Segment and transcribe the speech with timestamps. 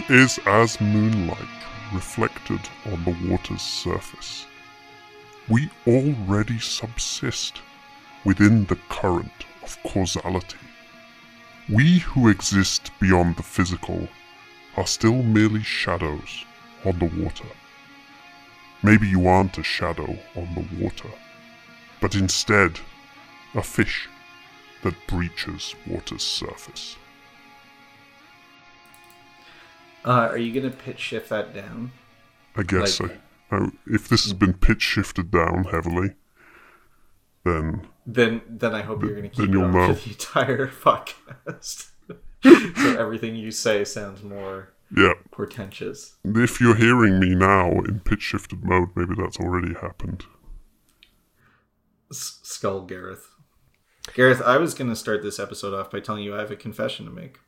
[0.00, 1.36] world is as moonlight
[1.92, 4.46] reflected on the water's surface.
[5.48, 7.60] We already subsist
[8.24, 10.58] within the current of causality.
[11.68, 14.08] We who exist beyond the physical
[14.76, 16.44] are still merely shadows
[16.84, 17.48] on the water.
[18.82, 21.10] Maybe you aren't a shadow on the water,
[22.00, 22.78] but instead
[23.54, 24.08] a fish
[24.82, 26.96] that breaches water's surface.
[30.04, 31.92] Uh, are you gonna pitch shift that down?
[32.56, 33.16] I guess Like- so.
[33.52, 36.14] Now, if this has been pitch shifted down heavily,
[37.44, 39.94] then Then, then I hope you're gonna keep it you'll on know.
[39.94, 41.88] for the entire podcast.
[42.42, 45.14] so everything you say sounds more yeah.
[45.32, 46.16] portentous.
[46.24, 50.24] If you're hearing me now in pitch shifted mode, maybe that's already happened.
[52.10, 53.28] S- Skull Gareth.
[54.14, 57.04] Gareth, I was gonna start this episode off by telling you I have a confession
[57.06, 57.38] to make.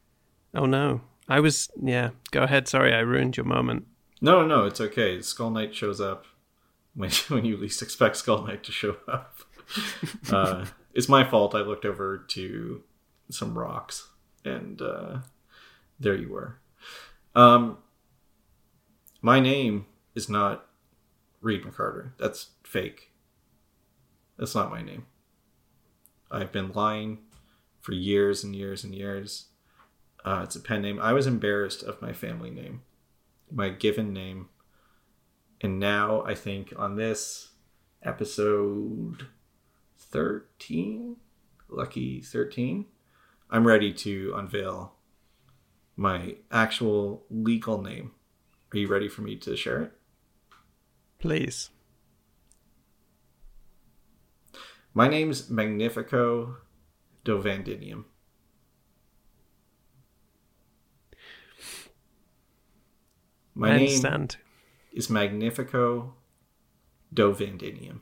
[0.54, 1.00] Oh no.
[1.28, 2.68] I was yeah, go ahead.
[2.68, 3.86] Sorry, I ruined your moment.
[4.20, 5.20] No, no, it's okay.
[5.20, 6.26] Skull Knight shows up
[6.94, 9.38] when when you least expect Skull Knight to show up.
[10.30, 11.54] uh, it's my fault.
[11.54, 12.82] I looked over to
[13.30, 14.08] some rocks,
[14.44, 15.18] and uh,
[15.98, 16.58] there you were.
[17.34, 17.78] Um,
[19.20, 20.66] my name is not
[21.40, 22.12] Reid McCarter.
[22.18, 23.10] That's fake.
[24.36, 25.06] That's not my name.
[26.30, 27.18] I've been lying
[27.80, 29.46] for years and years and years.
[30.24, 31.00] Uh, it's a pen name.
[31.00, 32.82] I was embarrassed of my family name
[33.52, 34.48] my given name.
[35.60, 37.50] And now I think on this
[38.02, 39.28] episode
[39.98, 41.16] 13,
[41.68, 42.86] lucky 13,
[43.50, 44.94] I'm ready to unveil
[45.96, 48.12] my actual legal name.
[48.72, 49.92] Are you ready for me to share it?
[51.18, 51.70] Please.
[54.94, 56.56] My name's Magnifico
[57.24, 58.04] Dovandinium.
[63.54, 64.36] My I name understand.
[64.92, 66.14] is Magnifico
[67.14, 68.00] Dovandinium.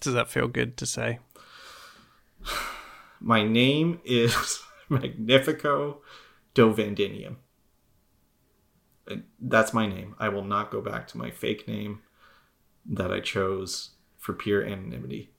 [0.00, 1.18] Does that feel good to say?
[3.20, 6.02] My name is Magnifico
[6.54, 7.36] Dovandinium.
[9.40, 10.14] That's my name.
[10.18, 12.02] I will not go back to my fake name
[12.84, 15.30] that I chose for pure anonymity.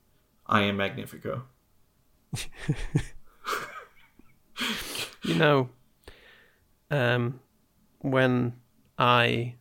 [0.46, 1.44] I am Magnifico.
[5.24, 5.70] You know,
[6.90, 7.40] um,
[8.00, 8.54] when
[8.98, 9.56] I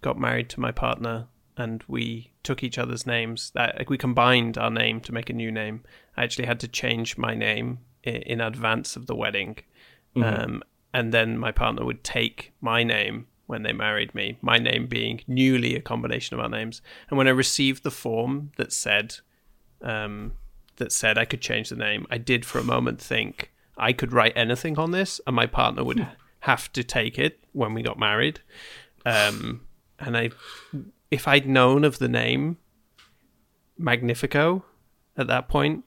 [0.00, 4.56] got married to my partner and we took each other's names, that like, we combined
[4.56, 5.82] our name to make a new name.
[6.16, 9.58] I actually had to change my name in, in advance of the wedding,
[10.16, 10.62] um,
[10.94, 14.38] and then my partner would take my name when they married me.
[14.40, 18.52] My name being newly a combination of our names, and when I received the form
[18.56, 19.16] that said
[19.82, 20.32] um,
[20.76, 24.12] that said I could change the name, I did for a moment think I could
[24.12, 26.06] write anything on this, and my partner would
[26.42, 28.40] have to take it when we got married.
[29.06, 29.62] Um,
[29.98, 30.30] and I,
[31.10, 32.58] if I'd known of the name
[33.78, 34.64] Magnifico
[35.16, 35.84] at that point,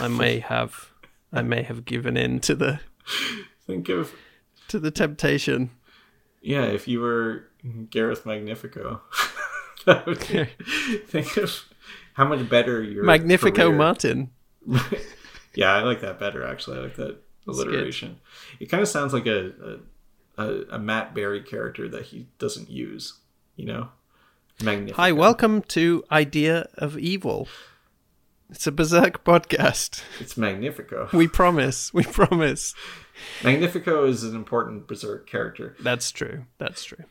[0.00, 0.90] I may have,
[1.32, 2.80] I may have given in to the
[3.66, 4.12] Think of
[4.68, 5.70] to the temptation.
[6.42, 7.48] yeah, if you were
[7.90, 9.00] Gareth Magnifico.
[9.86, 10.44] that would be-
[11.06, 11.64] think of
[12.14, 14.30] how much better your Magnifico career- Martin.
[15.54, 16.44] Yeah, I like that better.
[16.44, 18.20] Actually, I like that alliteration.
[18.60, 19.80] It kind of sounds like a,
[20.36, 23.14] a a Matt Berry character that he doesn't use.
[23.56, 23.88] You know,
[24.62, 24.96] Magnifico.
[24.96, 27.48] Hi, welcome to Idea of Evil.
[28.50, 30.02] It's a Berserk podcast.
[30.20, 31.08] It's Magnifico.
[31.12, 31.92] We promise.
[31.92, 32.74] We promise.
[33.42, 35.74] Magnifico is an important berserk character.
[35.80, 36.44] That's true.
[36.58, 37.04] That's true.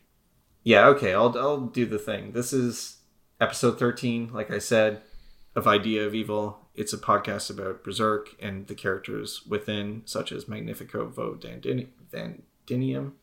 [0.63, 2.31] Yeah, okay, I'll I'll do the thing.
[2.31, 2.97] This is
[3.41, 5.01] episode 13, like I said,
[5.55, 6.64] of Idea of Evil.
[6.75, 13.13] It's a podcast about Berserk and the characters within, such as Magnifico Vo Dandini- Vandinium.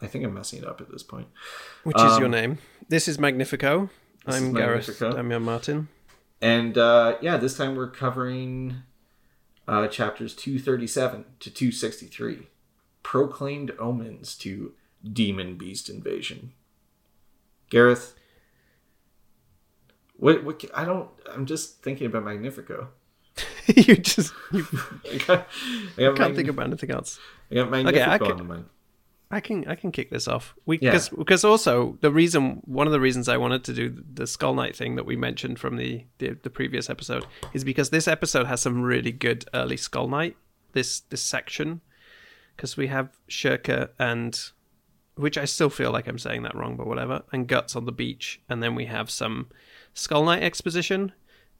[0.00, 1.28] I think I'm messing it up at this point.
[1.84, 2.58] Which is your Um, name?
[2.88, 3.90] This is Magnifico.
[4.26, 5.12] this I'm is Gareth Magnifico.
[5.16, 5.88] Damian Martin.
[6.40, 8.82] And uh, yeah, this time we're covering
[9.68, 12.48] uh, chapters 237 to 263
[13.04, 14.72] Proclaimed Omens to
[15.12, 16.52] Demon Beast Invasion.
[17.70, 18.14] Gareth,
[20.16, 22.88] what, what, I don't, I'm just thinking about Magnifico.
[23.66, 24.66] you just you
[25.12, 25.48] I got,
[25.96, 27.18] I got, can't Mag- think about anything else.
[27.50, 28.64] I got Magnifico I can- on the mind.
[29.30, 30.54] I can I can kick this off.
[30.66, 30.90] We Yeah.
[30.90, 34.52] because because also the reason one of the reasons I wanted to do the Skull
[34.54, 37.24] Knight thing that we mentioned from the the, the previous episode
[37.54, 40.36] is because this episode has some really good early Skull Knight
[40.74, 41.80] this this section
[42.56, 44.38] because we have Schierke and
[45.16, 47.92] which I still feel like I'm saying that wrong but whatever and guts on the
[47.92, 49.48] beach and then we have some
[49.94, 51.12] Skull Knight exposition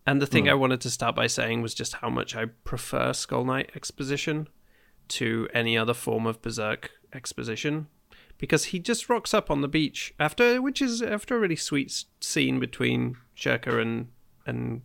[0.06, 0.50] and the thing hmm.
[0.50, 4.48] I wanted to start by saying was just how much I prefer Skull Knight exposition
[5.08, 7.88] to any other form of Berserk exposition
[8.38, 12.04] because he just rocks up on the beach after, which is after a really sweet
[12.20, 14.08] scene between Schierke and
[14.44, 14.82] and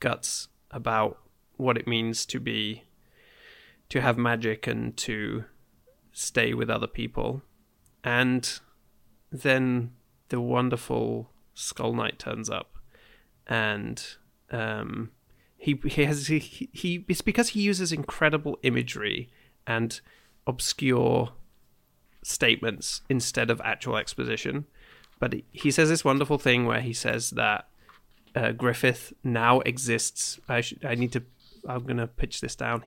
[0.00, 1.18] Guts about
[1.56, 2.84] what it means to be
[3.88, 5.44] to have magic and to
[6.12, 7.42] stay with other people,
[8.02, 8.60] and
[9.30, 9.92] then
[10.28, 12.75] the wonderful Skull Knight turns up,
[13.46, 14.02] and
[14.50, 15.10] um,
[15.56, 16.38] he he has he,
[16.72, 19.30] he it's because he uses incredible imagery
[19.66, 20.00] and
[20.46, 21.32] obscure
[22.22, 24.66] statements instead of actual exposition.
[25.18, 27.68] But he says this wonderful thing where he says that
[28.34, 30.38] uh, Griffith now exists.
[30.48, 31.22] I sh- I need to.
[31.66, 32.84] I'm gonna pitch this down.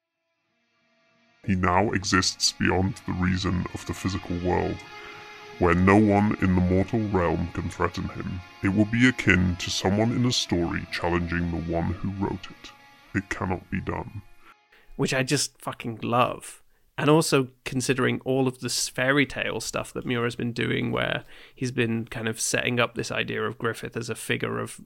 [1.46, 4.76] He now exists beyond the reason of the physical world,
[5.60, 8.42] where no one in the mortal realm can threaten him.
[8.64, 12.72] It will be akin to someone in a story challenging the one who wrote it.
[13.14, 14.22] It cannot be done.
[14.96, 16.62] Which I just fucking love
[17.00, 21.24] and also considering all of this fairy tale stuff that Miura's been doing, where
[21.56, 24.82] he's been kind of setting up this idea of Griffith as a figure of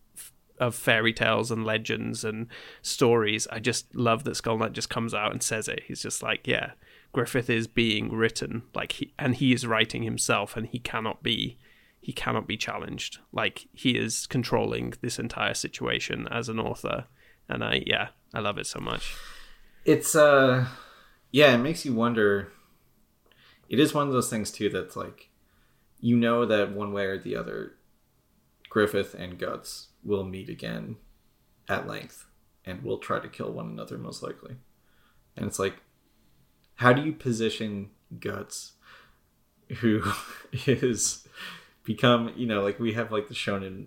[0.59, 2.47] of fairy tales and legends and
[2.83, 3.47] stories.
[3.51, 5.81] I just love that Skull Knight just comes out and says it.
[5.87, 6.73] He's just like, yeah,
[7.13, 11.57] Griffith is being written, like he and he is writing himself, and he cannot be
[12.01, 13.19] he cannot be challenged.
[13.31, 17.05] Like he is controlling this entire situation as an author,
[17.47, 19.15] and I yeah, I love it so much.
[19.85, 20.65] It's uh
[21.31, 22.51] yeah, it makes you wonder.
[23.69, 25.29] It is one of those things too that's like,
[25.99, 27.75] you know that one way or the other,
[28.69, 30.97] Griffith and Guts will meet again
[31.69, 32.25] at length
[32.65, 34.57] and will try to kill one another most likely.
[35.35, 35.81] And it's like,
[36.83, 37.89] how do you position
[38.19, 38.73] Guts,
[39.79, 40.03] who
[40.65, 41.25] is
[41.85, 43.85] become, you know, like we have like the shonen,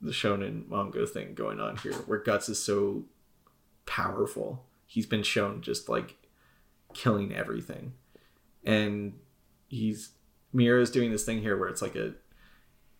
[0.00, 3.04] the shonen manga thing going on here, where Guts is so
[3.86, 4.64] powerful.
[4.84, 6.16] He's been shown just like
[6.92, 7.92] killing everything.
[8.64, 9.20] And
[9.68, 10.10] he's
[10.52, 12.14] Miura's doing this thing here where it's like a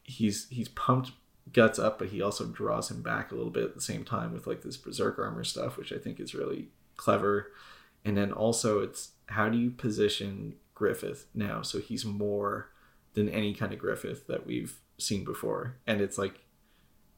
[0.04, 1.10] he's he's pumped
[1.52, 4.32] guts up, but he also draws him back a little bit at the same time
[4.32, 7.50] with like this berserk armor stuff, which I think is really clever.
[8.08, 12.70] And then also it's how do you position Griffith now so he's more
[13.14, 15.76] than any kind of Griffith that we've seen before.
[15.86, 16.44] And it's like,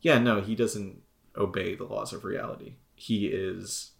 [0.00, 1.02] yeah, no, he doesn't
[1.36, 2.74] obey the laws of reality.
[2.94, 3.92] He is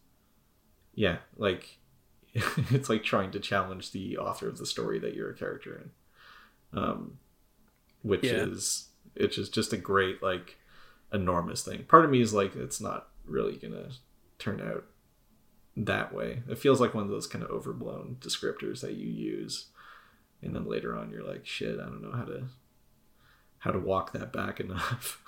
[0.95, 1.79] yeah, like
[2.35, 5.83] it's like trying to challenge the author of the story that you're a character
[6.73, 7.19] in um
[8.03, 8.45] which yeah.
[8.45, 10.57] is it's just just a great like
[11.13, 13.89] enormous thing part of me is like it's not really gonna
[14.39, 14.85] turn out
[15.77, 19.67] that way it feels like one of those kind of overblown descriptors that you use
[20.43, 22.45] and then later on you're like shit i don't know how to
[23.61, 25.23] how to walk that back enough.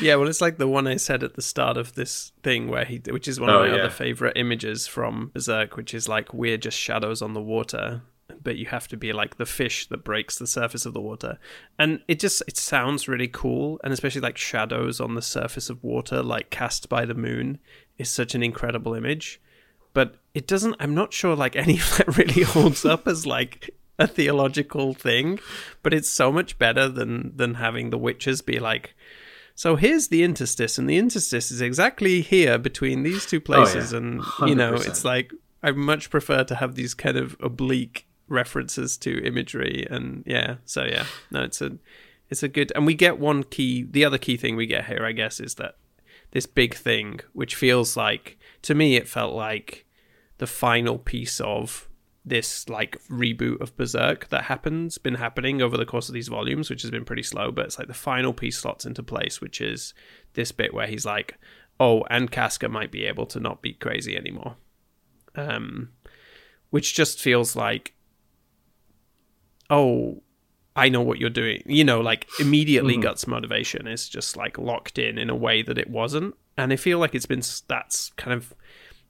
[0.00, 2.84] yeah, well, it's like the one I said at the start of this thing, where
[2.84, 3.80] he, which is one of oh, my yeah.
[3.80, 8.02] other favorite images from Berserk, which is like we're just shadows on the water,
[8.42, 11.38] but you have to be like the fish that breaks the surface of the water,
[11.78, 15.84] and it just it sounds really cool, and especially like shadows on the surface of
[15.84, 17.58] water, like cast by the moon,
[17.98, 19.40] is such an incredible image.
[19.98, 20.76] But it doesn't.
[20.78, 25.40] I'm not sure like any of that really holds up as like a theological thing,
[25.82, 28.94] but it's so much better than than having the witches be like,
[29.56, 33.96] so here's the interstice, and the interstice is exactly here between these two places, oh,
[33.96, 34.02] yeah.
[34.04, 34.48] and 100%.
[34.48, 35.32] you know, it's like
[35.64, 40.84] I much prefer to have these kind of oblique references to imagery, and yeah, so
[40.84, 41.76] yeah, no, it's a
[42.30, 43.82] it's a good, and we get one key.
[43.82, 45.74] The other key thing we get here, I guess, is that
[46.30, 49.86] this big thing, which feels like to me, it felt like
[50.38, 51.88] the final piece of
[52.24, 56.70] this like reboot of Berserk that happens, been happening over the course of these volumes,
[56.70, 59.60] which has been pretty slow, but it's like the final piece slots into place, which
[59.60, 59.94] is
[60.34, 61.38] this bit where he's like,
[61.80, 64.56] oh, and Casca might be able to not be crazy anymore.
[65.34, 65.90] Um,
[66.70, 67.94] which just feels like,
[69.70, 70.22] oh,
[70.76, 71.62] I know what you're doing.
[71.66, 73.02] You know, like immediately mm-hmm.
[73.02, 76.34] Guts' motivation is just like locked in in a way that it wasn't.
[76.56, 78.52] And I feel like it's been, that's kind of,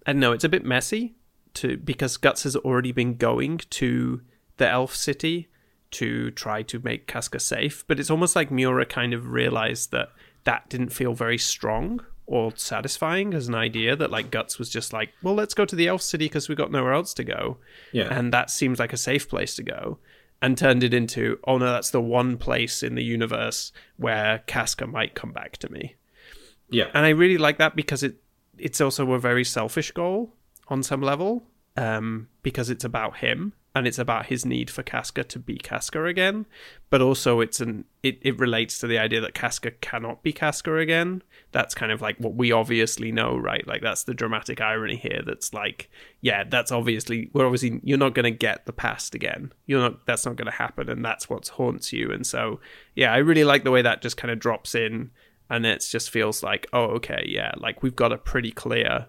[0.06, 1.16] I don't know, it's a bit messy
[1.58, 4.20] to because Guts has already been going to
[4.56, 5.48] the elf city
[5.90, 10.10] to try to make Casca safe, but it's almost like Miura kind of realized that
[10.44, 14.92] that didn't feel very strong or satisfying as an idea that like Guts was just
[14.92, 17.56] like, well, let's go to the elf city because we've got nowhere else to go.
[17.90, 18.08] Yeah.
[18.10, 19.98] And that seems like a safe place to go.
[20.40, 24.86] And turned it into, oh no, that's the one place in the universe where Casca
[24.86, 25.96] might come back to me.
[26.70, 26.90] Yeah.
[26.94, 28.16] And I really like that because it
[28.58, 30.34] it's also a very selfish goal
[30.68, 31.44] on some level
[31.78, 33.52] um, because it's about him.
[33.78, 36.46] and it's about his need for Casca to be Casca again.
[36.90, 40.76] But also, it's an it, it relates to the idea that Casca cannot be Casca
[40.76, 41.22] again.
[41.52, 43.66] That's kind of like what we obviously know, right?
[43.66, 45.22] Like that's the dramatic irony here.
[45.24, 49.52] That's like, yeah, that's obviously we're obviously you're not going to get the past again.
[49.66, 50.06] You're not.
[50.06, 52.10] That's not going to happen, and that's what haunts you.
[52.10, 52.60] And so,
[52.96, 55.10] yeah, I really like the way that just kind of drops in,
[55.48, 59.06] and it just feels like, oh, okay, yeah, like we've got a pretty clear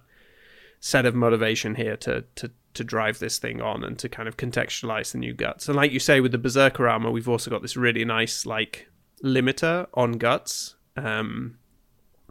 [0.79, 4.37] set of motivation here to to to drive this thing on and to kind of
[4.37, 5.67] contextualize the new guts.
[5.67, 8.87] And like you say, with the Berserker armor, we've also got this really nice like
[9.23, 11.57] limiter on guts um,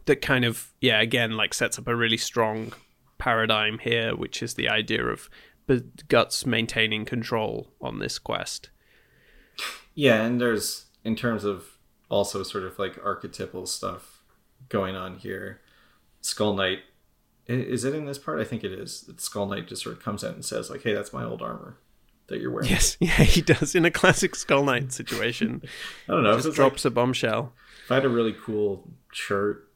[0.05, 2.73] that kind of yeah again like sets up a really strong
[3.17, 5.29] paradigm here, which is the idea of
[6.07, 8.69] guts maintaining control on this quest.
[9.93, 11.77] Yeah, and there's in terms of
[12.09, 14.23] also sort of like archetypal stuff
[14.67, 15.61] going on here.
[16.21, 16.79] Skull Knight
[17.49, 18.39] is it in this part?
[18.39, 19.09] I think it is.
[19.17, 21.77] Skull Knight just sort of comes out and says, like, hey, that's my old armor
[22.27, 22.69] that you're wearing.
[22.69, 25.61] Yes, yeah, he does in a classic Skull Knight situation.
[26.09, 26.39] I don't know.
[26.39, 27.53] Just drops like, a bombshell.
[27.85, 29.67] If I had a really cool shirt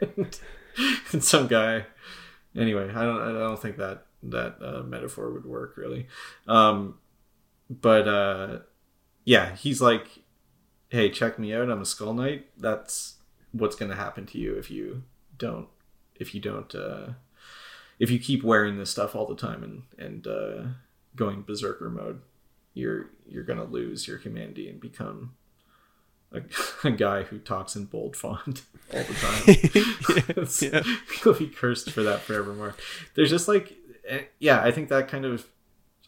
[0.00, 1.84] and some guy,
[2.56, 3.20] anyway, I don't.
[3.20, 6.08] I don't think that that uh, metaphor would work really.
[6.48, 6.98] Um,
[7.68, 8.58] but uh,
[9.24, 10.22] yeah, he's like,
[10.88, 11.70] hey, check me out.
[11.70, 12.46] I'm a Skull Knight.
[12.56, 13.16] That's
[13.52, 15.02] what's going to happen to you if you
[15.38, 15.68] don't
[16.18, 17.08] if you don't uh,
[17.98, 20.62] if you keep wearing this stuff all the time and and uh,
[21.14, 22.20] going berserker mode,
[22.74, 25.34] you're you're gonna lose your humanity and become
[26.32, 26.42] a,
[26.84, 28.62] a guy who talks in bold font
[28.94, 30.82] all the time.
[30.86, 30.94] yeah.
[31.24, 32.74] You'll be cursed for that forevermore.
[33.14, 33.76] There's just like,
[34.08, 35.46] eh, yeah, I think that kind of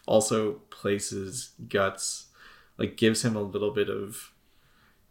[0.07, 2.27] also places guts,
[2.79, 4.33] like gives him a little bit of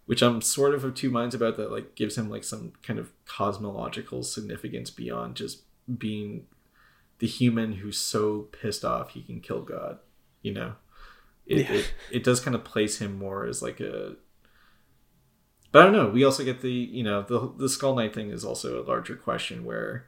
[0.07, 2.97] which I'm sort of of two minds about that like gives him like some kind
[2.97, 5.61] of cosmological significance beyond just
[5.97, 6.47] being
[7.19, 9.99] the human who's so pissed off he can kill God.
[10.41, 10.73] You know?
[11.45, 11.75] It yeah.
[11.75, 14.15] it, it does kind of place him more as like a
[15.71, 16.09] but I don't know.
[16.09, 19.15] We also get the you know the the Skull Knight thing is also a larger
[19.15, 20.05] question where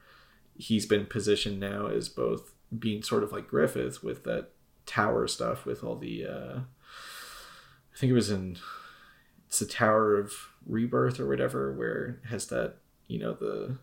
[0.56, 4.50] he's been positioned now as both being sort of like Griffith with that
[4.86, 8.58] tower stuff with all the uh I think it was in
[9.50, 10.32] it's the Tower of
[10.68, 12.76] Rebirth or whatever, where it has that
[13.08, 13.78] you know the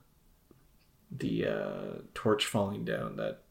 [1.10, 3.42] the uh, torch falling down that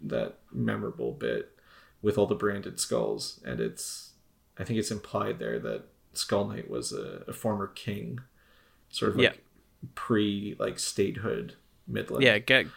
[0.00, 1.50] that memorable bit
[2.00, 4.12] with all the branded skulls, and it's
[4.56, 8.20] I think it's implied there that Skull Knight was a, a former king,
[8.88, 9.88] sort of like yeah.
[9.96, 11.56] pre like statehood
[11.88, 12.22] Midland.
[12.22, 12.68] Yeah, G-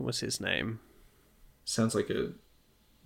[0.00, 0.80] was his name.
[1.66, 2.32] Sounds like a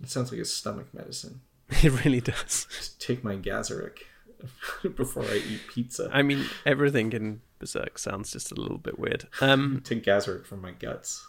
[0.01, 1.41] it sounds like a stomach medicine.
[1.83, 2.65] It really does.
[2.75, 3.99] Just take my Gaiseric.
[4.95, 6.09] before I eat pizza.
[6.11, 9.27] I mean, everything in Berserk sounds just a little bit weird.
[9.41, 11.25] Um, to Gaiseric from my guts.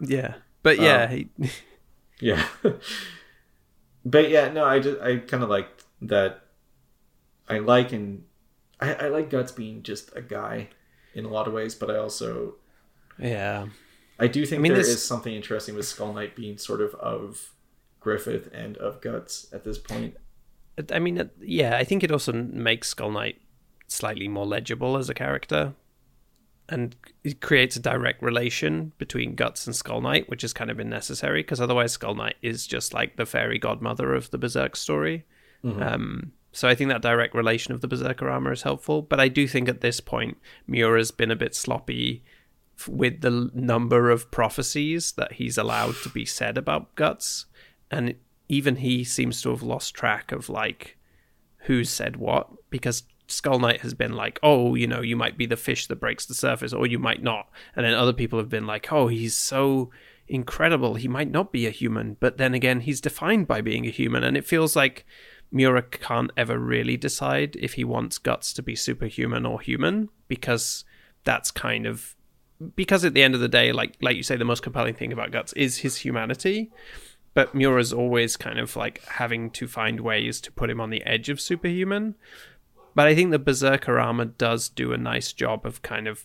[0.00, 1.50] Yeah, but yeah, um, he...
[2.20, 2.46] yeah,
[4.04, 5.68] but yeah, no, I just I kind of like
[6.02, 6.42] that.
[7.48, 8.24] I like and
[8.80, 10.68] I, I like guts being just a guy
[11.14, 12.56] in a lot of ways, but I also
[13.18, 13.66] yeah.
[14.18, 16.94] I do think I mean, there is something interesting with Skull Knight being sort of
[16.94, 17.52] of
[18.00, 20.16] Griffith and of Guts at this point.
[20.92, 23.40] I mean, yeah, I think it also makes Skull Knight
[23.88, 25.74] slightly more legible as a character,
[26.68, 30.76] and it creates a direct relation between Guts and Skull Knight, which has kind of
[30.76, 34.76] been necessary because otherwise Skull Knight is just like the fairy godmother of the Berserk
[34.76, 35.24] story.
[35.64, 35.82] Mm-hmm.
[35.82, 39.28] Um, so I think that direct relation of the Berserker armor is helpful, but I
[39.28, 42.24] do think at this point Miura's been a bit sloppy
[42.88, 47.46] with the number of prophecies that he's allowed to be said about Guts,
[47.90, 48.14] and
[48.48, 50.96] even he seems to have lost track of like
[51.60, 55.46] who said what because Skull Knight has been like, oh, you know, you might be
[55.46, 57.48] the fish that breaks the surface, or you might not.
[57.74, 59.90] And then other people have been like, oh, he's so
[60.28, 60.94] incredible.
[60.94, 64.22] He might not be a human, but then again, he's defined by being a human.
[64.22, 65.04] And it feels like
[65.50, 70.84] Miura can't ever really decide if he wants Guts to be superhuman or human, because
[71.24, 72.14] that's kind of
[72.74, 75.12] because at the end of the day, like like you say, the most compelling thing
[75.12, 76.70] about Guts is his humanity
[77.36, 81.04] but Miura's always kind of like having to find ways to put him on the
[81.04, 82.14] edge of superhuman.
[82.94, 86.24] But I think the Berserker armor does do a nice job of kind of,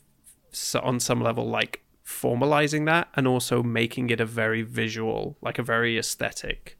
[0.81, 5.63] on some level, like formalizing that and also making it a very visual, like a
[5.63, 6.79] very aesthetic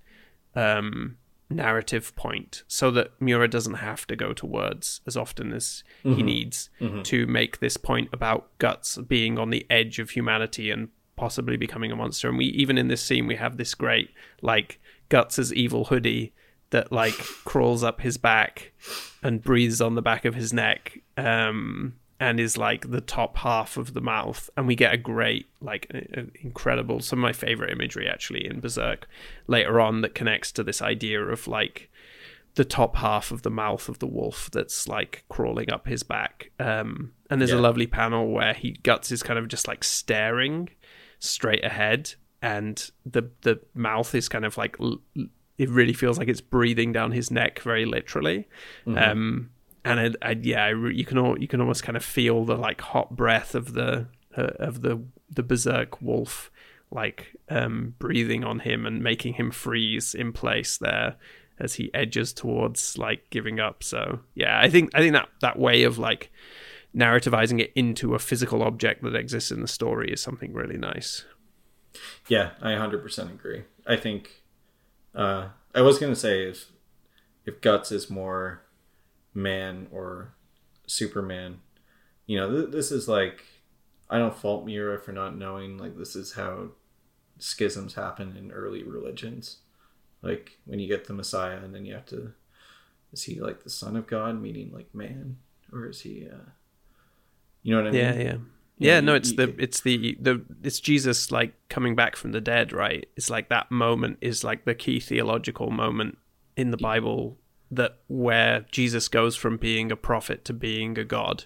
[0.55, 1.17] um,
[1.49, 6.15] narrative point so that Miura doesn't have to go to words as often as mm-hmm.
[6.15, 7.01] he needs mm-hmm.
[7.01, 10.87] to make this point about guts being on the edge of humanity and
[11.21, 12.27] possibly becoming a monster.
[12.29, 14.09] And we even in this scene we have this great
[14.41, 16.33] like Guts' evil hoodie
[16.71, 17.13] that like
[17.45, 18.71] crawls up his back
[19.23, 20.99] and breathes on the back of his neck.
[21.17, 25.47] Um, and is like the top half of the mouth and we get a great
[25.59, 29.07] like a- a- incredible some of my favorite imagery actually in berserk
[29.47, 31.89] later on that connects to this idea of like
[32.53, 36.51] the top half of the mouth of the wolf that's like crawling up his back
[36.59, 37.57] um and there's Yeah.
[37.57, 40.69] a lovely panel where he guts is kind of just like staring
[41.21, 44.75] straight ahead and the the mouth is kind of like
[45.57, 48.47] it really feels like it's breathing down his neck very literally.
[48.87, 49.51] Um
[49.85, 52.43] and it, I, yeah I re- you can all, you can almost kind of feel
[52.43, 56.51] the like hot breath of the uh, of the the berserk wolf
[56.89, 61.15] like um breathing on him and making him freeze in place there
[61.59, 63.83] as he edges towards like giving up.
[63.83, 66.31] So yeah i think i think that that way of like
[66.95, 71.25] narrativizing it into a physical object that exists in the story is something really nice
[72.27, 73.63] Yeah, I 100% agree.
[73.85, 74.43] I think
[75.15, 76.71] uh, I was going to say if
[77.45, 78.61] if Guts is more
[79.33, 80.33] man or
[80.87, 81.61] Superman,
[82.27, 83.43] you know, th- this is like
[84.09, 86.69] I don't fault Miura for not knowing like this is how
[87.39, 89.57] schisms happen in early religions.
[90.21, 92.33] Like when you get the Messiah and then you have to
[93.11, 95.37] is he like the son of God meaning like man
[95.73, 96.51] or is he uh
[97.63, 98.21] you know what I yeah mean?
[98.25, 98.33] yeah.
[98.33, 102.41] You yeah no it's the it's the the it's jesus like coming back from the
[102.41, 103.07] dead right?
[103.15, 106.17] It's like that moment is like the key theological moment
[106.57, 107.37] in the bible
[107.69, 111.45] that where jesus goes from being a prophet to being a god.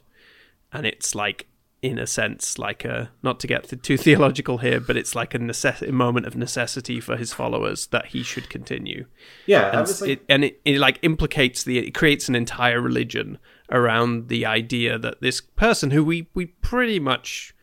[0.71, 1.47] And it's like
[1.81, 5.37] in a sense like a not to get too theological here but it's like a,
[5.37, 9.05] necess- a moment of necessity for his followers that he should continue.
[9.45, 13.37] Yeah, and like it and it, it like implicates the it creates an entire religion
[13.71, 17.55] around the idea that this person who we we pretty much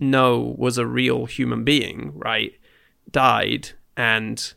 [0.00, 2.52] know was a real human being right
[3.10, 4.54] died and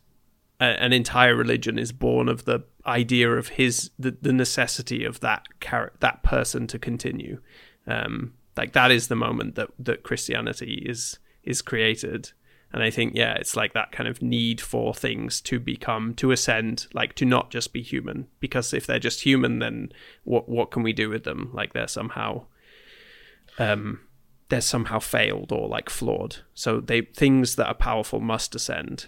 [0.60, 5.20] a, an entire religion is born of the idea of his the, the necessity of
[5.20, 7.40] that char- that person to continue.
[7.86, 12.32] Um like that is the moment that that christianity is is created
[12.72, 16.30] and i think yeah it's like that kind of need for things to become to
[16.30, 18.26] ascend like to not just be human.
[18.40, 19.92] Because if they're just human then
[20.24, 21.50] what what can we do with them?
[21.52, 22.46] Like they're somehow
[23.58, 24.00] um
[24.48, 26.36] they're somehow failed or like flawed.
[26.54, 29.06] So they things that are powerful must ascend.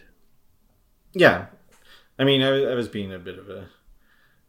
[1.13, 1.47] Yeah,
[2.19, 3.69] I mean, I, was- I was being a bit of a,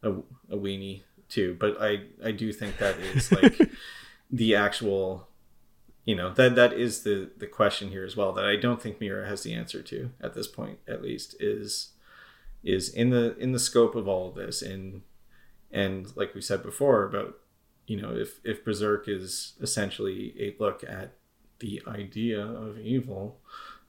[0.02, 0.10] a
[0.50, 3.70] a weenie too, but I I do think that is like
[4.30, 5.28] the actual,
[6.06, 8.32] you know, that that is the the question here as well.
[8.32, 11.90] That I don't think Miura has the answer to at this point, at least, is
[12.64, 15.02] is in the in the scope of all of this, and
[15.70, 17.38] and like we said before about
[17.86, 21.14] you know if if Berserk is essentially a look at
[21.58, 23.40] the idea of evil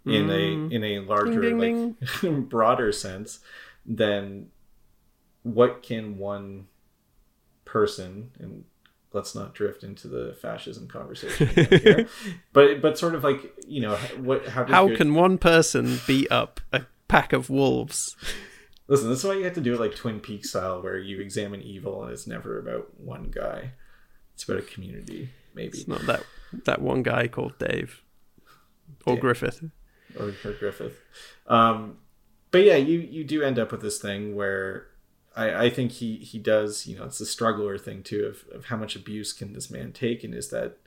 [0.05, 0.71] in a mm-hmm.
[0.71, 3.39] in a larger ding, like broader sense
[3.85, 4.47] then
[5.43, 6.67] what can one
[7.65, 8.63] person and
[9.17, 12.07] let's not drift into the fascism conversation
[12.53, 16.31] but but sort of like you know what how, how good- can one person beat
[16.31, 18.15] up a pack of wolves?
[18.87, 21.19] Listen this is why you have to do it like twin peaks style where you
[21.19, 23.71] examine evil and it's never about one guy.
[24.33, 25.79] It's about a community maybe.
[25.79, 26.23] It's not that
[26.65, 28.01] that one guy called dave
[29.05, 29.63] or griffith.
[30.19, 30.97] Or Kirk Griffith.
[31.47, 31.97] Um,
[32.51, 34.87] but yeah, you you do end up with this thing where
[35.37, 38.65] I, I think he he does you know it's the struggler thing too of, of
[38.65, 40.77] how much abuse can this man take and is that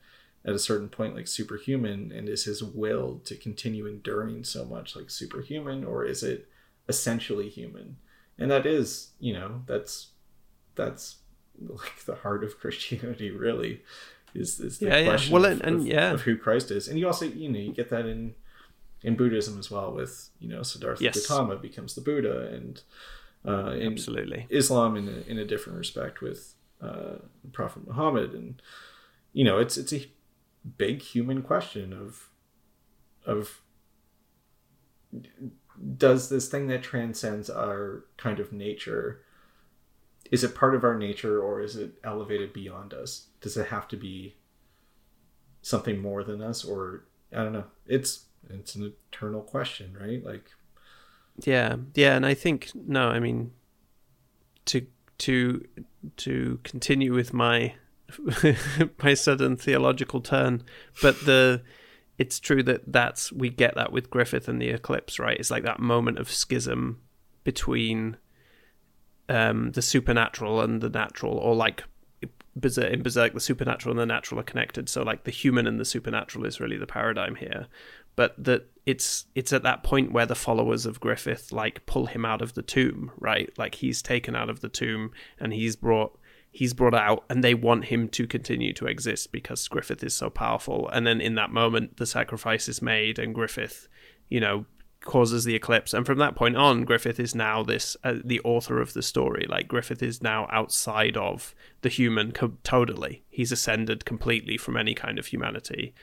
[0.44, 4.96] at a certain point like superhuman and is his will to continue enduring so much
[4.96, 6.48] like superhuman or is it
[6.88, 7.96] essentially human
[8.38, 10.08] and that is you know that's
[10.74, 11.16] that's
[11.60, 13.82] like the heart of Christianity really
[14.34, 15.08] is is the Yeah, yeah.
[15.10, 16.12] question Well, of, and- and of- yeah.
[16.12, 18.34] of who Christ is and you also you know you get that in
[19.02, 21.26] in Buddhism as well with you know Siddhartha Yes.
[21.26, 22.82] Gautama becomes the Buddha and
[23.46, 24.46] uh, in absolutely.
[24.50, 27.16] Islam in a, in a different respect with uh,
[27.52, 28.32] Prophet Muhammad.
[28.32, 28.60] And
[29.32, 30.06] you know it's it's a
[30.76, 32.28] big human question of
[33.24, 33.60] of
[35.96, 39.22] does this thing that transcends our kind of nature
[40.30, 43.26] is it part of our nature or is it elevated beyond us?
[43.40, 44.36] Does it have to be
[45.62, 47.64] something more than us or i don't know.
[47.86, 50.24] It's it's an eternal question right?
[50.24, 50.50] Like
[51.44, 53.52] Yeah, yeah, and I think no, I mean
[54.66, 54.86] to
[55.18, 55.64] to
[56.18, 57.74] to continue with my
[59.02, 60.62] my sudden theological turn,
[61.02, 61.62] but the
[62.18, 65.38] it's true that that's we get that with Griffith and the eclipse, right?
[65.38, 67.00] It's like that moment of schism
[67.44, 68.16] between
[69.28, 71.84] um the supernatural and the natural or like
[72.76, 74.88] in Berserk, the supernatural and the natural are connected.
[74.88, 77.66] So, like the human and the supernatural is really the paradigm here.
[78.16, 82.24] But that it's it's at that point where the followers of Griffith like pull him
[82.24, 83.50] out of the tomb, right?
[83.56, 86.18] Like he's taken out of the tomb and he's brought
[86.50, 90.30] he's brought out and they want him to continue to exist because Griffith is so
[90.30, 90.88] powerful.
[90.88, 93.88] And then in that moment, the sacrifice is made and Griffith,
[94.28, 94.66] you know,
[95.00, 95.94] causes the eclipse.
[95.94, 99.46] And from that point on, Griffith is now this, uh, the author of the story.
[99.48, 103.22] Like Griffith is now outside of the human co- totally.
[103.28, 105.94] He's ascended completely from any kind of humanity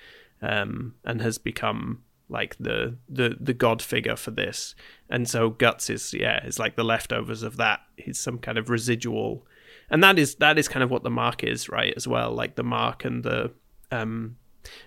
[0.42, 4.76] um, and has become like the the the god figure for this.
[5.10, 7.82] And so guts is yeah is like the leftovers of that.
[7.98, 9.46] He's some kind of residual.
[9.90, 12.32] And that is that is kind of what the mark is right as well.
[12.32, 13.52] Like the mark and the
[13.92, 14.38] um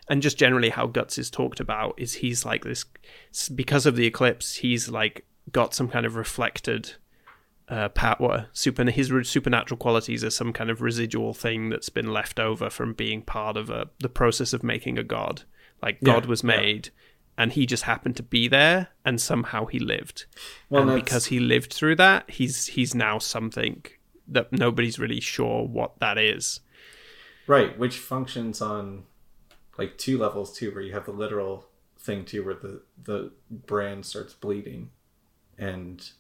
[0.08, 2.84] and just generally how guts is talked about is he's like this
[3.54, 6.92] because of the eclipse he's like got some kind of reflected
[7.70, 12.40] uh, power super his supernatural qualities are some kind of residual thing that's been left
[12.40, 15.42] over from being part of a, the process of making a god.
[15.82, 16.48] Like god Yeah, was yeah.
[16.56, 16.90] made
[17.38, 20.26] and he just happened to be there and somehow he lived.
[20.68, 23.84] Well, and that's- because he lived through that he's he's now something
[24.28, 26.60] that nobody's really sure what that is.
[27.46, 29.04] Right, which functions on
[29.78, 31.66] like two levels too, where you have the literal
[31.98, 34.90] thing too, where the the brand starts bleeding,
[35.58, 36.10] and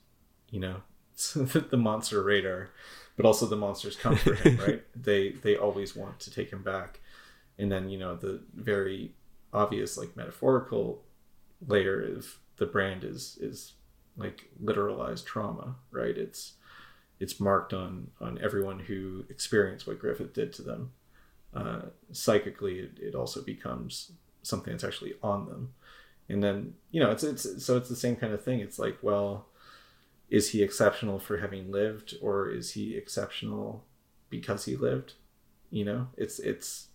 [0.50, 0.76] you know
[1.34, 2.70] the monster radar,
[3.16, 4.58] but also the monsters come for him.
[4.66, 7.00] Right, they they always want to take him back,
[7.58, 9.12] and then you know the very
[9.52, 11.02] obvious like metaphorical
[11.66, 13.74] layer of the brand is is
[14.16, 15.76] like literalized trauma.
[15.90, 16.54] Right, it's
[17.18, 20.92] it's marked on on everyone who experienced what Griffith did to them
[21.54, 25.74] uh, psychically it, it also becomes something that's actually on them
[26.28, 28.96] and then you know it's it's so it's the same kind of thing it's like
[29.02, 29.46] well
[30.30, 33.84] is he exceptional for having lived or is he exceptional
[34.30, 35.14] because he lived?
[35.70, 36.88] You know it's it's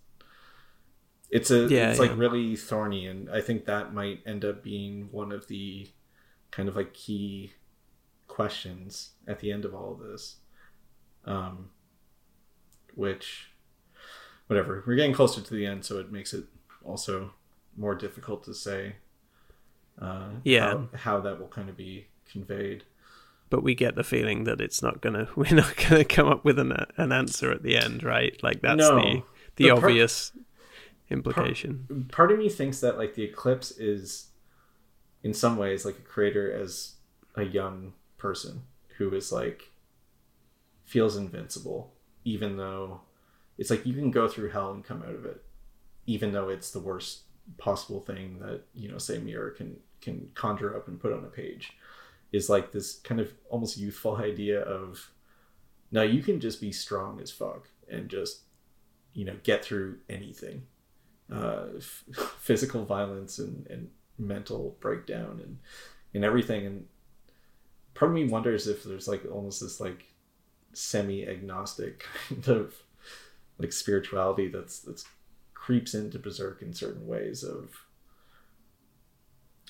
[1.30, 5.10] it's a Yeah, it's like really thorny and i think that might end up being
[5.12, 5.88] one of the
[6.52, 7.54] kind of like key
[8.28, 10.38] questions at the end of all of this.
[11.26, 11.70] Um
[12.96, 13.52] which
[14.48, 16.46] whatever we're getting closer to the end so it makes it
[16.84, 17.34] also
[17.76, 18.96] more difficult to say
[20.02, 20.70] uh Yeah.
[20.70, 22.84] how, how that will kind of be conveyed
[23.50, 26.60] but we get the feeling that it's not gonna we're not gonna come up with
[26.60, 28.42] an an answer at the end right?
[28.44, 28.96] Like that's No.
[28.96, 29.24] the
[29.58, 30.32] the The part- obvious
[31.10, 32.08] implication.
[32.12, 34.28] part of me thinks that like the eclipse is
[35.24, 36.96] in some ways like a creator as
[37.36, 38.64] a young person
[38.98, 39.72] who is like
[40.84, 43.02] feels invincible even though
[43.58, 45.44] it's like you can go through hell and come out of it
[46.08, 47.22] even though it's the worst
[47.58, 51.28] possible thing that you know say Miura can can conjure up and put on a
[51.28, 51.74] page
[52.36, 55.12] is like this kind of almost youthful idea of
[55.92, 58.42] now you can just be strong as fuck and just
[59.14, 60.64] you know get through anything.
[61.32, 62.04] Uh, f-
[62.40, 65.58] physical violence and, and mental breakdown and
[66.14, 66.66] and everything.
[66.66, 66.86] And
[67.94, 70.14] part of me wonders if there's like almost this like
[70.74, 72.76] semi agnostic kind of
[73.58, 75.06] like spirituality that's that's
[75.54, 77.86] creeps into berserk in certain ways of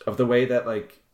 [0.05, 1.04] of the way that like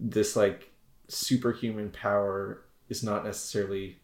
[0.00, 0.70] this like
[1.08, 3.98] superhuman power is not necessarily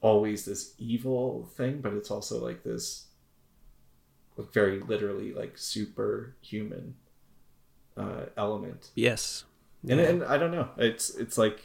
[0.00, 3.06] always this evil thing but it's also like this
[4.36, 6.94] like very literally like superhuman
[7.96, 8.90] uh element.
[8.94, 9.44] Yes.
[9.88, 10.68] And, and i don't know.
[10.78, 11.60] It's it's like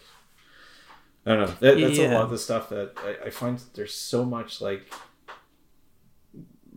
[1.26, 1.56] i don't know.
[1.60, 4.91] That, that's a lot of the stuff that I, I find there's so much like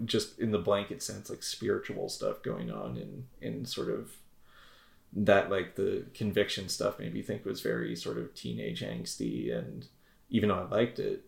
[0.04, 4.12] just in the blanket sense like spiritual stuff going on in in sort of
[5.12, 9.88] that like the conviction stuff made me think was very sort of teenage angsty and
[10.28, 11.24] even though i liked it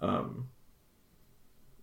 [0.00, 0.48] um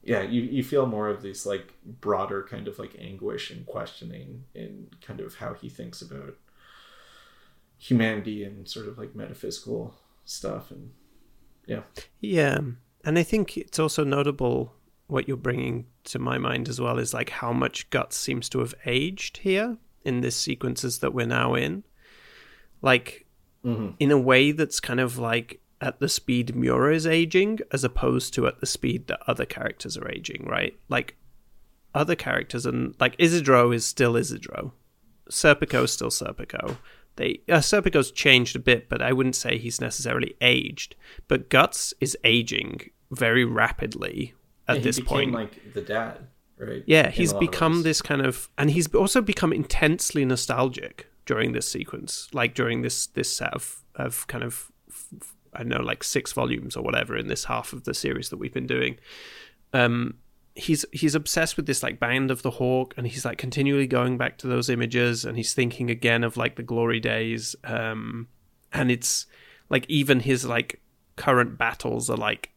[0.04, 4.44] yeah you, you feel more of this like broader kind of like anguish and questioning
[4.54, 6.36] in kind of how he thinks about
[7.78, 10.92] humanity and sort of like metaphysical stuff and
[11.68, 11.82] yeah.
[12.20, 12.60] Yeah,
[13.04, 14.74] and I think it's also notable
[15.08, 18.60] what you're bringing to my mind as well is like how much guts seems to
[18.60, 21.84] have aged here in this sequences that we're now in,
[22.82, 23.26] like
[23.64, 28.32] in a way that's kind of like at the speed Miura is aging as opposed
[28.36, 30.78] to at the speed that other characters are aging, right?
[30.88, 31.16] Like
[31.96, 34.74] other characters and like Isidro is still Isidro,
[35.32, 36.78] Serpico is still Serpico.
[37.16, 40.96] They uh, Serpico's changed a bit, but I wouldn't say he's necessarily aged.
[41.28, 44.36] But Guts is aging very rapidly
[44.68, 45.32] at Yeah, this point.
[45.32, 48.94] like the dad right yeah, he's a lot of become this kind of, and he's
[48.94, 54.44] also become intensely nostalgic during this sequence, like during this this set of of kind
[54.44, 54.72] of
[55.54, 58.38] I don't know, like six volumes or whatever in this half of the series that
[58.38, 58.98] we've been doing.
[59.74, 60.16] Um,
[60.56, 64.18] he's he's obsessed with this like band of the hawk and he's like continually going
[64.18, 68.28] back to those images and he's thinking again of like the glory days um
[68.72, 69.26] and it's
[69.70, 70.82] like even his like
[71.18, 72.52] current battles are like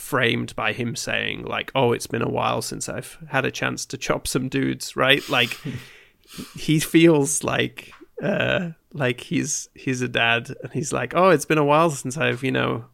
[0.00, 3.86] framed by him saying like, "Oh, it's been a while since I've had a chance
[3.86, 5.26] to chop some dudes," right?
[5.28, 5.58] Like
[6.56, 11.58] he feels like uh like he's he's a dad and he's like, "Oh, it's been
[11.58, 12.86] a while since I've, you know,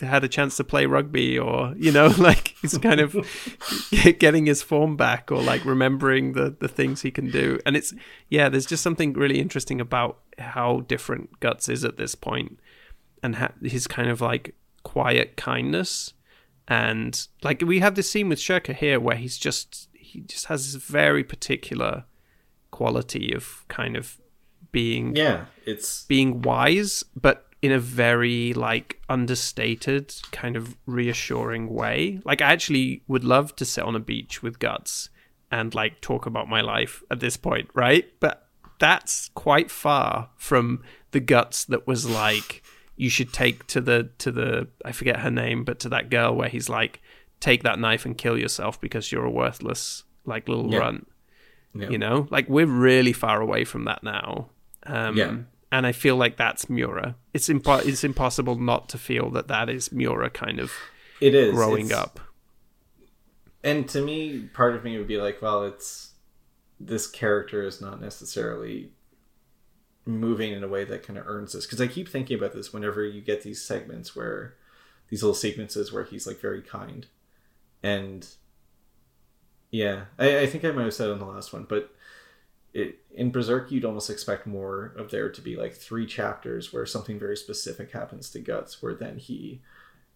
[0.00, 3.14] had a chance to play rugby or you know like he's kind of
[4.18, 7.92] getting his form back or like remembering the the things he can do and it's
[8.30, 12.58] yeah there's just something really interesting about how different guts is at this point
[13.22, 16.14] and ha- his kind of like quiet kindness.
[16.68, 20.72] And like we have this scene with Schierke here where he's just he just has
[20.72, 22.04] this very particular
[22.70, 24.18] quality of kind of
[24.70, 32.20] being yeah it's being wise but in a very like understated kind of reassuring way.
[32.24, 35.10] Like i actually would love to sit on a beach with guts
[35.50, 38.06] and like talk about my life at this point right?
[38.20, 42.62] But that's quite far from the guts that was like
[43.02, 46.30] you should take to the to the i forget her name but to that girl
[46.38, 46.94] where he's like
[47.40, 50.78] take that knife and kill yourself because you're a worthless like little Yeah.
[50.84, 51.08] runt
[51.74, 51.88] yeah.
[51.90, 54.26] you know like we're really far away from that now
[54.86, 55.36] um Yeah.
[55.72, 59.68] and i feel like that's Miura it's impo- it's impossible not to feel that that
[59.68, 60.70] is Miura kind of
[61.20, 62.20] it is growing It's- up
[63.64, 66.10] and to me part of me would be like well it's
[66.78, 68.90] this character is not necessarily
[70.04, 71.66] moving in a way that kind of earns this.
[71.66, 74.54] Because i keep thinking about this whenever you get these segments where
[75.08, 77.06] these little sequences where he's like very kind.
[77.82, 78.26] And
[79.72, 81.92] yeah i, I think i might have said on the last one but
[82.72, 86.86] it, in berserk you'd almost expect more of there to be like three chapters where
[86.86, 89.60] something very specific happens to guts where then he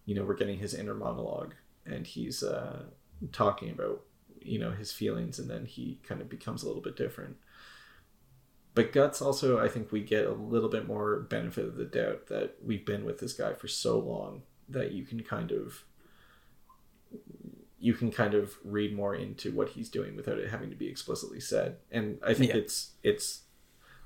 [0.05, 1.53] you know we're getting his inner monologue
[1.85, 2.83] and he's uh
[3.31, 4.01] talking about
[4.41, 7.35] you know his feelings and then he kind of becomes a little bit different
[8.77, 12.27] but guts also i think we get a little bit more benefit of the doubt
[12.27, 15.83] that we've been with this guy for so long that you can kind of
[17.79, 20.87] you can kind of read more into what he's doing without it having to be
[20.87, 22.57] explicitly said and i think Yeah.
[22.57, 23.41] it's it's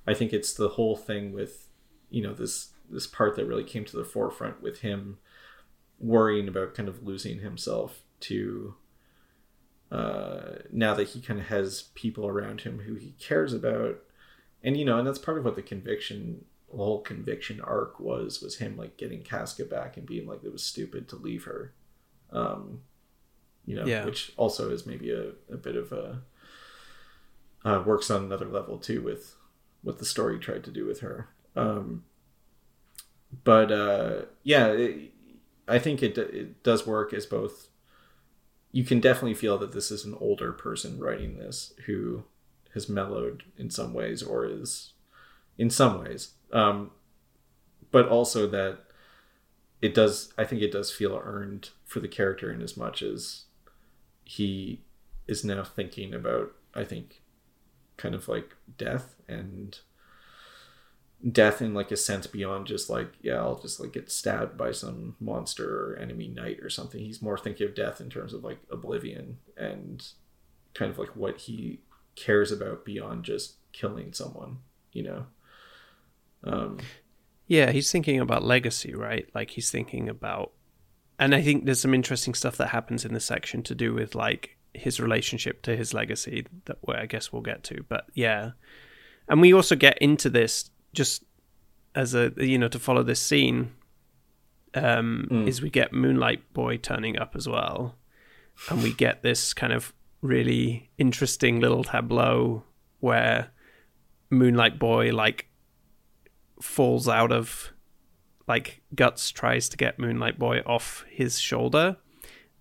[0.08, 1.68] i think it's the whole thing with
[2.10, 5.18] you know this this part that really came to the forefront with him
[6.00, 8.76] worrying about kind of losing himself to
[9.92, 13.98] uh, now that he kind of has people around him who he cares about
[14.64, 18.42] and you know and that's part of what the conviction the whole conviction arc was
[18.42, 21.74] was him like getting casca back and being like it was stupid to leave her
[22.32, 22.82] um
[23.66, 24.06] you know Yeah.
[24.06, 26.22] which also is maybe a, a bit of a
[27.64, 29.36] uh, works on another level too with
[29.84, 32.04] what the story tried to do with her um
[33.44, 35.12] but uh yeah it,
[35.68, 37.70] i think it it does work as both
[38.72, 42.24] you can definitely feel that this is an older person writing this who
[42.74, 44.94] has mellowed in some ways or is
[45.58, 46.34] in some ways.
[46.52, 46.92] Um
[47.92, 48.80] but also that
[49.82, 53.46] it does i think it does feel earned for the character in as much as
[54.24, 54.82] he
[55.28, 57.22] is now thinking about i think
[57.98, 59.80] kind of like death and
[61.32, 64.72] death in like a sense beyond just like yeah i'll just like get stabbed by
[64.72, 67.00] some monster or enemy knight or something.
[67.00, 70.06] He's more thinking of death in terms of like oblivion and
[70.74, 71.82] kind of like what he
[72.16, 74.58] cares about beyond just killing someone
[74.92, 75.26] you know
[76.44, 76.78] um
[77.48, 79.28] Yeah, he's thinking about legacy, right?
[79.36, 80.52] Like he's thinking about
[81.20, 84.16] and I think there's some interesting stuff that happens in this section to do with
[84.16, 87.84] like his relationship to his legacy that where I guess we'll get to.
[87.90, 88.52] But yeah.
[89.28, 91.24] And we also get into this just
[91.94, 93.72] as a you know, to follow this scene,
[94.74, 95.48] um, Mm.
[95.48, 97.98] is we get Moonlight Boy turning up as well.
[98.70, 102.64] And we get this kind of really interesting little tableau
[103.00, 103.52] where
[104.30, 105.48] Moonlight Boy like
[106.62, 107.74] falls out of
[108.48, 111.98] like Guts tries to get Moonlight Boy off his shoulder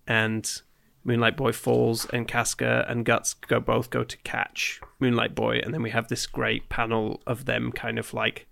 [0.07, 0.61] and
[1.03, 5.73] Moonlight Boy falls and Casca and Guts go both go to catch Moonlight Boy and
[5.73, 8.47] then we have this great panel of them kind of like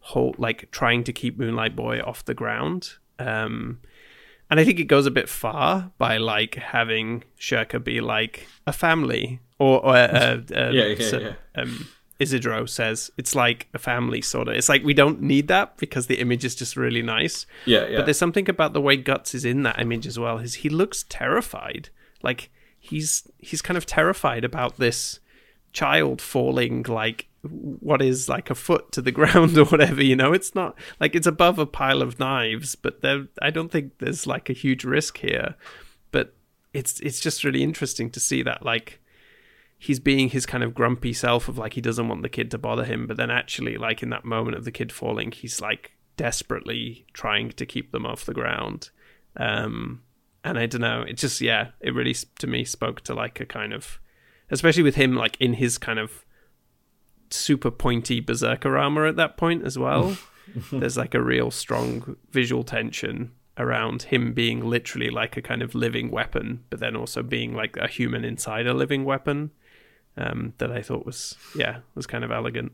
[0.00, 2.94] hold like trying to keep Moonlight Boy off the ground.
[3.18, 3.80] Um
[4.52, 8.72] and I think it goes a bit far by like having Schierke be like a
[8.72, 11.34] family or, or uh, uh, Yeah, yeah, so- yeah.
[11.62, 11.88] um,
[12.18, 14.54] Isidro says it's like a family sort of.
[14.54, 17.46] It's like we don't need that because the image is just really nice.
[17.64, 20.38] yeah yeah But there's something about the way Guts is in that image as well.
[20.38, 21.88] Is he looks terrified,
[22.22, 25.18] like he's he's kind of terrified about this
[25.72, 30.02] child falling like what is like a foot to the ground or whatever.
[30.02, 33.70] You know, it's not like it's above a pile of knives, but there I don't
[33.70, 35.54] think there's like a huge risk here.
[36.10, 36.34] But
[36.72, 39.00] it's it's just really interesting to see that like
[39.78, 42.56] he's being his kind of grumpy self of like he doesn't want the kid to
[42.56, 45.90] bother him but then actually like in that moment of the kid falling he's like
[46.16, 48.90] desperately trying to keep them off the ground
[49.36, 50.00] um
[50.44, 51.02] and I don't know.
[51.02, 54.00] It just yeah, it really to me spoke to like a kind of,
[54.50, 56.24] especially with him like in his kind of
[57.32, 60.16] super pointy berserker armor at that point as well.
[60.72, 65.74] There's like a real strong visual tension around him being literally like a kind of
[65.74, 69.50] living weapon, but then also being like a human inside a living weapon.
[70.14, 72.72] Um, that I thought was yeah was kind of elegant.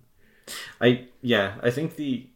[0.80, 2.28] I yeah, I think the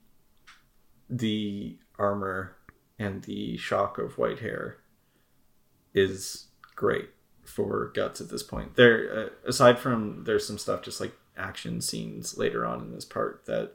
[1.11, 2.57] the armor
[2.99, 4.79] and the shock of white hair
[5.95, 7.11] is great
[7.45, 8.77] for guts at this point.
[8.77, 13.05] There, uh, aside from there's some stuff just like action scenes later on in this
[13.05, 13.75] part that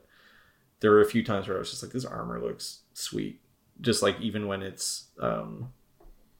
[0.79, 3.41] there were a few times where I was just like, this armor looks sweet,
[3.81, 5.71] just like even when it's um,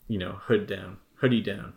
[0.08, 1.74] you know hood down, hoodie down.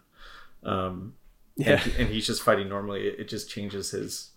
[0.63, 1.15] Um,
[1.57, 1.81] Yeah.
[1.83, 3.07] and, and he's just fighting normally.
[3.09, 4.31] It, it just changes his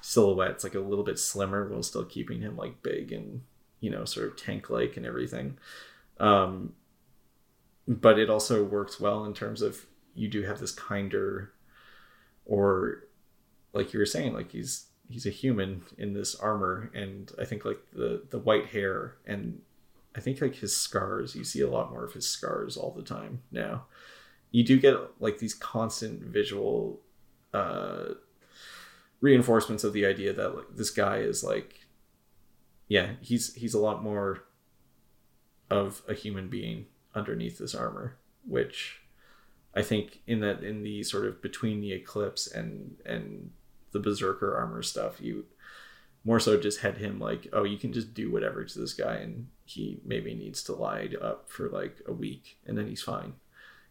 [0.00, 0.52] silhouette.
[0.52, 3.42] It's like a little bit slimmer while still keeping him like big and
[3.80, 5.58] you know sort of tank like and everything.
[6.18, 6.72] Um,
[7.86, 11.52] but it also works well in terms of you do have this kinder,
[12.46, 13.05] or
[13.76, 17.64] like you were saying, like he's he's a human in this armor, and I think
[17.64, 19.60] like the the white hair and
[20.16, 21.36] I think like his scars.
[21.36, 23.84] You see a lot more of his scars all the time now.
[24.50, 27.00] You do get like these constant visual
[27.52, 28.14] uh,
[29.20, 31.86] reinforcements of the idea that like this guy is like,
[32.88, 34.44] yeah, he's he's a lot more
[35.70, 39.02] of a human being underneath this armor, which
[39.74, 43.50] I think in that in the sort of between the eclipse and and
[43.92, 45.46] the berserker armor stuff, you
[46.24, 49.14] more so just had him like, oh, you can just do whatever to this guy,
[49.14, 53.34] and he maybe needs to lie up for like a week, and then he's fine.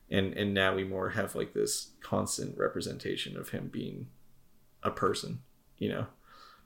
[0.10, 4.08] And and now we more have like this constant representation of him being
[4.84, 5.40] a person,
[5.78, 6.08] you know,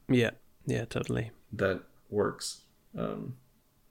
[0.10, 0.32] Yeah,
[0.66, 1.32] yeah, totally.
[1.54, 2.62] that works.
[2.98, 3.36] Um,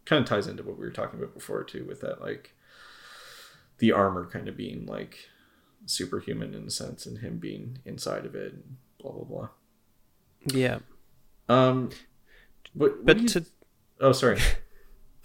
[0.04, 2.54] kind of ties into what we were talking about before too, with that like
[3.78, 5.28] the armor kind of being like
[5.86, 9.48] superhuman in a sense, and him being inside of it, and blah blah blah.
[10.52, 10.78] Yeah,
[11.48, 11.90] Um,
[12.74, 13.44] what, what but you- to
[14.00, 14.38] oh sorry.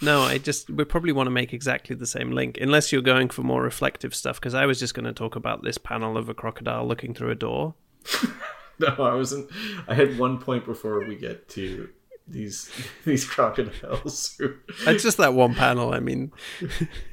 [0.01, 3.29] No, I just we probably want to make exactly the same link, unless you're going
[3.29, 4.37] for more reflective stuff.
[4.37, 7.29] Because I was just going to talk about this panel of a crocodile looking through
[7.31, 7.75] a door.
[8.79, 9.49] No, I wasn't.
[9.87, 11.87] I had one point before we get to
[12.27, 12.69] these
[13.05, 14.35] these crocodiles.
[14.39, 14.55] who-
[14.87, 15.93] It's just that one panel.
[15.93, 16.31] I mean,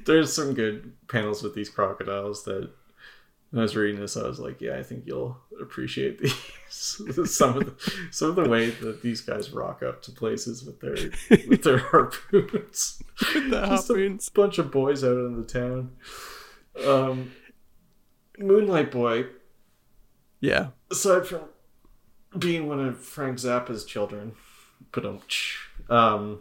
[0.06, 2.70] There's some good panels with these crocodiles that
[3.50, 6.34] when I was reading this, I was like, yeah, I think you'll appreciate these.
[6.68, 10.80] some of the some of the way that these guys rock up to places with
[10.80, 10.94] their
[11.48, 13.02] with their harpoons.
[13.18, 14.28] the Just harpoons.
[14.28, 15.90] a bunch of boys out in the town.
[16.86, 17.32] Um,
[18.38, 19.26] Moonlight Boy
[20.40, 21.42] Yeah, aside from
[22.38, 24.32] being one of Frank Zappa's children,
[24.92, 25.04] but
[25.90, 26.40] um,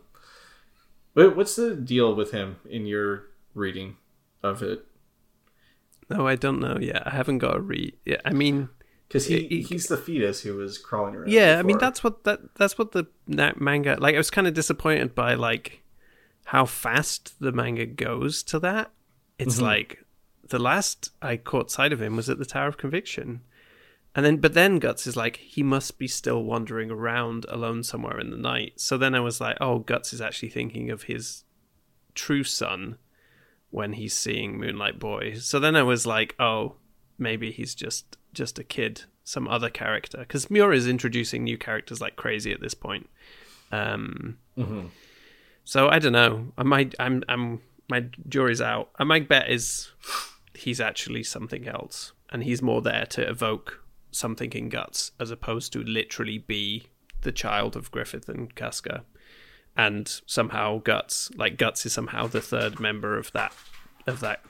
[1.16, 3.24] what's the deal with him in your
[3.56, 3.98] reading
[4.44, 4.86] of it?
[6.10, 6.78] No, I don't know.
[6.80, 7.96] Yeah, I haven't got a read.
[8.06, 8.70] Yeah, I mean,
[9.08, 11.30] Because he, He- he's the fetus who was crawling around.
[11.30, 14.16] yeah, I mean that's what that that's what the na- manga like.
[14.16, 15.84] I was kind of disappointed by like
[16.46, 18.92] how fast the manga goes to that.
[19.38, 19.66] It's mm-hmm.
[19.66, 20.06] like
[20.48, 23.42] the last I caught sight of him was at the Tower of Conviction.
[24.16, 28.20] And then, but then Guts is like, he must be still wandering around alone somewhere
[28.20, 28.74] in the night.
[28.78, 31.44] So then I was like, oh, Guts is actually thinking of his
[32.16, 32.98] true son
[33.72, 35.36] when he's seeing Moonlight Boy.
[35.36, 36.76] So then I was like, oh,
[37.18, 42.00] maybe he's just just a kid, some other character, because Miura is introducing new characters
[42.02, 43.10] like crazy at this point.
[43.72, 44.38] Um,
[45.64, 46.52] so I don't know.
[46.58, 46.96] I might.
[47.00, 47.24] I'm.
[47.30, 47.62] I'm.
[47.90, 48.90] My jury's out.
[49.00, 49.90] And my bet is
[50.56, 55.72] he's actually something else, and he's more there to evoke something in Guts as opposed
[55.74, 56.88] to literally be
[57.22, 59.04] the child of Griffith and Casca.
[59.78, 63.54] And somehow Guts, like Guts, is somehow the third member of that
[64.08, 64.44] of that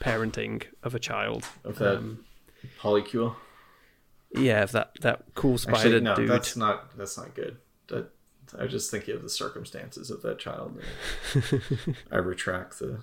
[0.00, 1.44] parenting of a child.
[1.64, 2.24] of that Um,
[2.80, 3.34] polycule.
[4.32, 6.28] yeah, of that that cool spider Actually, no, dude.
[6.30, 7.56] that's not that's not good.
[7.88, 8.10] That
[8.56, 10.80] I was just thinking of the circumstances of that child.
[12.12, 13.00] I retract the.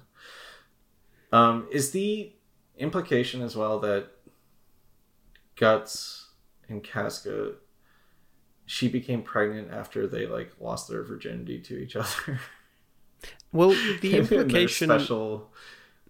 [1.34, 2.32] Um, is the
[2.78, 4.08] implication as well that
[5.56, 6.30] Guts
[6.70, 7.54] and Casca,
[8.74, 12.40] she became pregnant after they like lost their virginity to each other?
[13.54, 13.70] Well,
[14.02, 15.54] the implication, special,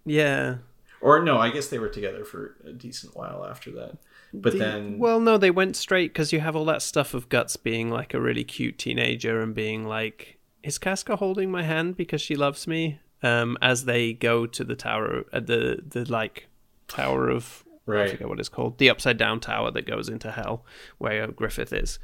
[0.04, 0.56] yeah.
[1.00, 3.98] or no, I guess they were together for a decent while after that.
[4.32, 7.28] But The- then, well, no, they went straight because you have all that stuff of
[7.28, 11.96] Guts being like a really cute teenager and being like, "Is Casca holding my hand
[11.96, 16.48] because she loves me?" Um, as they go to the tower, uh, the the like
[16.88, 18.10] tower of I right?
[18.10, 20.64] forget what it's called, the upside down tower that goes into hell,
[20.98, 21.98] where Griffith is.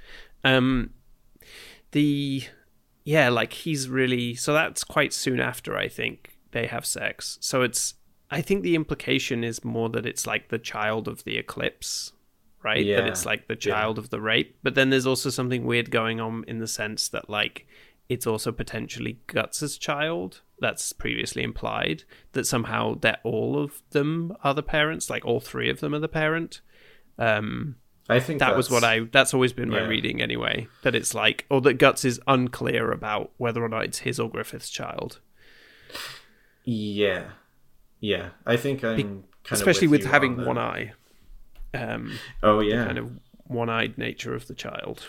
[0.45, 0.91] Um,
[1.93, 2.45] the
[3.05, 7.38] yeah, like he's really so that's quite soon after I think they have sex.
[7.41, 7.95] So it's
[8.30, 12.12] I think the implication is more that it's like the child of the eclipse,
[12.62, 12.84] right?
[12.84, 13.01] Yeah.
[13.01, 14.57] That it's like the child of the rape.
[14.62, 17.66] But then there's also something weird going on in the sense that like
[18.09, 20.43] it's also potentially Guts's child.
[20.61, 25.70] That's previously implied that somehow that all of them are the parents, like all three
[25.70, 26.61] of them are the parent.
[27.18, 27.76] Um,
[28.11, 29.00] I think that was what I.
[29.00, 29.86] That's always been my Yeah.
[29.86, 30.68] reading anyway.
[30.82, 34.28] That it's like, or that Guts is unclear about whether or not it's his or
[34.30, 35.20] Griffith's child.
[36.64, 37.30] Yeah,
[38.00, 38.30] yeah.
[38.46, 40.92] I think I'm kind especially with, you having on one eye
[41.72, 42.84] um Oh yeah.
[42.84, 43.11] kind of
[43.46, 45.06] one-eyed nature of the child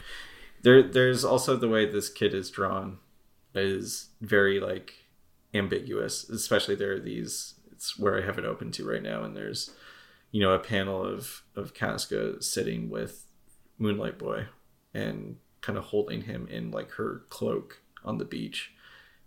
[0.64, 2.98] There, there's also the way this kid is drawn
[3.54, 4.94] is very like
[5.54, 6.30] ambiguous.
[6.30, 7.56] Especially there are these.
[7.72, 9.72] It's where I have it open to right now, and there's,
[10.32, 13.26] you know, a panel of of Casca sitting with
[13.78, 14.48] Moonlight Boy,
[14.94, 18.72] and kind of holding him in like her cloak on the beach,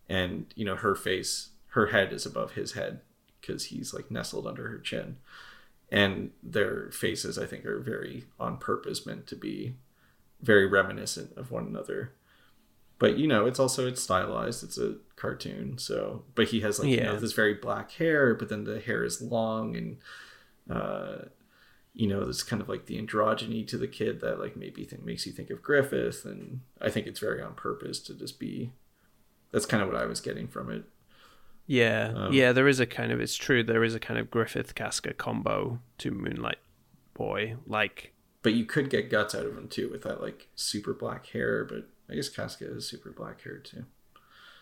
[0.09, 3.01] and you know her face, her head is above his head
[3.41, 5.19] because he's like nestled under her chin,
[5.91, 9.75] and their faces I think are very on purpose meant to be
[10.41, 12.13] very reminiscent of one another.
[12.99, 14.65] But you know, it's also it's stylized.
[14.65, 18.49] It's a cartoon, so but he has like you know this very black hair, but
[18.49, 19.99] then the hair is long and
[20.71, 21.17] uh
[21.97, 25.05] you know, there's kind of like the androgyny to the kid that like maybe think
[25.05, 28.73] makes you think of Griffith, and I think it's very on purpose to just be.
[29.53, 30.85] That's kind of what I was getting from it.
[31.67, 34.31] yeah Um, yeah there is a kind of it's true there is a kind of
[34.31, 36.59] griffith casca combo to moonlight
[37.15, 38.13] boy like
[38.43, 41.65] But you could get guts out of him too with that like super black hair.
[41.65, 43.85] But I guess Casca is super black hair too.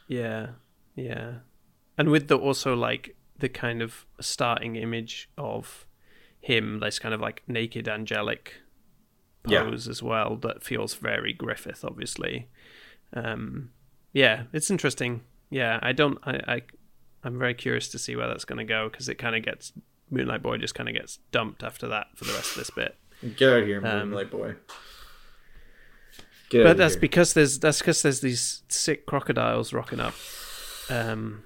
[0.06, 0.50] yeah
[0.94, 1.36] yeah
[1.96, 5.86] and with the also like the kind of starting image of
[6.42, 8.54] him this kind of like naked angelic
[9.46, 9.62] Yeah.
[9.64, 12.48] pose as well that feels very griffith obviously
[13.14, 13.70] um
[14.12, 16.62] yeah it's interesting yeah i don't i, I
[17.24, 19.72] i'm very curious to see where that's going to go because it kind of gets
[20.10, 22.96] moonlight boy just kind of gets dumped after that for the rest of this bit
[23.36, 24.56] Get out of here, Um, Moonlight Boy.
[26.50, 27.00] Get but that's here.
[27.00, 30.14] because there's that's because there's these sick crocodiles rocking up
[30.90, 31.44] um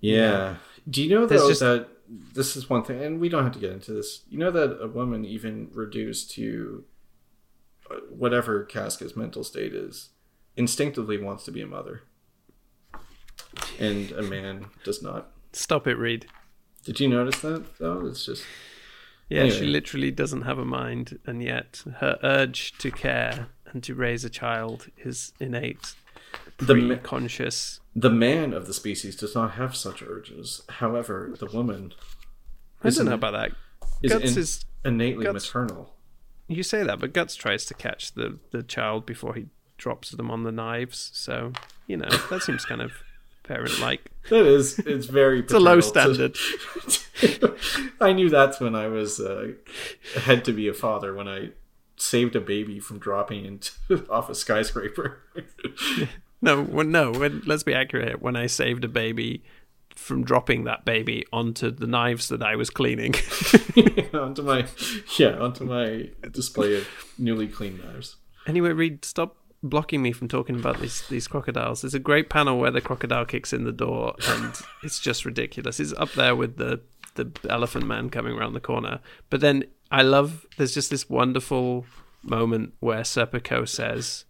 [0.00, 0.56] Yeah.
[0.88, 1.88] Do you know There's though just- that
[2.34, 4.22] this is one thing, and we don't have to get into this.
[4.28, 6.84] You know that a woman, even reduced to
[7.90, 10.10] uh, whatever Casca's mental state is,
[10.56, 12.02] instinctively wants to be a mother,
[13.78, 15.30] and a man does not.
[15.52, 16.26] stop it Reid
[16.84, 17.78] Did you notice that?
[17.78, 18.06] though?
[18.06, 18.44] it's just
[19.28, 23.94] yeah she literally doesn't have a mind and yet her urge to care and to
[23.94, 25.94] raise a child is innate
[26.58, 30.62] the pre-conscious the man of the species does not have such urges.
[30.68, 31.92] However, the woman
[32.82, 33.52] i don't know about that
[34.02, 35.94] is, guts in- is innately Guts- maternal.
[36.48, 39.46] You say that, but Guts tries to catch the, the child before he
[39.78, 41.10] drops them on the knives.
[41.14, 41.52] So,
[41.86, 42.92] you know, that seems kind of
[43.44, 44.10] parent like.
[44.30, 45.40] That is, it's very.
[45.40, 46.36] It's a low to- standard.
[48.00, 49.52] I knew that's when I was uh,
[50.22, 51.50] had to be a father when I
[51.96, 53.72] saved a baby from dropping into
[54.10, 55.18] off a skyscraper.
[56.42, 58.22] No, when, no, when, let's be accurate.
[58.22, 59.42] When I saved a baby
[59.94, 63.14] from dropping that baby onto the knives that I was cleaning.
[64.14, 64.66] onto my
[65.18, 66.88] yeah onto my display of
[67.18, 68.16] newly cleaned knives.
[68.46, 71.82] anyway, Reid, stop blocking me from talking about these these crocodiles.
[71.82, 75.78] There's a great panel where the crocodile kicks in the door, and it's just ridiculous.
[75.78, 76.80] It's up there with the
[77.16, 79.00] the elephant man coming around the corner.
[79.28, 81.84] But then I love there's just this wonderful
[82.22, 84.24] moment where Serpico says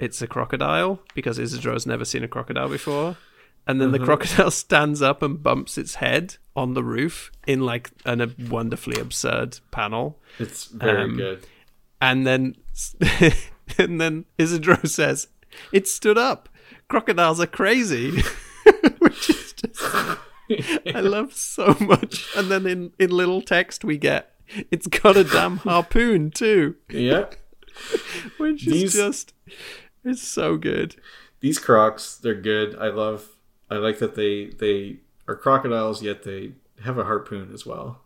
[0.00, 3.16] it's a crocodile because Isidro's never seen a crocodile before.
[3.66, 7.90] And then the crocodile stands up and bumps its head on the roof in like
[8.04, 11.46] an, a wonderfully absurd panel It's very Um, good.
[12.00, 12.56] and then
[13.78, 15.28] and then Isidro says,
[15.72, 16.48] "It stood up.
[16.88, 18.22] Crocodiles are crazy,"
[18.98, 20.18] which is just
[20.94, 22.26] I love so much.
[22.36, 24.34] And then in in little text we get,
[24.70, 27.26] "It's got a damn harpoon too," Yeah,
[28.38, 29.34] which These- is just
[30.04, 30.96] it's so good.
[31.40, 32.76] these crocs they're good.
[32.78, 33.28] I love.
[33.70, 34.98] I like that they they
[35.28, 38.00] are crocodiles yet they have a harpoon as well,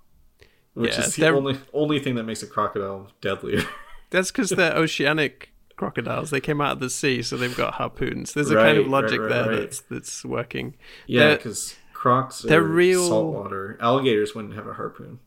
[0.74, 3.62] which Yeah, is the they're- only only thing that makes a crocodile deadlier.
[4.10, 6.30] That's because they're oceanic crocodiles.
[6.30, 8.32] They came out of the sea, so they've got harpoons.
[8.32, 9.60] There's a kind of logic right, right, there right.
[9.60, 10.76] that's that's working.
[11.06, 13.76] yeah, because crocs they're are real- saltwater.
[13.80, 15.18] Alligators wouldn't have a harpoon.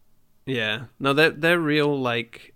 [0.46, 2.54] Yeah, no, they're they're real like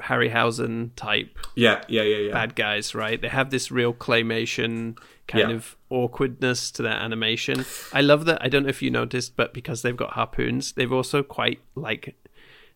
[0.00, 2.32] Harryhausen type Yeah, yeah, yeah, yeah.
[2.32, 3.20] bad guys, right?
[3.20, 5.56] They have this real claymation kind Yeah.
[5.56, 7.64] of awkwardness to their animation.
[7.92, 8.42] I love that.
[8.42, 12.14] I don't know if you noticed, but because they've got harpoons, they've also quite like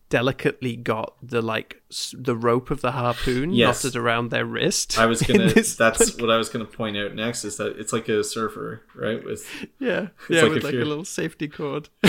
[0.09, 3.83] delicately got the like s- the rope of the harpoon Yes.
[3.83, 4.97] knotted around their wrist.
[4.97, 5.53] I was gonna.
[5.53, 7.45] this, that's like- what I was gonna point out next.
[7.45, 9.23] Is that it's like a surfer, right?
[9.23, 9.47] With
[9.79, 11.89] yeah, yeah, like with like a little safety cord.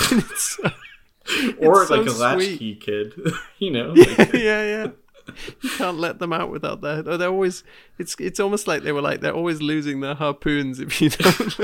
[1.58, 3.14] It's so- or like a latchkey kid,
[3.58, 3.94] you know.
[3.94, 4.86] yeah, Like, yeah, yeah.
[5.62, 7.02] You can't let them out without their.
[7.02, 7.62] They're always.
[7.98, 11.58] It's it's almost like they were like they're always losing their harpoons if you don't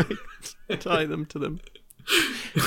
[0.69, 1.61] like, tie them to them.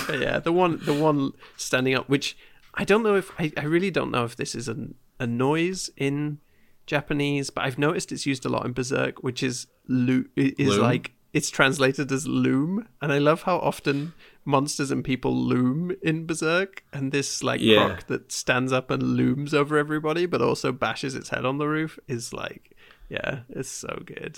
[0.07, 2.37] But yeah, the one the one standing up, which
[2.73, 4.75] I don't know if I, I really don't know if this is a
[5.19, 6.39] a noise in
[6.85, 10.81] Japanese, but I've noticed it's used a lot in Berserk, which is lo- is Loom?
[10.81, 14.13] like it's translated as loom, and I love how often
[14.45, 17.87] monsters and people loom in Berserk, and this like Yeah.
[17.87, 21.67] croc that stands up and looms over everybody, but also bashes its head on the
[21.67, 22.75] roof is like,
[23.09, 24.37] yeah, it's so good.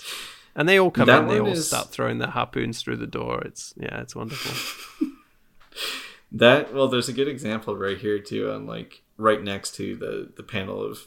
[0.54, 3.06] And they all come That in, they all is- start throwing their harpoons through the
[3.06, 3.40] door.
[3.42, 5.08] It's yeah, it's wonderful.
[6.34, 10.30] That well, there's a good example right here too, on like right next to the
[10.34, 11.06] the panel of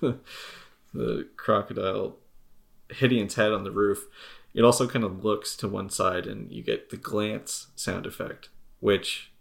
[0.92, 2.16] the crocodile
[2.90, 4.06] hitting its head on the roof.
[4.54, 8.48] It also kind of looks to one side, and you get the glance sound effect,
[8.80, 9.32] which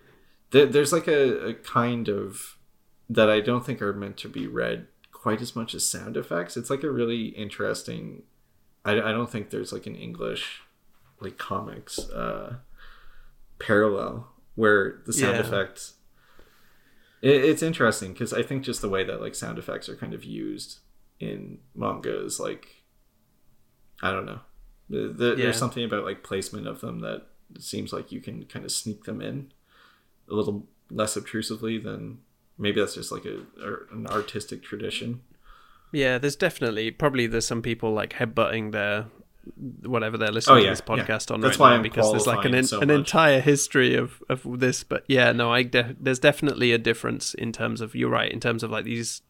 [0.50, 2.56] there, there's like a, a kind of
[3.10, 6.56] that I don't think are meant to be read quite as much as sound effects.
[6.56, 8.22] It's like a really interesting.
[8.84, 10.62] I, I don't think there's like an English
[11.20, 12.56] like comics uh,
[13.58, 15.40] parallel where the sound Yeah.
[15.42, 15.94] effects
[17.22, 20.12] it, it's interesting because i think just the way that like sound effects are kind
[20.14, 20.80] of used
[21.20, 22.66] in manga is like
[24.02, 24.40] i don't know
[25.00, 25.44] The- Yeah.
[25.44, 27.26] there's something about like placement of them that
[27.58, 29.52] seems like you can kind of sneak them in
[30.28, 32.18] a little less obtrusively than
[32.58, 35.20] maybe that's just like a or an artistic tradition
[35.92, 39.06] Yeah, there's definitely probably there's some people like headbutting their
[39.82, 41.34] whatever they're listening Oh, to yeah, this podcast yeah.
[41.34, 44.22] on That's right why now I'm because there's like an so an entire history of
[44.28, 44.84] of this.
[44.84, 48.38] But yeah, no, I de- there's definitely a difference in terms of you're right in
[48.40, 49.22] terms of like these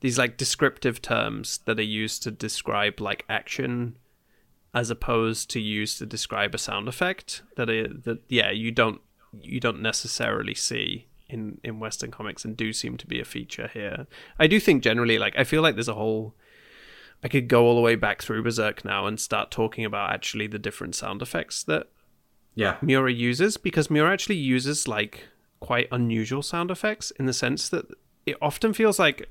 [0.00, 3.96] these like descriptive terms that are used to describe like action
[4.72, 9.00] as opposed to used to describe a sound effect that are, that yeah you don't
[9.42, 13.70] you don't necessarily see in in western comics and do seem to be a feature
[13.72, 14.06] here.
[14.38, 16.34] I do think generally like i feel like there's a whole
[17.22, 20.46] i could go all the way back through berserk now and start talking about actually
[20.46, 21.88] the different sound effects that
[22.54, 22.76] yeah.
[22.82, 25.28] Miura uses because Miura actually uses like
[25.60, 27.86] quite unusual sound effects in the sense that
[28.26, 29.28] it often feels like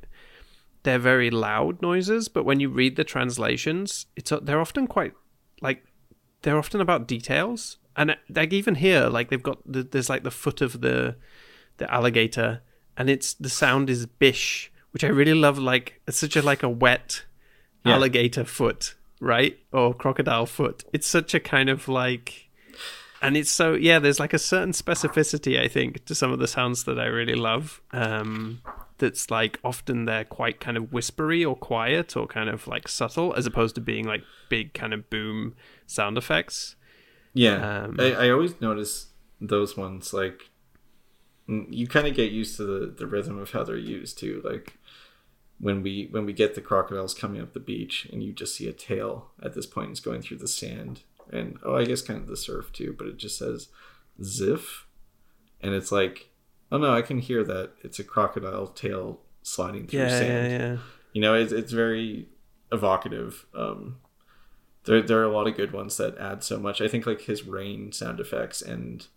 [0.84, 5.14] they're very loud noises, but when you read the translations, it's they're often quite
[5.62, 5.84] like
[6.42, 7.78] they're often about details.
[7.96, 11.16] And like even here, like they've got the, there's like the foot of the
[11.78, 12.62] the alligator,
[12.98, 15.58] and it's the sound is bish, which I really love.
[15.58, 17.26] Like it's such a like a wet
[17.86, 17.96] Yeah.
[17.96, 20.84] alligator foot, right, or crocodile foot.
[20.94, 22.50] It's such a kind of like
[23.22, 26.48] and it's so yeah there's like a certain specificity i think to some of the
[26.48, 28.62] sounds that i really love um
[29.00, 33.34] that's like often they're quite kind of whispery or quiet or kind of like subtle
[33.34, 35.56] as opposed to being like big kind of boom
[35.88, 36.76] sound effects
[37.34, 39.08] Yeah, Um, I, I always notice
[39.42, 40.50] those ones like
[41.48, 44.42] you kind of get used to the, the rhythm of how they're used too.
[44.44, 44.78] Like
[45.60, 48.68] when we when we get the crocodiles coming up the beach and you just see
[48.68, 52.20] a tail at this point it's going through the sand and oh I guess kind
[52.20, 53.70] of the surf too, but it just says
[54.22, 54.84] ziff
[55.62, 56.29] and it's like
[56.72, 60.52] oh no I can hear that it's a crocodile tail sliding through yeah yeah sand.
[60.52, 60.78] yeah.
[61.14, 62.30] You know it's, it's very
[62.72, 63.46] evocative.
[63.56, 63.98] Um
[64.86, 66.82] there, there are a lot of good ones that add so much.
[66.82, 69.08] I think like his rain sound effects and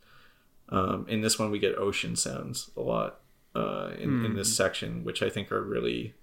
[0.68, 3.20] um in this one we get ocean sounds a lot
[3.54, 6.14] uh in, in this section which i think are really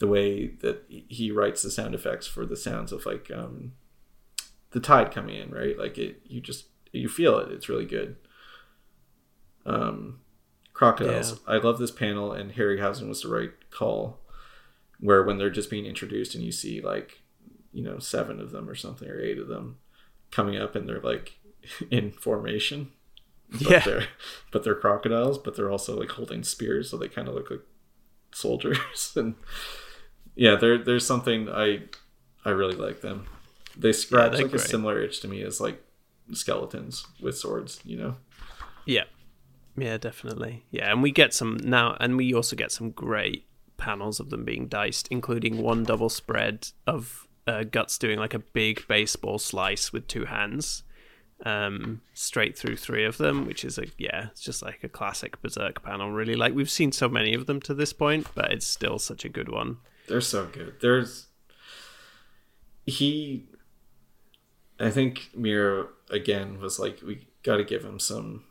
[0.00, 3.72] the way that he writes the sound effects for the sounds of like um
[4.72, 5.78] the tide coming in right?
[5.78, 7.50] Like it you just you feel it.
[7.52, 8.16] It's really good.
[9.66, 10.20] Um
[10.72, 11.40] crocodiles.
[11.46, 14.18] I love this panel and harryhausen was the right call
[14.98, 17.22] where when they're just being introduced and you see like
[17.72, 19.78] you know seven of them or something or eight of them
[20.30, 21.38] coming up and they're like
[21.90, 22.90] in formation.
[23.50, 23.80] But Yeah.
[23.80, 24.06] they're
[24.52, 27.62] but they're crocodiles but they're also like holding spears so they kind of look like
[28.32, 28.78] soldiers.
[29.16, 29.34] And
[30.36, 31.82] yeah there there's something i
[32.44, 33.26] i really like them.
[33.76, 35.82] They scratch they're like a similar itch to me as like
[36.32, 38.16] skeletons with swords you know?
[38.86, 39.04] Yeah
[39.76, 40.64] yeah definitely.
[40.70, 43.46] Yeah and we get some now and we also get some great
[43.76, 48.38] panels of them being diced including one double spread of uh, guts doing like a
[48.38, 50.82] big baseball slice with two hands
[51.46, 55.40] um straight through three of them which is a yeah it's just like a classic
[55.40, 56.34] berserk panel really.
[56.34, 59.28] Like we've seen so many of them to this point but it's still such a
[59.30, 59.78] good one.
[60.06, 60.74] They're so good.
[60.82, 61.28] There's
[62.84, 63.46] he
[64.78, 68.44] I think Miura again was like we got to give him some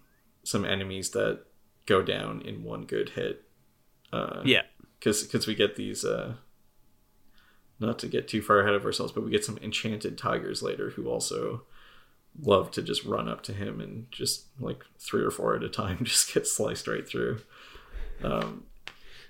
[0.44, 1.44] some enemies that
[1.86, 3.44] go down in one good hit.
[4.14, 4.64] Uh, Yeah.
[5.00, 6.04] because we get these.
[6.06, 6.36] Uh,
[7.80, 10.90] not to get too far ahead of ourselves, but we get some enchanted tigers later
[10.92, 11.64] who also
[12.42, 15.70] love to just run up to him and just like three or four at a
[15.70, 17.40] time just get sliced right through.
[18.22, 18.66] Um,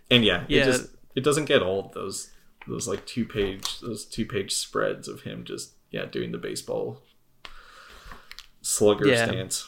[0.09, 0.63] and yeah, Yeah.
[0.63, 2.31] it just it doesn't get old those
[2.67, 7.01] those like two page those two page spreads of him just yeah doing the baseball
[8.61, 9.25] slugger Yeah.
[9.27, 9.67] stance.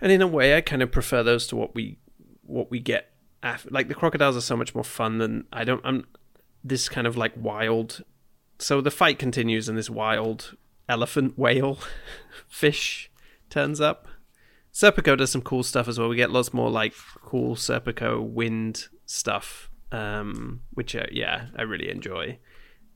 [0.00, 1.98] And in a way, I kind of prefer those to what we
[2.42, 3.10] what we get.
[3.42, 3.68] After.
[3.70, 5.82] Like the crocodiles are so much more fun than I don't.
[5.84, 6.06] I'm
[6.62, 8.04] this kind of like wild.
[8.58, 10.56] So the fight continues, and this wild
[10.88, 11.78] elephant whale
[12.48, 13.10] fish
[13.50, 14.08] turns up.
[14.72, 16.08] Serpico does some cool stuff as well.
[16.08, 21.88] We get lots more like cool Serpico wind stuff, um, which uh, yeah, I really
[21.88, 22.38] enjoy.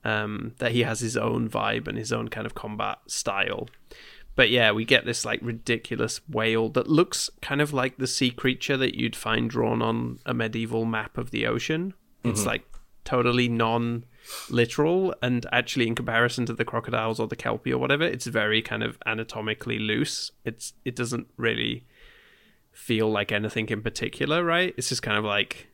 [0.04, 3.68] Um, that he has his own vibe and his own kind of combat style.
[4.38, 8.30] But yeah, we get this like ridiculous whale that looks kind of like the sea
[8.30, 11.92] creature that you'd find drawn on a medieval map of the ocean.
[12.22, 12.50] It's mm-hmm.
[12.50, 12.62] like
[13.02, 14.04] totally non
[14.48, 18.62] literal and actually in comparison to the crocodiles or the kelpie or whatever, it's very
[18.62, 20.30] kind of anatomically loose.
[20.44, 21.84] It's it doesn't really
[22.70, 24.72] feel like anything in particular, right?
[24.76, 25.66] It's just kind of like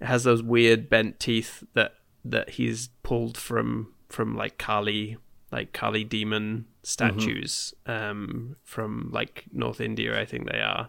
[0.00, 5.18] it has those weird bent teeth that that he's pulled from from like Kali
[5.52, 10.88] like Kali demon statues um from like North India I think they are.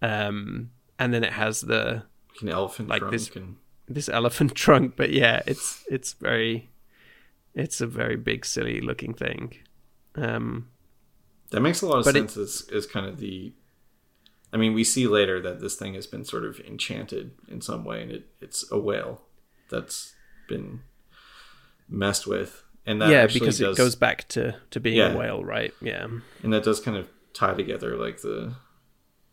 [0.00, 2.04] Um and then it has the
[2.40, 3.56] An elephant Like trunk this- and
[3.88, 6.70] this elephant trunk but yeah it's it's very
[7.54, 9.54] it's a very big silly looking thing.
[10.14, 10.68] Um
[11.50, 13.52] That makes a lot of But it- sense as, as kind of the.
[14.54, 17.84] I mean, we see later that this thing has been sort of enchanted in some
[17.86, 19.22] way, and it, it's a whale
[19.70, 20.14] that's
[20.46, 20.80] been
[21.88, 25.12] messed with, and that yeah because does, it goes back to to being Yeah.
[25.12, 26.06] a whale right yeah
[26.42, 28.54] and that does kind of tie together like the,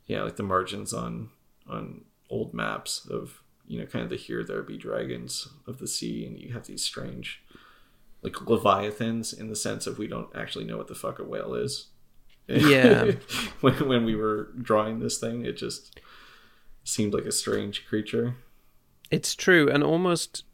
[0.06, 1.30] yeah, like the margins on
[1.68, 5.88] on old maps of you know kind of the here there be dragons of the
[5.88, 7.43] sea, and you have these strange,
[8.22, 11.54] like leviathans in the sense of we don't actually know what the fuck a whale
[11.54, 11.88] is.
[12.47, 13.12] Yeah.
[13.62, 16.00] when when we were drawing this thing, it just
[16.84, 18.36] seemed like a strange creature.
[19.12, 20.45] It's true, and almost.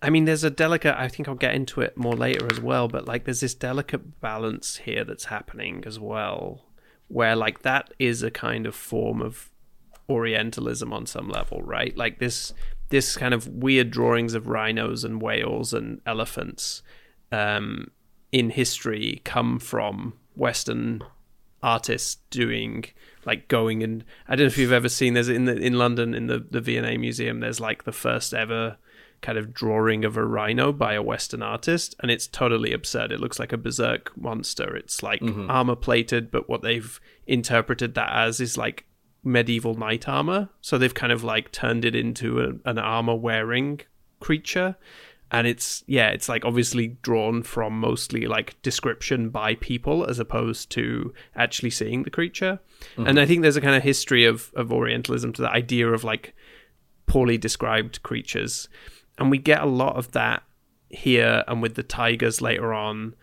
[0.00, 0.94] I mean, there's a delicate.
[0.96, 4.20] I think I'll get into it more later as well, but like, there's this delicate
[4.20, 6.66] balance here that's happening as well,
[7.08, 9.50] where like that is a kind of form of
[10.08, 11.96] Orientalism on some level, right?
[11.96, 12.54] Like this,
[12.88, 16.82] this kind of weird drawings of rhinos and whales and elephants,
[17.32, 17.90] um,
[18.32, 21.02] in history come from Western
[21.62, 22.84] artists doing
[23.24, 26.14] like going and I don't know if you've ever seen there's in the in London
[26.14, 28.76] in the the V&A museum there's like the first ever
[29.20, 33.12] kind of drawing of a rhino by a western artist and it's totally absurd.
[33.12, 34.76] It looks like a berserk monster.
[34.76, 35.50] It's like mm-hmm.
[35.50, 38.84] armor plated but what they've interpreted that as is like
[39.24, 40.48] medieval knight armor.
[40.60, 43.80] So they've kind of like turned it into a, an armor wearing
[44.20, 44.76] creature.
[45.30, 50.70] And it's yeah it's like obviously drawn from mostly like description by people as opposed
[50.70, 52.60] to actually seeing the creature.
[52.92, 53.06] Mm-hmm.
[53.06, 56.02] And i think there's a kind of history of of orientalism to the idea of
[56.02, 56.34] like
[57.08, 58.68] poorly described creatures
[59.18, 60.42] and we get a lot of that
[60.90, 63.14] here and with the tigers later on.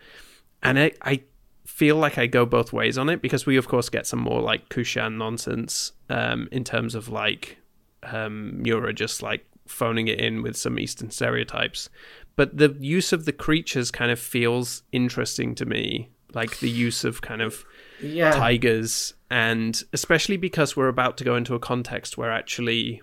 [0.62, 1.22] And i i
[1.64, 4.40] feel like i go both ways on it because we of course get some more
[4.40, 7.58] like kushan nonsense um in terms of like
[8.04, 11.88] um Miura just like phoning it in with some Eastern stereotypes.
[12.36, 17.04] But the use of the creatures kind of feels interesting to me, like the use
[17.04, 17.64] of kind of
[18.00, 23.02] Yeah, tigers, and especially because we're about to go into a context where actually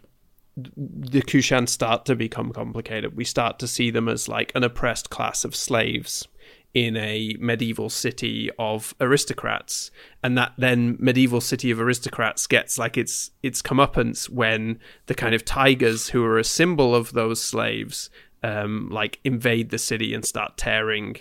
[0.55, 3.15] the Kushan start to become complicated.
[3.17, 6.27] We start to see them as like an oppressed class of slaves
[6.73, 9.91] in a medieval city of aristocrats
[10.23, 15.35] and that then medieval city of aristocrats gets like its its comeuppance when the kind
[15.35, 18.09] of tigers who are a symbol of those slaves
[18.41, 21.15] um like invade the city and start tearing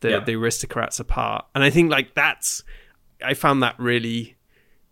[0.00, 0.20] the, Yeah.
[0.20, 2.62] the aristocrats apart and i think like that's
[3.22, 4.33] i found that really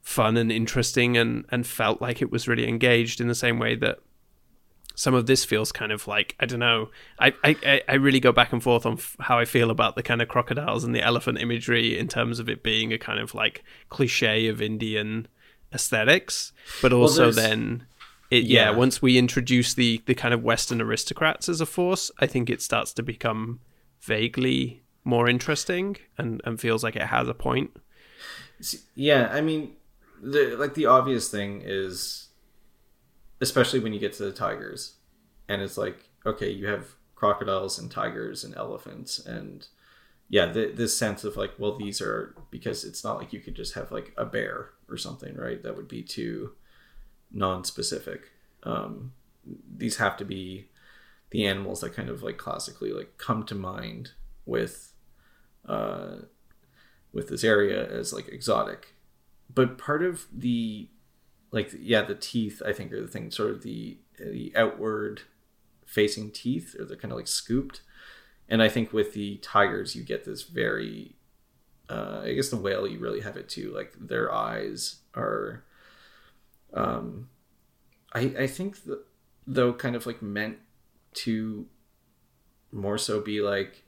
[0.03, 3.75] fun and interesting and and felt like it was really engaged in the same way
[3.77, 3.99] that
[4.95, 6.91] some of this feels kind of like I don't know.
[7.19, 10.03] I I, I- really go back and forth on f- how I feel about the
[10.03, 13.35] kind of crocodiles and the elephant imagery in terms of it being a kind of
[13.35, 15.29] like cliche of Indian
[15.73, 17.87] aesthetics, but also there's- then
[18.31, 18.71] it yeah.
[18.71, 18.77] Yeah.
[18.77, 22.61] once we introduce the the kind of Western aristocrats as a force, I think it
[22.61, 23.61] starts to become
[24.03, 27.71] vaguely more interesting and and feels like it has a point.
[28.95, 29.29] yeah.
[29.33, 29.73] I mean,
[30.23, 32.29] the like the obvious thing is,
[33.41, 34.95] especially when you get to the tigers,
[35.49, 39.67] and it's like okay, you have crocodiles and tigers and elephants and
[40.29, 43.55] yeah, th- this sense of like, well, these are because it's not like you could
[43.55, 45.63] just have like a bear or something, right?
[45.63, 46.53] That would be too
[47.31, 48.31] non-specific.
[48.63, 49.13] Um,
[49.77, 50.69] these have to be
[51.31, 54.13] the animals that kind of like classically like come to mind
[54.47, 54.93] with
[55.69, 56.17] uh
[57.13, 58.92] with this area as like exotic
[59.55, 60.89] but part of the
[61.51, 65.23] like yeah the teeth i think are the thing sort of the the outward
[65.87, 67.83] facing teeth or they're kind of like scooped.
[68.49, 71.17] And i think with the tigers you get this very
[71.89, 75.65] uh i guess the whale you really have it too like their eyes are
[76.75, 77.29] um
[78.15, 79.05] i i think that
[79.47, 80.59] though kind of like meant
[81.15, 81.67] to
[82.71, 83.85] more so be like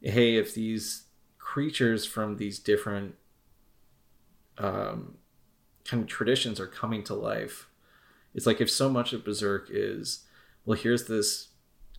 [0.00, 1.04] hey if these
[1.38, 3.14] creatures from these different
[4.58, 5.16] um
[5.84, 7.68] kind of traditions are coming to life.
[8.34, 10.24] It's like if so much of berserk is
[10.64, 11.48] well here's this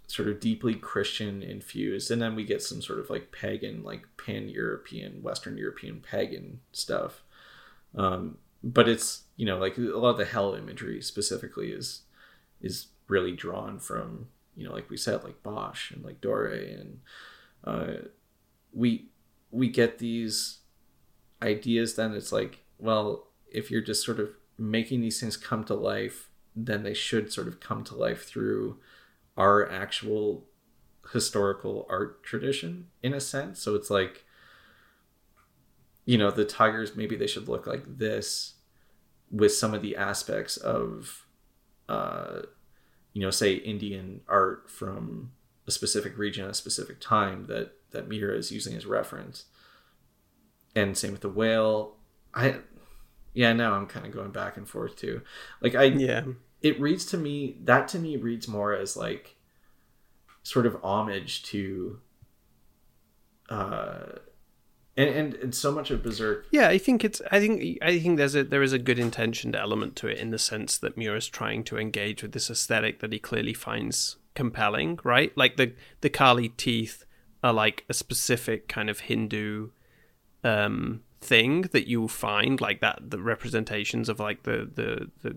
[0.08, 4.06] sort of deeply christian infused and then we get some sort of like pagan like
[4.16, 7.24] pan-european western european pagan stuff.
[7.96, 12.04] Um but it's you know like a lot of the hell imagery specifically is
[12.62, 17.00] is really drawn from you know like we said like bosch and like dore and
[17.64, 17.94] uh
[18.74, 19.10] we
[19.52, 20.60] we get these
[21.42, 25.74] ideas then it's like well if you're just sort of making these things come to
[25.74, 28.78] life then they should sort of come to life through
[29.38, 30.46] our actual
[31.14, 33.62] historical art tradition in a sense.
[33.62, 34.26] So it's like
[36.06, 38.56] you know the tigers maybe they should look like this
[39.30, 41.26] with some of the aspects of
[41.90, 42.40] uh
[43.12, 45.32] you know say indian art from
[45.68, 49.46] a specific region a specific time that that Miura is using as reference
[50.78, 51.96] and same with the whale
[52.34, 52.56] i
[53.34, 55.22] yeah now i'm kind of going back and forth too
[55.62, 56.24] like i Yeah.
[56.62, 59.36] it reads to me that to me reads more as like
[60.44, 62.00] sort of homage to
[63.50, 64.00] uh
[64.96, 67.22] and and, and so much of berserk Yeah, I think it's.
[67.32, 67.78] I think.
[67.84, 70.76] I think there's a there is a good intentioned element to it in the sense
[70.80, 75.32] that Miura is trying to engage with this aesthetic that he clearly finds compelling, right?
[75.38, 77.06] Like the the Kali teeth
[77.44, 79.70] are like a specific kind of Hindu
[80.48, 85.36] um thing that you find like that the representations of like the the the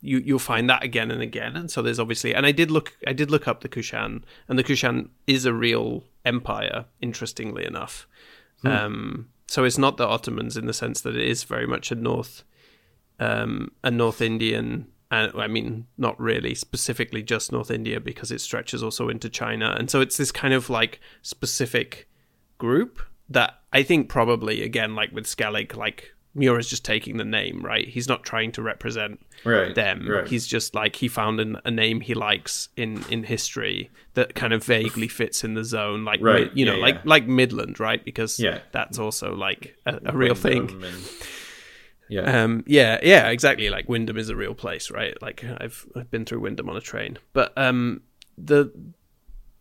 [0.00, 1.56] you you'll find that again and again.
[1.56, 4.58] And so there's obviously and I did look I did look up the Kushan and
[4.58, 8.06] the Kushan is a real empire interestingly enough.
[8.64, 11.94] Um so it's not the Ottomans in the sense that it is very much a
[11.94, 12.44] North
[13.18, 18.40] um a North Indian and I mean not really specifically just North India because it
[18.40, 19.74] stretches also into China.
[19.78, 22.08] And so it's this kind of like specific
[22.58, 23.00] group
[23.30, 27.88] that I think probably again like with Skellig like Miura's just taking the name right
[27.88, 30.06] he's not trying to represent right them.
[30.08, 34.34] right He's just like he found an, a name he likes in in history that
[34.34, 37.00] kind of vaguely fits in the zone, like Right, you know, yeah, like yeah.
[37.04, 38.04] like Midland, right?
[38.04, 38.60] Because Yeah.
[38.72, 40.70] that's also like a, a real thing.
[40.84, 41.10] And-
[42.08, 43.68] yeah Um, yeah, yeah, exactly.
[43.70, 45.20] Like Wyndham is a real place, right?
[45.20, 48.02] Like I've I've been through Wyndham on a train, but um,
[48.38, 48.70] the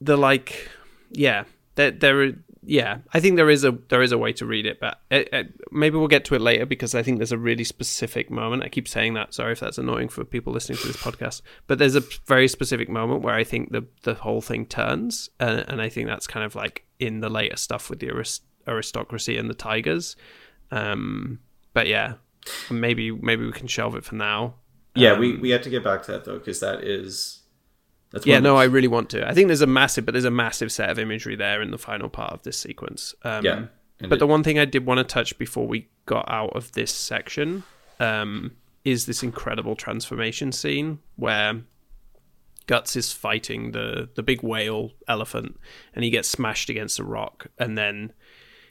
[0.01, 0.69] the like,
[1.11, 1.45] yeah,
[1.75, 2.33] there there are-
[2.67, 5.29] yeah, I think there is a there is a way to read it, but it,
[5.31, 8.63] it, maybe we'll get to it later because I think there's a really specific moment.
[8.63, 9.33] I keep saying that.
[9.33, 12.89] Sorry if that's annoying for people listening to this podcast, but there's a very specific
[12.89, 16.45] moment where I think the the whole thing turns, and, and I think that's kind
[16.45, 20.15] of like in the later stuff with the arist- aristocracy and the tigers.
[20.71, 21.39] Um,
[21.73, 22.13] but yeah,
[22.69, 24.55] maybe maybe we can shelve it for now.
[24.95, 27.41] yeah Um, we we have to get back to that though because that is
[28.15, 29.27] that's yeah, no, I really want to.
[29.27, 31.77] I think there's a massive, but there's a massive set of imagery there in the
[31.77, 33.13] final part of this sequence.
[33.23, 33.65] Um, yeah
[33.99, 36.71] and But the one thing I did want to touch before we got out of
[36.73, 37.63] this section
[37.99, 38.51] um,
[38.83, 41.61] is this incredible transformation scene where
[42.67, 45.57] Guts is fighting the the big whale elephant,
[45.93, 48.11] and he gets smashed against a rock, and then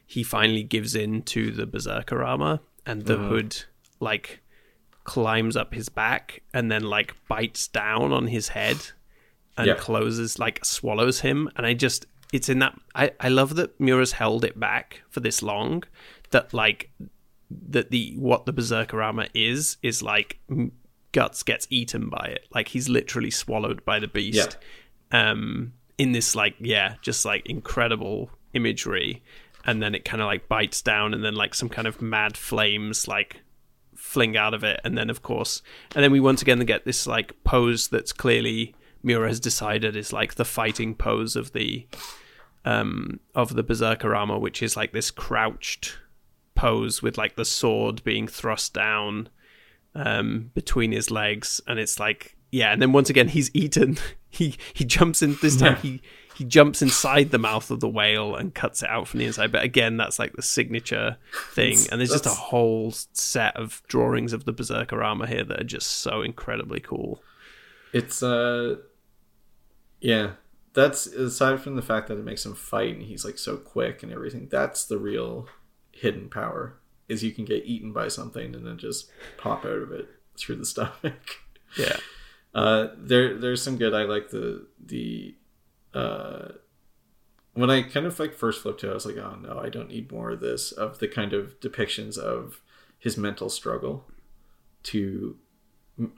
[0.07, 3.65] he finally gives in to the berserker armor, and the hood
[4.01, 4.43] like
[5.05, 8.77] climbs up his back, and then like bites down on his head,
[9.57, 9.75] and Yeah.
[9.75, 14.13] closes like swallows him, and I just it's in that I I love that Miura's
[14.13, 15.85] held it back for this long,
[16.31, 16.91] that like
[17.69, 20.41] that the what the berserker armor is is like
[21.13, 22.47] guts gets eaten by it.
[22.53, 24.57] Like he's literally swallowed by the beast.
[25.13, 29.23] Um in this like yeah just like incredible imagery.
[29.67, 32.37] And then it kind of like bites down and then like some kind of mad
[32.37, 33.41] flames like
[33.95, 34.81] fling out of it.
[34.83, 35.63] And then of course
[35.95, 38.75] and then we once again get this like pose that's clearly
[39.05, 41.87] Miura has decided is like the fighting pose of the
[42.65, 45.99] um of the berserker armor which is like this crouched
[46.55, 49.29] pose with like the sword being thrust down
[49.95, 53.99] um between his legs and it's like yeah and then once again he's eaten.
[54.35, 56.03] He he jumps in this time he
[56.35, 59.53] he jumps inside the mouth of the whale and cuts it out from the inside
[59.53, 61.17] but again that's like the signature
[61.53, 65.61] thing and there's just a whole set of drawings of the berserker armor here that
[65.61, 67.23] are just so incredibly cool.
[67.93, 68.79] It's uh
[70.05, 70.33] yeah.
[70.75, 74.03] That's aside from the fact that it makes him fight and he's like so quick
[74.03, 75.49] and everything, that's the real
[75.93, 76.77] hidden power.
[77.09, 80.57] Is you can get eaten by something and then just pop out of it through
[80.57, 81.41] the stomach.
[81.79, 81.97] Yeah.
[82.55, 85.35] Uh there there's some good I like the the
[85.95, 86.49] uh
[87.55, 89.69] when I kind of like first flipped to it, I was like, oh no, I
[89.69, 92.61] don't need more of this of the kind of depictions of
[92.99, 94.05] his mental struggle
[94.85, 95.37] to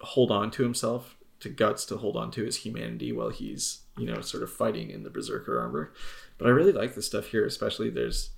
[0.01, 1.17] hold on to himself,
[1.47, 4.91] to guts to hold on to his humanity while he's you know sort of fighting
[4.91, 5.93] in the berserker armor.
[6.39, 8.31] But I really like the stuff here, especially there's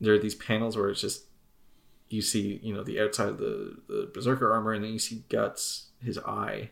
[0.00, 1.26] there are these panels where it's just
[2.08, 5.24] you see you know the outside of the the berserker armor, and then you see
[5.28, 6.70] guts his eye,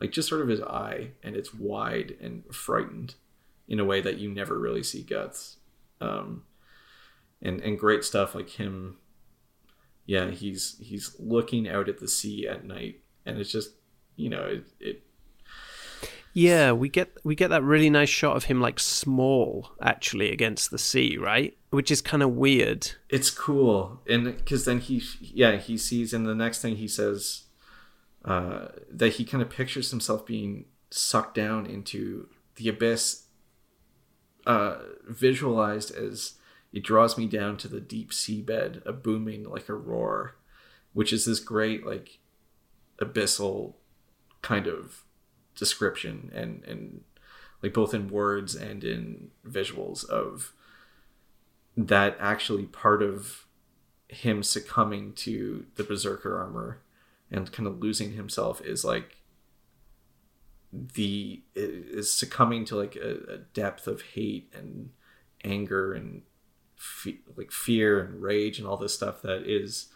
[0.00, 3.14] like just sort of his eye, and it's wide and frightened
[3.68, 5.56] in a way that you never really see guts
[6.00, 6.42] um
[7.42, 8.98] and and great stuff like him
[10.06, 13.70] yeah he's he's looking out at the sea at night and it's just
[14.16, 15.02] you know it, it
[16.32, 20.70] Yeah, we get we get that really nice shot of him like small actually against
[20.70, 21.56] the sea, right?
[21.70, 22.92] Which is kind of weird.
[23.08, 27.44] it's cool and because then he yeah he sees and the next thing he says
[28.24, 33.24] uh that he kind of pictures himself being sucked down into the abyss
[34.46, 34.76] uh
[35.08, 36.34] visualized as
[36.72, 40.36] it draws me down to the deep seabed a booming like a roar
[40.92, 42.18] which is this great like
[43.00, 43.74] abyssal
[44.44, 45.02] kind of
[45.56, 47.00] description and and
[47.62, 50.52] like both in words and in visuals of
[51.76, 53.46] that actually part of
[54.08, 56.82] him succumbing to the berserker armor
[57.30, 59.16] and kind of losing himself is like
[60.72, 64.90] the is succumbing to like a, a depth of hate and
[65.42, 66.22] anger and
[66.76, 69.86] fe- like fear and rage and all this stuff that is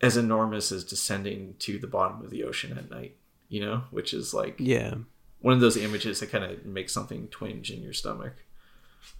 [0.00, 3.16] as enormous as descending to the bottom of the ocean at night
[3.54, 4.94] you know which is like Yeah.
[5.40, 8.34] one of those images that kind of makes something twinge in your stomach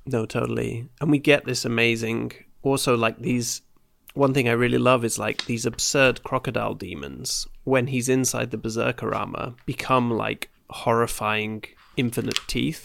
[0.06, 0.72] No, totally.
[1.00, 3.62] And we get this amazing also like these
[4.14, 8.58] one thing I really love is like these absurd crocodile demons when he's inside the
[8.66, 10.42] berserker armor become like
[10.84, 11.62] horrifying
[11.96, 12.82] infinite teeth.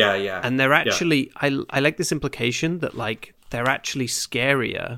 [0.00, 0.84] yeah yeah And they're Yeah.
[0.84, 1.46] actually I
[1.76, 4.88] I like this implication that like they're actually scarier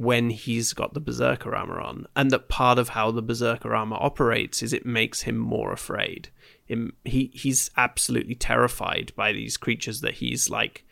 [0.00, 3.98] when he's got the berserker armor on and that part of how the berserker armor
[4.00, 6.30] operates is it makes him more afraid.
[6.64, 10.86] Him he he's absolutely terrified by these creatures that he's like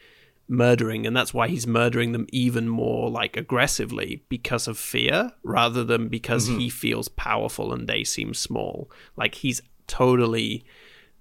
[0.47, 5.85] murdering and that's why he's murdering them even more like aggressively because of fear rather
[5.85, 6.59] than because mm-hmm.
[6.59, 8.91] he feels powerful and they seem small.
[9.17, 10.67] Like he's totally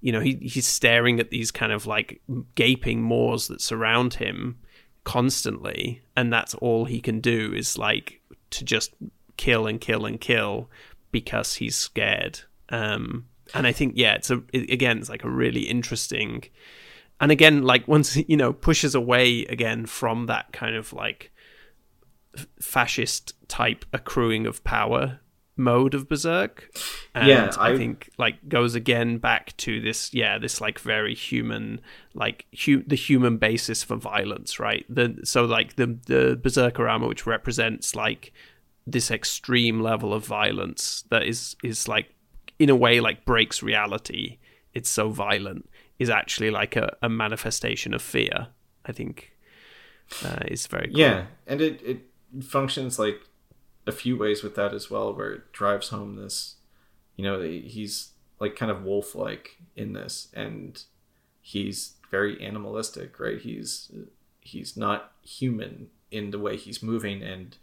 [0.01, 2.21] you know he he's staring at these kind of like
[2.55, 4.57] gaping maws that surround him
[5.08, 8.93] constantly and that's all he can do is like to just
[9.38, 10.70] kill and kill and kill
[11.12, 12.41] because he's scared.
[12.68, 16.43] Um and i think yeah it's a it, again it's like a really interesting
[17.22, 21.32] and again like once you know pushes away again from that kind of like
[22.60, 25.20] fascist type accruing of power
[25.58, 26.70] mode of berserk.
[27.16, 31.16] And Yeah, I, I- think like goes again back to this yeah this like very
[31.16, 31.82] human
[32.14, 34.86] like hu- the human basis for violence right?
[34.89, 38.34] The so like the the berserker armor which represents like
[38.86, 42.14] this extreme level of violence that is is like
[42.60, 44.38] in a way like breaks reality.
[44.74, 45.70] It's so violent.
[45.99, 48.47] Is actually like a, a manifestation of fear
[48.86, 49.34] i think
[50.24, 50.99] uh, is very cool.
[50.99, 51.99] Yeah, and it it
[52.43, 53.20] functions like
[53.88, 56.57] a few ways with that as well, where it drives home this,
[57.15, 60.83] you know, he's like kind of wolf like in this, and
[61.41, 63.39] he's very animalistic, right?
[63.41, 63.91] He's
[64.41, 67.57] he's not human in the way he's moving, and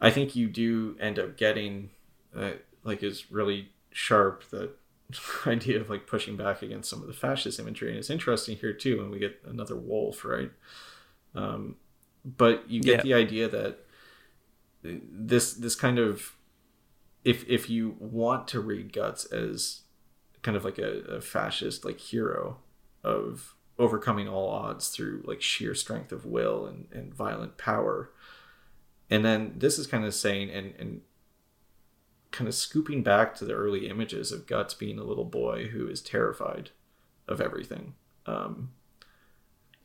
[0.00, 1.90] I think you do end up getting
[2.34, 2.52] uh,
[2.84, 4.70] like is really sharp that
[5.46, 8.72] idea of like pushing back against some of the fascist imagery, and it's interesting here
[8.72, 10.50] too when we get another wolf, right?
[11.34, 11.76] Um,
[12.24, 13.02] but you get Yeah.
[13.02, 13.80] the idea that
[14.82, 16.36] this this kind of
[17.24, 19.82] if if you want to read guts as
[20.42, 22.58] kind of like a, a fascist like hero
[23.04, 28.10] of overcoming all odds through like sheer strength of will and, and violent power
[29.10, 31.00] and then this is kind of saying and and
[32.30, 35.88] kind of scooping back to the early images of guts being a little boy who
[35.88, 36.70] is terrified
[37.26, 37.94] of everything
[38.26, 38.70] um,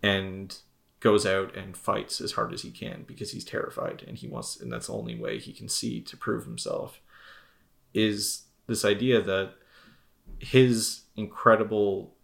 [0.04, 0.60] and
[1.06, 4.60] goes out and fights as hard as he can because he's terrified and he wants
[4.60, 6.99] and that's the only way he can see to prove himself
[7.93, 9.53] is this idea that
[10.39, 12.16] his incredible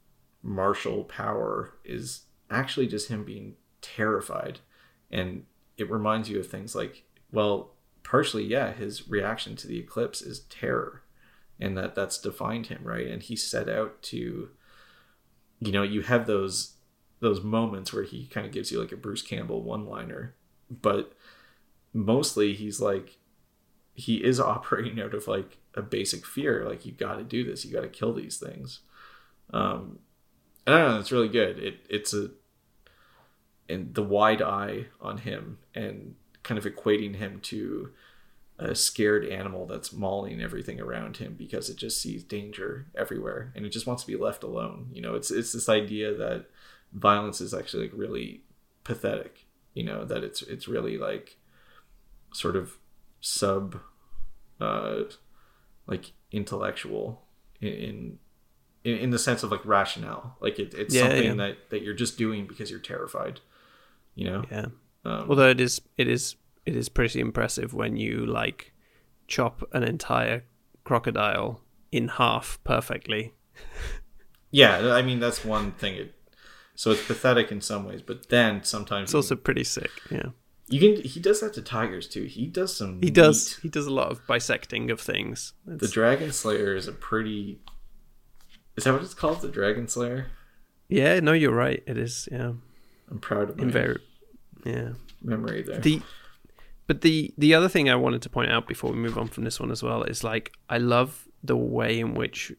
[0.42, 4.62] martial power is actually just him being terrified.
[5.12, 5.46] And
[5.78, 10.40] it reminds you of things like well partially yeah his reaction to the eclipse is
[10.50, 11.04] terror
[11.60, 13.06] and that that's defined him right?
[13.06, 14.50] And he set out to
[15.60, 16.78] you know you have those
[17.22, 20.36] those moments where he kind of gives you like a bruce campbell one liner
[20.70, 21.14] but
[21.94, 23.18] mostly he's like
[23.94, 27.64] he is operating out of like a basic fear like you got to do this
[27.64, 28.82] you got to kill these things
[29.54, 30.00] um
[30.68, 32.30] i don't know it's really good it it's a
[33.70, 37.92] and the wide eye on him and kind of equating him to
[38.60, 43.66] a scared animal that's mauling everything around him because it just sees danger everywhere and
[43.66, 44.88] it just wants to be left alone.
[44.94, 46.46] You know, it's it's this idea that
[46.94, 48.42] violence is actually like really
[48.84, 49.46] pathetic.
[49.74, 51.38] You know, that it's it's really like
[52.34, 52.78] sort of
[53.22, 53.80] sub
[54.60, 55.04] uh
[55.88, 57.22] like intellectual
[57.62, 58.18] in
[58.84, 60.38] in, in the sense of like rationale.
[60.42, 61.34] Like it, it's Yeah, something yeah.
[61.36, 63.40] that that you're just doing because you're terrified.
[64.16, 64.46] You know?
[64.52, 64.66] Yeah.
[65.06, 66.36] Um, Although it is it is
[66.66, 68.74] it is pretty impressive when you like
[69.28, 70.44] chop an entire
[70.84, 71.62] crocodile
[71.92, 73.34] in half perfectly.
[74.54, 75.96] Yeah, I mean that's one thing.
[75.96, 76.14] It,
[76.82, 79.92] so it's pathetic in some ways, but then sometimes It's also pretty sick.
[80.10, 80.30] Yeah.
[80.68, 81.04] you can.
[81.04, 82.24] He does that to tigers too.
[82.24, 83.00] He does some.
[83.02, 85.54] He does neat- he does a lot of bisecting of things.
[85.66, 87.60] The Dragon Slayer is a pretty.
[88.76, 89.42] Is that what it's called?
[89.42, 90.28] The Dragon Slayer.
[90.90, 91.84] yeah, no, you're right.
[91.86, 92.54] It is, yeah.
[93.12, 94.00] I'm proud of my Inver-
[94.66, 94.90] yeah.
[95.22, 95.80] memory there.
[95.80, 96.02] the
[96.88, 99.44] but the the other thing I wanted to point out before we move on from
[99.44, 102.52] this one as well is like I love the way in which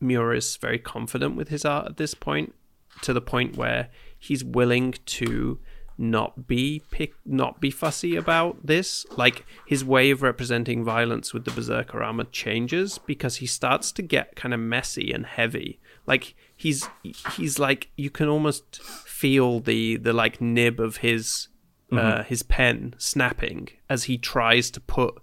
[0.00, 2.54] Miura is very confident with his art at this point,
[3.02, 5.58] to the point where he's willing to
[6.00, 9.04] not be pick not be fussy about this.
[9.16, 14.02] Like his way of representing violence with the berserker armor changes because he starts to
[14.02, 15.80] get kind of messy and heavy.
[16.06, 16.88] Like he's
[17.36, 21.48] he's like you can almost feel the the like nib of his
[21.90, 25.14] uh, his pen snapping as he tries to put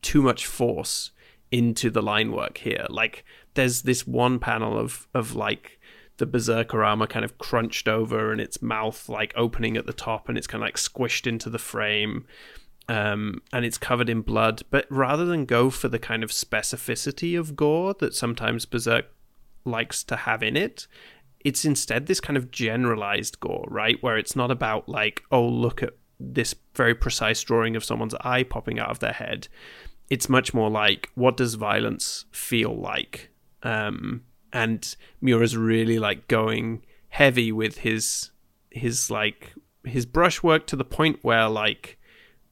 [0.00, 1.10] too much force
[1.50, 2.86] into the line work here.
[2.88, 5.78] Like there's this one panel of of like
[6.18, 10.28] the berserker armor kind of crunched over and its mouth like opening at the top
[10.28, 12.24] and it's kind of like squished into the frame
[12.88, 14.62] um, and it's covered in blood.
[14.70, 19.06] But rather than go for the kind of specificity of gore that sometimes berserk
[19.64, 20.86] likes to have in it,
[21.40, 24.02] it's instead this kind of generalized gore, right?
[24.02, 28.42] Where it's not about like, oh, look at this very precise drawing of someone's eye
[28.44, 29.48] popping out of their head.
[30.10, 33.30] It's much more like, what does violence feel like?
[33.62, 34.22] Um,
[34.54, 38.30] and Miura's really like going heavy with his
[38.70, 39.52] his like
[39.84, 41.98] his brushwork to the point where like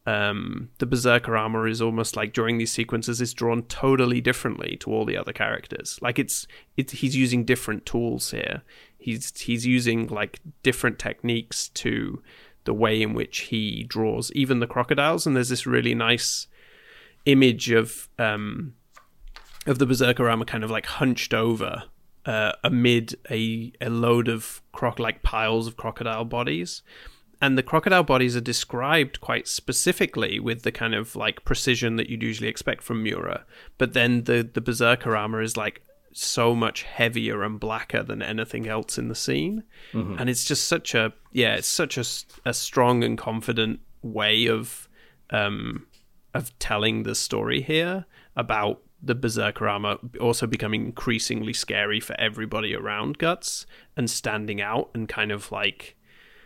[0.04, 4.92] um, the berserker armor is almost like during these sequences is drawn totally differently to
[4.92, 5.98] all the other characters.
[6.02, 6.46] Like it's
[6.76, 8.62] it's he's using different tools here.
[8.98, 12.20] He's he's using like different techniques to
[12.64, 15.24] the way in which he draws even the crocodiles.
[15.24, 16.48] And there's this really nice
[17.26, 18.74] image of um,
[19.66, 21.84] of the berserker armor kind of like hunched over
[22.26, 26.82] uh, amid a a load of croc like piles of crocodile bodies.
[27.40, 32.08] And the crocodile bodies are described quite specifically with the kind of like precision that
[32.08, 33.44] you'd usually expect from Miura.
[33.78, 38.68] But then the the berserker armor is like so much heavier and blacker than anything
[38.68, 39.64] else in the scene,
[40.18, 42.04] and it's just such a yeah, it's such a,
[42.44, 44.88] a strong and confident way of
[45.30, 45.86] um
[46.34, 48.04] of telling the story here
[48.36, 54.90] about the berserker armor also becoming increasingly scary for everybody around guts and standing out
[54.94, 55.96] and kind of like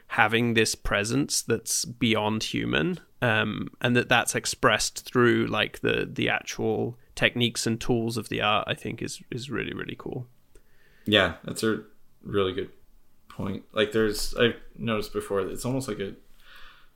[0.08, 6.28] having this presence that's beyond human um, and that that's expressed through like the the
[6.28, 10.26] actual techniques and tools of the art i think is is really really cool
[11.06, 11.82] Yeah, that's a
[12.22, 12.70] really good
[13.28, 13.64] point.
[13.72, 16.14] Like there's I've noticed before it's almost like a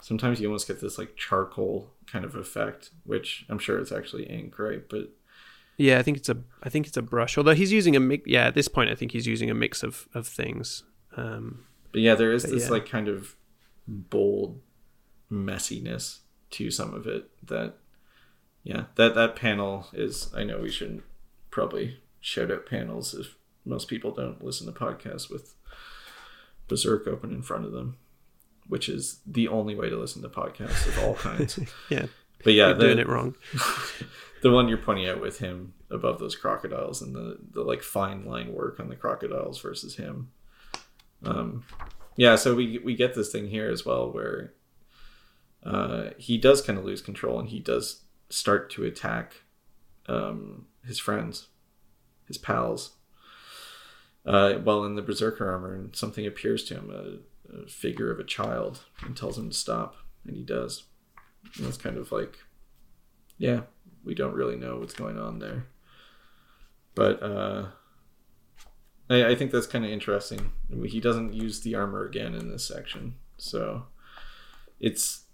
[0.02, 4.24] sometimes you almost get this like charcoal kind of effect, which I'm sure it's actually
[4.24, 4.82] ink, right?
[4.88, 5.10] But
[5.80, 8.26] yeah i think it's a i think it's a brush although he's using a mix
[8.26, 10.84] yeah at this point i think he's using a mix of of things
[11.16, 12.70] um but yeah, there is this yeah.
[12.70, 13.36] like kind of
[13.86, 14.60] bold
[15.30, 16.18] messiness
[16.52, 17.74] to some of it that
[18.62, 21.02] yeah, that that panel is I know we shouldn't
[21.50, 25.54] probably shout out panels if most people don't listen to podcasts with
[26.68, 27.96] Berserk open in front of them,
[28.68, 31.58] which is the only way to listen to podcasts of all kinds.
[31.88, 32.06] yeah
[32.44, 33.34] But yeah, you're the, doing it wrong
[34.42, 38.24] the one you're pointing out with him above those crocodiles and the the like fine
[38.24, 40.30] line work on the crocodiles versus him.
[41.22, 41.64] Um,
[42.16, 44.54] yeah, so we we get this thing here as well where
[45.64, 49.42] uh, he does kind of lose control and he does start to attack
[50.06, 51.48] um, his friends,
[52.26, 52.96] his pals.
[54.26, 58.20] Uh, while in the berserker armor, and something appears to him, a, a figure of
[58.20, 60.84] a child, and tells him to stop, and he does.
[61.56, 62.36] And it's kind of like,
[63.38, 63.62] yeah,
[64.04, 65.66] we don't really know what's going on there.
[66.94, 67.66] but uh,
[69.08, 70.52] I, I think that's kind of interesting.
[70.86, 73.84] He doesn't use the armor again in this section, so
[74.78, 75.24] it's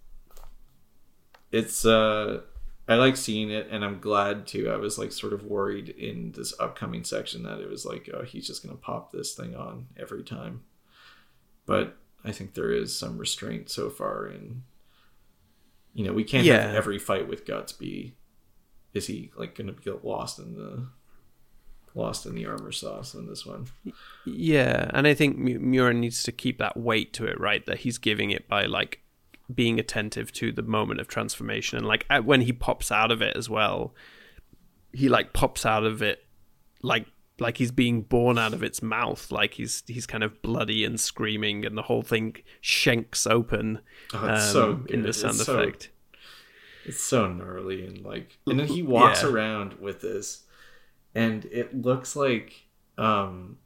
[1.53, 2.41] it's uh
[2.89, 4.71] I like seeing it, and I'm glad too.
[4.71, 8.23] I was like sort of worried in this upcoming section that it was like, oh,
[8.23, 10.63] he's just gonna pop this thing on every time.
[11.67, 14.63] But I think there is some restraint so far in.
[15.95, 16.63] You know, we can't Yeah.
[16.67, 18.15] have every fight with guts be.
[18.97, 20.87] Is he like gonna get lost in the,
[21.95, 23.67] lost in the armor sauce in this one?
[24.25, 27.65] Yeah, and I think M- Miura needs to keep that weight to it, right?
[27.67, 29.01] That he's giving it by like
[29.55, 33.37] being attentive to the moment of transformation, and like when he pops out of it
[33.37, 33.95] as well,
[34.93, 36.25] he like pops out of it
[36.83, 37.07] like
[37.39, 40.99] like he's being born out of its mouth, like he's he's kind of bloody and
[40.99, 43.81] screaming, and the whole thing shanks open
[44.15, 45.91] Oh, it's so um, in the sound It's so- effect.
[46.87, 49.31] It's so gnarly and like and then he walks Yeah.
[49.31, 50.45] around with this
[51.15, 52.67] and it looks like
[52.97, 53.59] um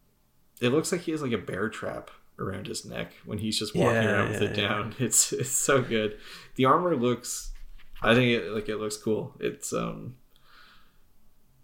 [0.60, 3.74] it looks like he has like a bear trap around his neck when he's just
[3.76, 4.94] walking Yeah, around with yeah, it down.
[4.98, 6.18] It's it's so good.
[6.56, 7.52] The armor looks
[8.02, 9.34] I think it like it looks cool.
[9.40, 10.16] It's um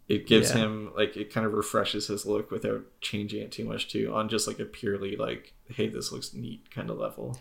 [0.09, 0.59] it gives Yeah.
[0.59, 4.29] him like it kind of refreshes his look without changing it too much too on
[4.29, 7.39] just like a purely like hey this looks neat kind of level.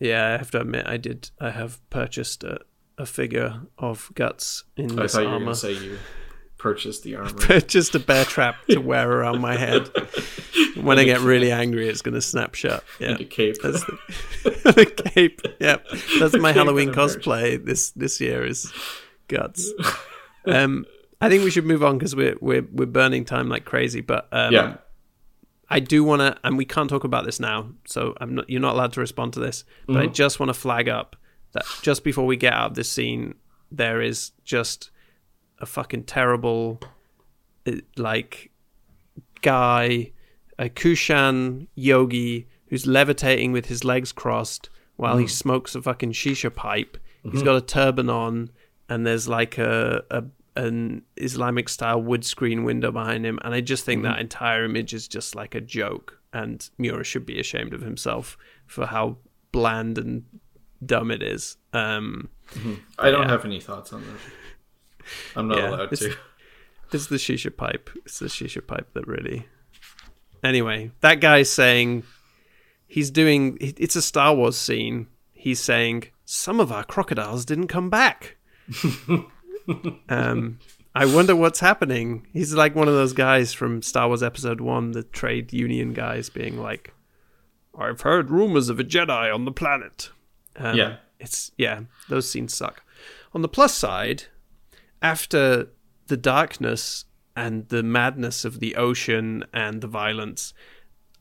[0.00, 1.30] Yeah, I have to admit, I did.
[1.40, 2.60] I have purchased a,
[2.98, 5.98] a figure of guts in I this thought you say you
[6.58, 7.32] purchased the armor.
[7.32, 9.88] Purchased a bear trap to wear around my head.
[10.76, 12.84] When I get really angry, it's going to snap shut.
[13.00, 13.56] Yeah, and a cape.
[13.60, 13.98] that's the,
[14.44, 15.40] the cape.
[15.58, 15.86] Yep,
[16.20, 18.72] that's my Halloween cosplay this this year is
[19.26, 19.72] guts.
[20.46, 20.86] Um,
[21.20, 24.00] I think we should move on because we're we're we're burning time like crazy.
[24.00, 24.76] But um, yeah.
[25.68, 28.48] I do want to, and we can't talk about this now, so I'm not.
[28.48, 29.64] You're not allowed to respond to this.
[29.86, 31.16] But I just want to flag up
[31.52, 33.34] that just before we get out of this scene,
[33.70, 34.90] there is just
[35.58, 36.80] a fucking terrible,
[37.66, 38.50] uh, like,
[39.42, 40.12] guy,
[40.58, 45.30] a Kushan yogi who's levitating with his legs crossed while he mm.
[45.30, 46.98] smokes a fucking shisha pipe.
[47.22, 47.44] He's mm-hmm.
[47.44, 48.50] got a turban on,
[48.88, 50.24] and there's like a, a
[50.56, 54.12] an Islamic style wood screen window behind him, and I just think mm-hmm.
[54.12, 56.20] that entire image is just like a joke.
[56.32, 58.36] And Miura should be ashamed of himself
[58.66, 59.16] for how
[59.50, 60.24] bland and
[60.84, 61.56] dumb it is.
[61.72, 62.28] Um,
[62.98, 63.28] I don't yeah.
[63.30, 65.06] have any thoughts on that.
[65.36, 66.16] I'm not Yeah, allowed it's- to.
[66.92, 67.90] it's the shisha pipe.
[68.04, 69.46] It's the shisha pipe that really.
[70.42, 72.04] Anyway, that guy's saying
[72.86, 73.58] he's doing.
[73.60, 75.08] It's a Star Wars scene.
[75.32, 78.36] He's saying some of our crocodiles didn't come back.
[80.08, 80.58] um,
[80.94, 82.26] I wonder what's happening.
[82.32, 86.28] He's like one of those guys from Star Wars Episode One, the trade union guys,
[86.30, 86.92] being like,
[87.78, 90.10] "I've heard rumors of a Jedi on the planet."
[90.58, 90.96] Um, Yeah.
[91.18, 91.80] it's yeah.
[92.08, 92.82] Those scenes suck.
[93.32, 94.24] On the plus side,
[95.02, 95.68] after
[96.08, 97.04] the darkness
[97.36, 100.52] and the madness of the ocean and the violence,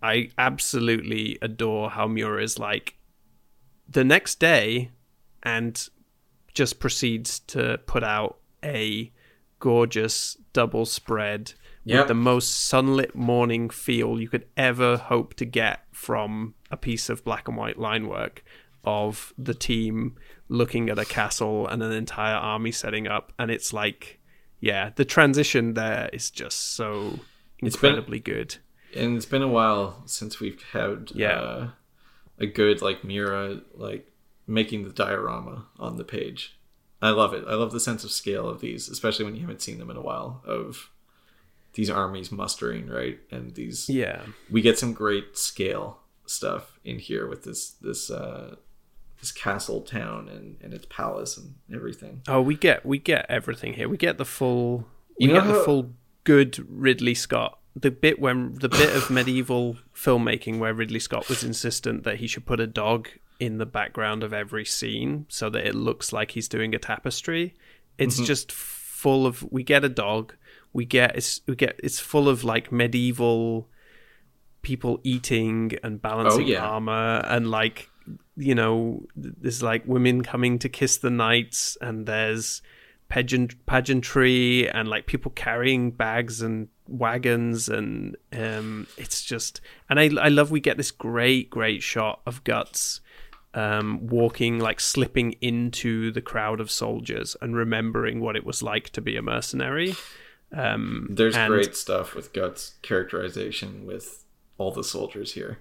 [0.02, 2.96] I absolutely adore how Miura is like
[3.88, 4.92] the next day
[5.44, 5.88] and
[6.54, 9.12] just proceeds to put out a
[9.60, 12.00] gorgeous double spread Yep.
[12.00, 17.08] with the most sunlit morning feel you could ever hope to get from a piece
[17.10, 18.44] of black and white line work
[18.88, 20.16] of the team
[20.48, 24.20] looking at a castle and an entire army setting up and it's like
[24.62, 27.20] yeah the transition there is just so
[27.62, 28.50] It's been- incredibly good
[28.96, 31.40] And it's been a while since we've had Yeah.
[31.40, 31.70] uh,
[32.40, 34.04] a good like Miura like
[34.48, 36.42] making the diorama on the page.
[37.02, 37.44] I love it.
[37.48, 39.98] I love the sense of scale of these, especially when you haven't seen them in
[39.98, 40.42] a while.
[40.46, 40.90] Of
[41.74, 43.20] these armies mustering, right?
[43.36, 45.88] And these yeah we get some great scale
[46.26, 48.56] stuff in here with this this uh
[49.20, 52.22] this castle town and and its palace and everything.
[52.28, 53.90] Oh, we get we get everything here.
[53.90, 54.86] We get the full
[55.18, 57.60] You we know get the full good Ridley Scott.
[57.76, 62.28] The bit when the bit of medieval filmmaking where Ridley Scott was insistent that he
[62.28, 63.08] should put a dog
[63.40, 67.54] in the background of every scene so that it looks like he's doing a tapestry.
[68.00, 68.26] It's Mm-hmm.
[68.26, 70.34] just full of we get a dog.
[70.74, 73.70] We get it's we get it's full of like medieval
[74.62, 76.66] people eating and balancing Oh, yeah.
[76.66, 77.90] armor and like
[78.36, 82.62] you know there's like women coming to kiss the knights and there's
[83.10, 90.10] pageant pageantry and like people carrying bags and wagons and um it's just and I
[90.22, 93.02] I love we get this great great shot of guts
[93.54, 98.90] um walking like slipping into the crowd of soldiers and remembering what it was like
[98.92, 99.96] to be a mercenary
[100.54, 104.24] um There's and- great stuff with Guts characterization with
[104.58, 105.60] all the soldiers here.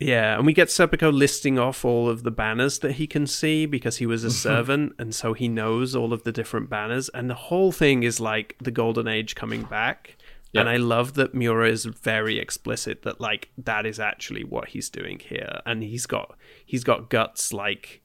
[0.00, 3.64] Yeah, and we get Serpico listing off all of the banners that he can see
[3.64, 4.34] because he was a mm-hmm.
[4.34, 7.08] servant, and so he knows all of the different banners.
[7.10, 10.16] And the whole thing is like the golden age coming back.
[10.56, 14.88] And I love that Miura is very explicit that like that is actually what he's
[14.88, 18.02] doing here, and he's got he's got guts like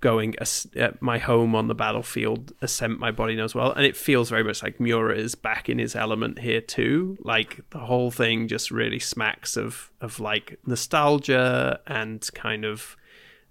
[0.00, 3.72] going uh, my home on the battlefield ascent my body knows well.
[3.72, 7.16] And it feels very much like Miura is back in his element here too.
[7.20, 12.96] Like the whole thing just really smacks of of like nostalgia and kind of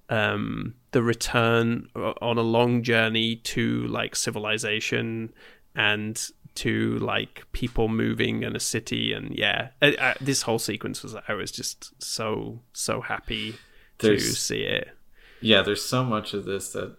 [0.10, 5.34] um the return on a long journey to like civilization
[5.76, 9.14] and to like people moving in a city.
[9.14, 13.56] And yeah uh, uh, this whole sequence was i was just so so happy
[13.98, 14.95] to see it
[15.42, 16.96] Yeah, there's so much of this that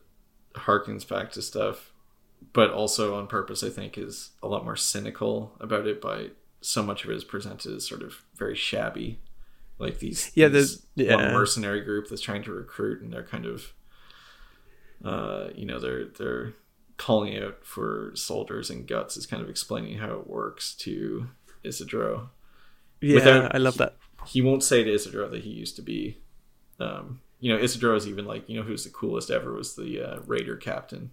[0.55, 1.93] harkens back to stuff,
[2.53, 6.29] but also on purpose, I think, is a lot more cynical about it by
[6.61, 9.19] so much of it is presented as sort of very shabby.
[9.79, 11.17] Like these, Yeah, these yeah.
[11.17, 13.73] one mercenary group that's trying to recruit and they're kind of
[15.05, 16.55] uh, you know, they're they're
[16.97, 21.29] calling out for soldiers and guts is kind of explaining how it works to
[21.63, 22.31] Isidro.
[23.03, 23.97] yeah Without- i love that
[24.27, 26.19] he won't say to Isidro that he used to be,
[26.81, 30.01] um, you know, Isidro is even like, you know, who's the coolest ever was the
[30.01, 31.11] uh, Raider captain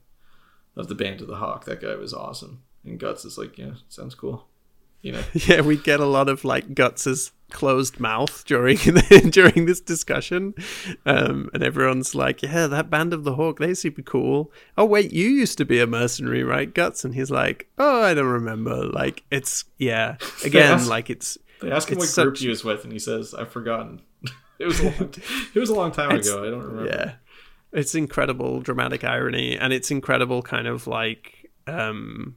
[0.76, 1.66] of the Band of the Hawk.
[1.66, 2.64] That guy was awesome.
[2.86, 4.48] And Guts is like, yeah, sounds cool.
[5.02, 8.78] You know, yeah we get a lot of like guts's closed mouth during
[9.30, 10.56] during this discussion
[11.06, 15.12] um and everyone's like yeah that band of the hawk they super cool oh wait
[15.12, 18.86] you used to be a mercenary right guts and he's like oh i don't remember
[18.86, 22.84] like it's yeah again ask- like it's they ask him what group he was with,
[22.84, 24.02] and he says, "I've forgotten."
[24.64, 25.14] It was a long,
[25.54, 26.46] it was a long time It's- ago.
[26.46, 26.90] I don't remember.
[26.90, 27.14] Yeah.
[27.72, 32.36] It's incredible dramatic irony and it's incredible kind of like um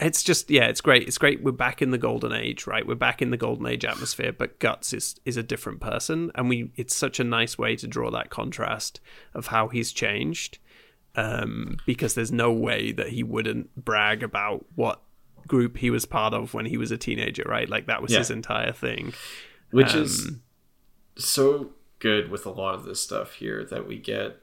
[0.00, 1.06] it's just yeah, it's great.
[1.06, 2.86] It's great we're back in the golden age, right?
[2.86, 6.48] We're back in the golden age atmosphere, but Guts is is a different person and
[6.48, 9.00] we it's such a nice way to draw that contrast
[9.34, 10.58] of how he's changed.
[11.16, 15.00] Um because there's no way that he wouldn't brag about what
[15.46, 17.68] group he was part of when he was a teenager, right?
[17.68, 18.18] Like that was Yeah.
[18.18, 19.12] his entire thing.
[19.70, 20.40] which is Um,
[21.16, 24.40] so good with a lot of this stuff here that we get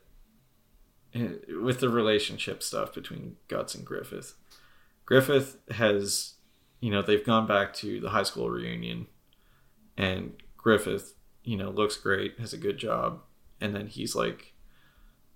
[1.14, 1.30] eh,
[1.62, 4.36] with the relationship stuff between Guts and Griffith.
[5.06, 6.36] Griffith has,
[6.80, 9.08] you know, they've gone back to the high school reunion,
[9.98, 13.22] and Griffith, you know, looks great, has a good job,
[13.60, 14.54] and then he's like,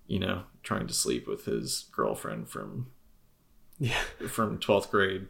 [0.06, 2.90] you know, trying to sleep with his girlfriend from
[3.78, 4.00] Yeah.
[4.28, 5.26] from twelfth grade.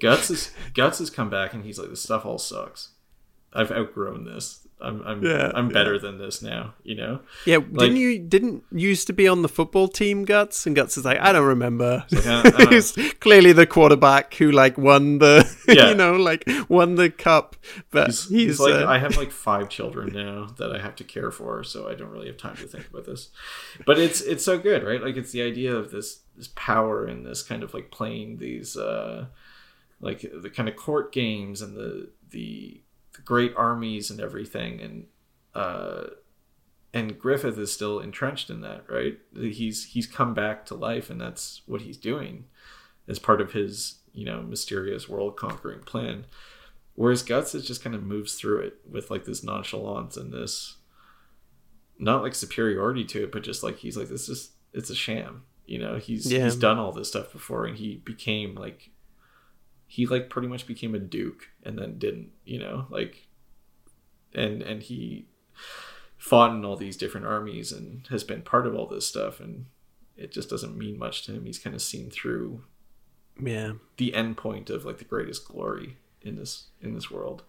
[0.00, 2.92] Guts is Guts has come back and he's like, this stuff all sucks.
[3.52, 4.63] I've outgrown this.
[4.80, 5.72] I'm I'm Yeah, I'm yeah.
[5.72, 6.74] better than this now.
[6.82, 7.20] You know.
[7.46, 10.66] Yeah, Like- didn't you didn't you used to be on the football team, Guts?
[10.66, 12.04] And Guts is like, I don't remember.
[12.10, 15.88] like, I don't- I don't- He's clearly the quarterback who like won the, Yeah.
[15.90, 17.56] you know, like won the cup.
[17.90, 20.96] But He's, he's, he's like, uh, I have like five children now that I have
[20.96, 23.30] to care for, so I don't really have time to think about this.
[23.86, 25.02] But it's it's so good, right?
[25.02, 28.76] Like it's the idea of this this power and this kind of like playing these
[28.76, 29.26] uh
[30.00, 32.80] like the kind of court games and the the, the
[33.24, 35.06] great armies and everything and
[35.54, 36.04] uh
[36.92, 39.18] and Griffith is still entrenched in that, right?
[39.34, 42.44] He's he's come back to life and that's what he's doing
[43.08, 46.26] as part of his, you know, mysterious world conquering plan.
[46.94, 50.76] Whereas Guts is just kind of moves through it with like this nonchalance and this
[51.98, 55.42] not like superiority to it, but just like he's like this is it's a sham.
[55.66, 56.44] You know, he's Yeah.
[56.44, 58.90] he's done all this stuff before and he became like
[59.94, 63.28] he like pretty much became a duke and then didn't, you know, like
[64.34, 65.28] and and he
[66.18, 69.66] fought in all these different armies and has been part of all this stuff and
[70.16, 71.44] it just doesn't mean much to him.
[71.44, 72.64] He's kind of seen through
[73.40, 73.74] yeah.
[73.96, 77.44] the end point of like the greatest glory in this in this world.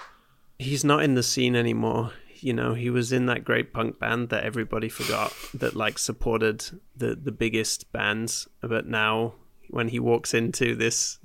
[0.59, 2.11] He's not in the scene anymore.
[2.35, 6.63] You know, he was in that great punk band that everybody forgot that like supported
[6.95, 8.47] the the biggest bands.
[8.61, 9.33] But now
[9.69, 11.17] when he walks into this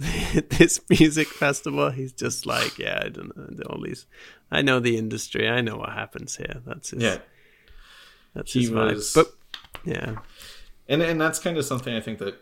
[0.48, 4.06] this music festival, he's just like, yeah, I don't know all these.
[4.50, 5.48] I know the industry.
[5.48, 6.60] I know what happens here.
[6.66, 7.02] That's his.
[7.02, 7.18] Yeah.
[8.34, 9.14] that's he his vibe.
[9.14, 9.34] But
[9.84, 10.16] yeah,
[10.88, 12.36] And and that's kind of something I think that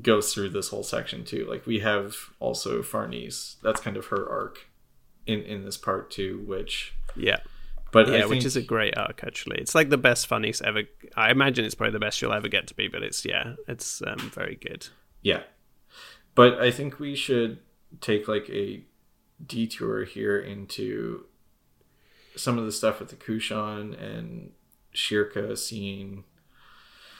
[0.00, 1.44] goes through this whole section too.
[1.48, 3.56] Like we have also Farnese.
[3.62, 4.66] That's kind of her arc
[5.26, 7.40] in in this part too, which yeah.
[7.92, 9.58] But yeah, I think which is a great arc actually.
[9.58, 10.82] It's like the best funniest ever.
[11.16, 14.02] I imagine it's probably the best you'll ever get to be, but it's yeah, it's
[14.06, 14.88] um, very good.
[15.22, 15.42] Yeah.
[16.34, 17.58] But I think we should
[18.00, 18.84] take like a
[19.44, 21.26] detour here into
[22.36, 24.52] some of the stuff with the Kushan and
[24.94, 26.24] Schierke scene.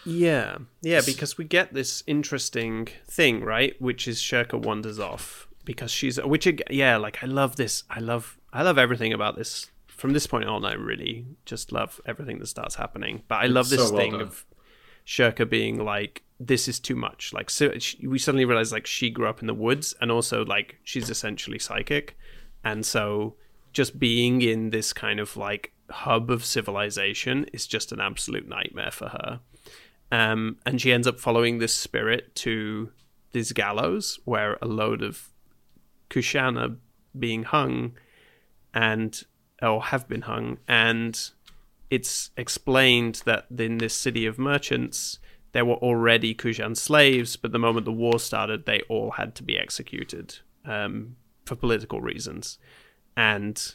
[0.07, 3.81] Yeah, yeah, because we get this interesting thing, right?
[3.83, 7.85] Which is Schierke wanders off because she's which yeah, like I love this.
[7.91, 9.71] I love I love everything about this
[10.01, 13.23] from this point on, I really just love everything that starts happening.
[13.29, 14.23] But I love It's this so well thing done.
[14.23, 14.47] of
[15.07, 19.11] Schierke being like, "This is too much." Like, so she, we suddenly realize like she
[19.11, 22.17] grew up in the woods, and also like she's essentially psychic,
[22.65, 23.37] and so
[23.73, 28.91] just being in this kind of like hub of civilization is just an absolute nightmare
[28.91, 29.41] for her.
[30.11, 32.91] Um, and she ends up following this spirit to
[33.33, 35.29] this gallows where a load of
[36.09, 36.79] Kushana
[37.17, 37.93] being hung
[38.75, 39.23] and
[39.63, 41.31] or have been hung and
[41.91, 45.19] it's explained that in this city of merchants
[45.53, 49.43] there were already Kushan slaves but the moment the war started they all had to
[49.43, 52.59] be executed um, for political reasons.
[53.17, 53.75] And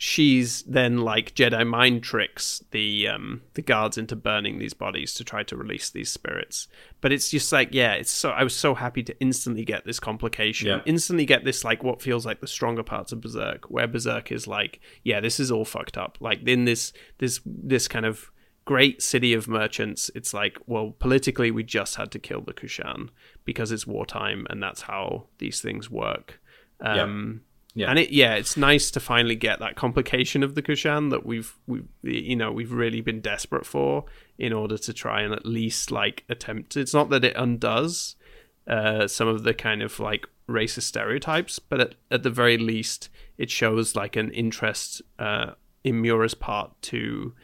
[0.00, 5.24] she's then like Jedi mind tricks the um the guards into burning these bodies to
[5.24, 6.68] try to release these spirits.
[7.00, 9.98] But it's just like yeah, it's so I was so happy to instantly get this
[9.98, 10.80] complication, Yeah.
[10.86, 14.46] instantly get this like what feels like the stronger parts of Berserk, where Berserk is
[14.46, 16.16] like yeah, this is all fucked up.
[16.20, 18.30] Like in this this this kind of
[18.64, 23.08] great city of merchants, it's like well politically we just had to kill the Kushan
[23.44, 26.40] because it's wartime and that's how these things work.
[26.80, 27.44] Um, Yeah.
[27.90, 31.54] And it yeah, it's nice to finally get that complication of the Kushan that we've
[31.66, 34.04] we you know we've really been desperate for
[34.36, 36.76] in order to try and at least like attempt.
[36.76, 38.16] It's not that it undoes
[38.66, 43.08] uh, some of the kind of like racist stereotypes, but at, at the very least,
[43.36, 45.52] it shows like an interest uh,
[45.84, 47.34] in Miura's part to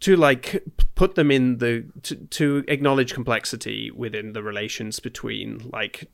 [0.00, 0.64] to like
[0.94, 6.10] put them in the to, to acknowledge complexity within the relations between like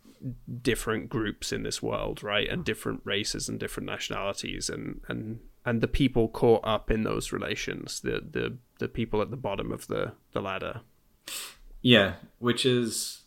[0.63, 2.49] different groups in this world right?
[2.49, 4.69] And different races and different nationalities.
[4.69, 9.31] And and and the people caught up in those relations the the the people at
[9.31, 10.81] the bottom of the the ladder.
[11.83, 13.23] Yeah, which is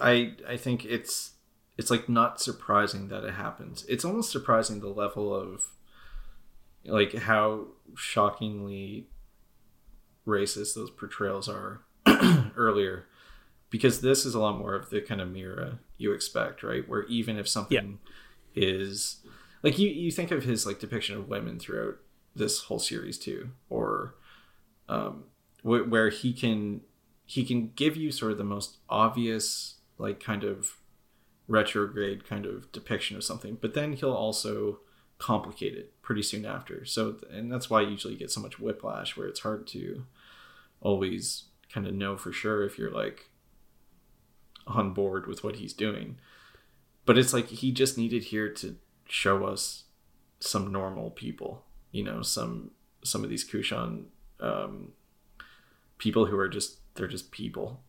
[0.00, 1.32] I I think it's
[1.78, 3.84] it's like not surprising that it happens.
[3.88, 5.72] It's almost surprising the level of
[6.84, 9.08] like how shockingly
[10.26, 11.82] racist those portrayals are
[12.56, 13.06] earlier
[13.70, 16.88] because this is a lot more of the kind of Miura you expect, right?
[16.88, 17.98] Where even if something
[18.54, 19.18] is
[19.62, 21.96] like you you think of his like depiction of women throughout
[22.34, 24.14] this whole series too or
[24.88, 25.24] um
[25.62, 26.80] wh- where he can
[27.24, 30.76] he can give you sort of the most obvious like kind of
[31.48, 34.78] retrograde kind of depiction of something but then he'll also
[35.18, 39.16] complicate it pretty soon after so and that's why you usually get so much whiplash
[39.16, 40.04] where it's hard to
[40.80, 43.30] always kind of know for sure if you're like
[44.66, 46.18] on board with what he's doing.
[47.04, 48.76] But it's like he just needed here to
[49.08, 49.84] show us
[50.40, 51.64] some normal people
[51.96, 52.70] you know some
[53.02, 54.04] some of these kushan
[54.40, 54.92] um
[55.96, 57.82] people who are just they're just people.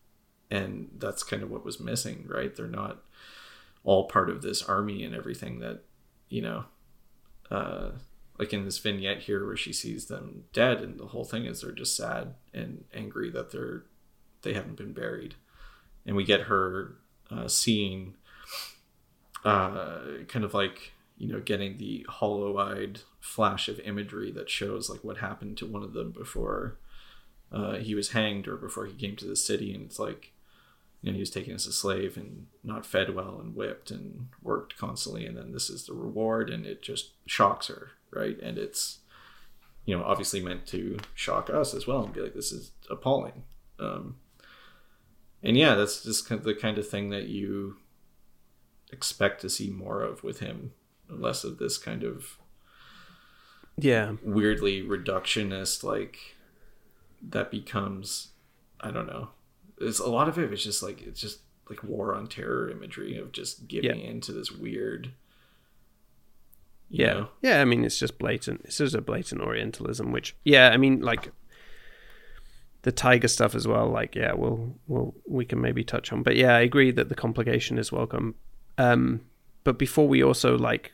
[0.49, 2.55] And that's kind of what was missing right?
[2.55, 3.03] They're not
[3.83, 5.83] all part of this army and everything that
[6.29, 6.65] you know
[7.51, 7.89] uh
[8.39, 11.61] like in this vignette here where she sees them dead and the whole thing is
[11.61, 13.83] they're just sad and angry that they're
[14.41, 15.35] they haven't been buried
[16.07, 16.95] and we get her
[17.29, 18.15] uh, seeing
[19.45, 25.03] uh kind of like you know getting the hollow-eyed flash of imagery that shows like
[25.03, 26.77] what happened to one of them before
[27.51, 29.73] uh, he was hanged or before he came to the city.
[29.73, 30.33] And it's like
[31.01, 34.29] you know he was taken as a slave and not fed well and whipped and
[34.41, 35.25] worked constantly.
[35.25, 38.39] And then this is the reward and it just shocks her right?
[38.41, 38.99] And it's
[39.85, 43.43] you know obviously meant to shock us as well and be like this is appalling.
[43.79, 44.17] Um,
[45.43, 47.77] and yeah that's just kind of the kind of thing that you
[48.91, 50.71] expect to see more of with him
[51.09, 52.37] less of this kind of
[53.77, 56.35] yeah weirdly reductionist like
[57.21, 58.29] that becomes
[58.81, 59.29] i don't know
[59.79, 61.39] it's a lot of it is just like it's just
[61.69, 64.09] like war on terror imagery of just giving Yeah.
[64.09, 65.11] into this weird
[66.89, 67.29] you yeah know?
[67.41, 71.01] yeah i mean it's just blatant it's just a blatant orientalism which yeah i mean
[71.01, 71.31] like
[72.87, 76.35] the tiger stuff as well like yeah we'll we'll we can maybe touch on but
[76.37, 78.33] yeah i agree that the complication is welcome
[78.77, 79.19] um
[79.65, 80.93] but before we also like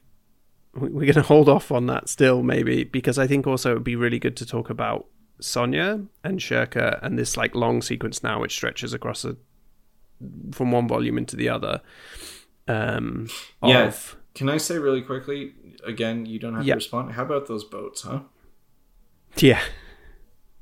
[0.82, 3.74] we- we're going to hold off on that still maybe because i think also it
[3.76, 5.06] would be really good to talk about
[5.40, 9.36] sonia and schierke and this like long sequence now which stretches across a
[10.52, 11.80] from one volume into the other
[12.68, 13.28] um
[13.64, 13.88] Yeah.
[13.88, 15.54] of- can i say really quickly
[15.86, 16.74] again you don't have Yeah.
[16.74, 18.22] to respond how about those boats huh
[19.38, 19.62] Yeah,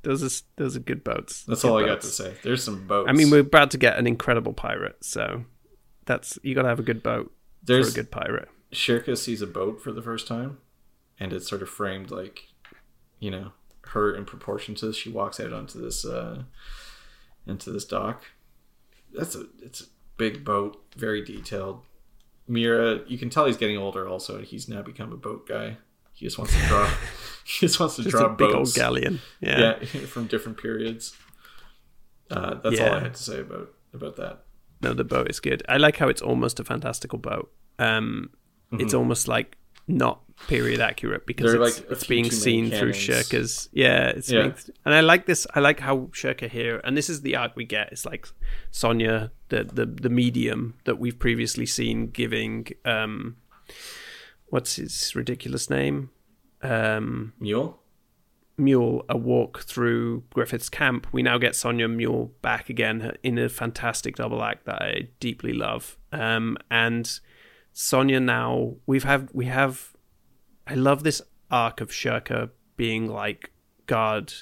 [0.04, 1.44] those are those are good boats.
[1.44, 3.78] that's Good all i got to say there's some boats I mean, we're about to
[3.78, 5.46] get an incredible pirate, so
[6.06, 8.50] that's you got to have a good boat for there's a good pirate.
[8.72, 10.58] Schierke sees a boat for the first time,
[11.20, 12.48] and it's sort of framed like,
[13.20, 13.52] you know,
[13.88, 14.96] her in proportion to this.
[14.96, 16.44] She walks out onto this uh,
[17.46, 18.24] into this dock.
[19.14, 19.86] That's a it's a
[20.18, 21.82] big boat, very detailed.
[22.48, 24.08] Miura, you can tell he's getting older.
[24.08, 25.78] Also, and he's now become a boat guy.
[26.22, 26.88] He just wants to draw.
[27.46, 29.20] he just wants to Just draw a big old galleon.
[29.40, 29.80] Yeah.
[29.82, 31.18] yeah, from different periods.
[32.30, 34.44] Uh, that's all I had to say about about that.
[34.84, 35.64] No, the boat is good.
[35.68, 37.52] I like how it's almost a fantastical boat.
[37.80, 38.30] Um,
[38.74, 39.58] It's almost like
[39.88, 43.30] not period accurate because it's, like, it's being seen through cannons.
[43.30, 43.70] Schierke's.
[43.74, 44.44] Yeah, it's Yeah.
[44.44, 45.48] being, and I like this.
[45.56, 47.92] I like how Schierke here, and this is the art we get.
[47.92, 48.28] It's like
[48.70, 52.68] Sonia, the the the medium that we've previously seen giving.
[52.86, 53.38] Um,
[54.52, 56.12] what's his ridiculous name?
[56.62, 57.80] Um, Mule.
[58.58, 61.08] Mule a walk through Griffith's camp.
[61.12, 65.54] We now get Sonia Mule back again in a fantastic double act that I deeply
[65.54, 65.98] love.
[66.12, 67.20] Um, and
[67.74, 69.96] Sonia now we've have we have
[70.68, 73.52] I love this arc of Schierke being like
[73.88, 74.34] God,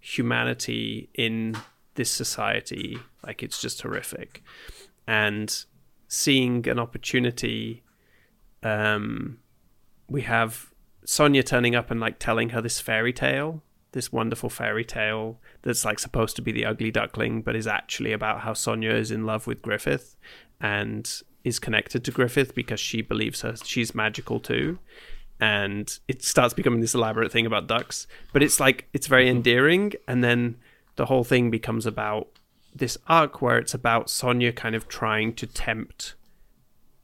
[0.00, 1.56] humanity in
[1.94, 2.98] this society.
[3.24, 4.42] Like it's just horrific.
[5.06, 5.64] And
[6.08, 7.84] seeing an opportunity
[8.62, 9.38] um
[10.10, 10.72] we have
[11.04, 13.62] Sonia turning up and like telling her this fairy tale,
[13.92, 18.12] this wonderful fairy tale that's like supposed to be the ugly duckling, but is actually
[18.12, 20.16] about how Sonia is in love with Griffith
[20.60, 24.78] and is connected to Griffith because she believes her she's magical too.
[25.40, 29.36] And it starts becoming this elaborate thing about ducks, but it's like it's very mm-hmm.
[29.36, 30.56] endearing, and then
[30.96, 32.28] the whole thing becomes about
[32.74, 36.14] this arc where it's about Sonia kind of trying to tempt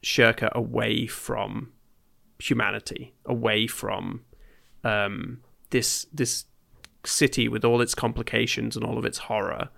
[0.03, 1.73] Schierke away from
[2.39, 4.25] humanity, away from
[4.85, 5.41] um,
[5.71, 6.45] this this
[7.05, 9.69] city with all its complications and all of its horror,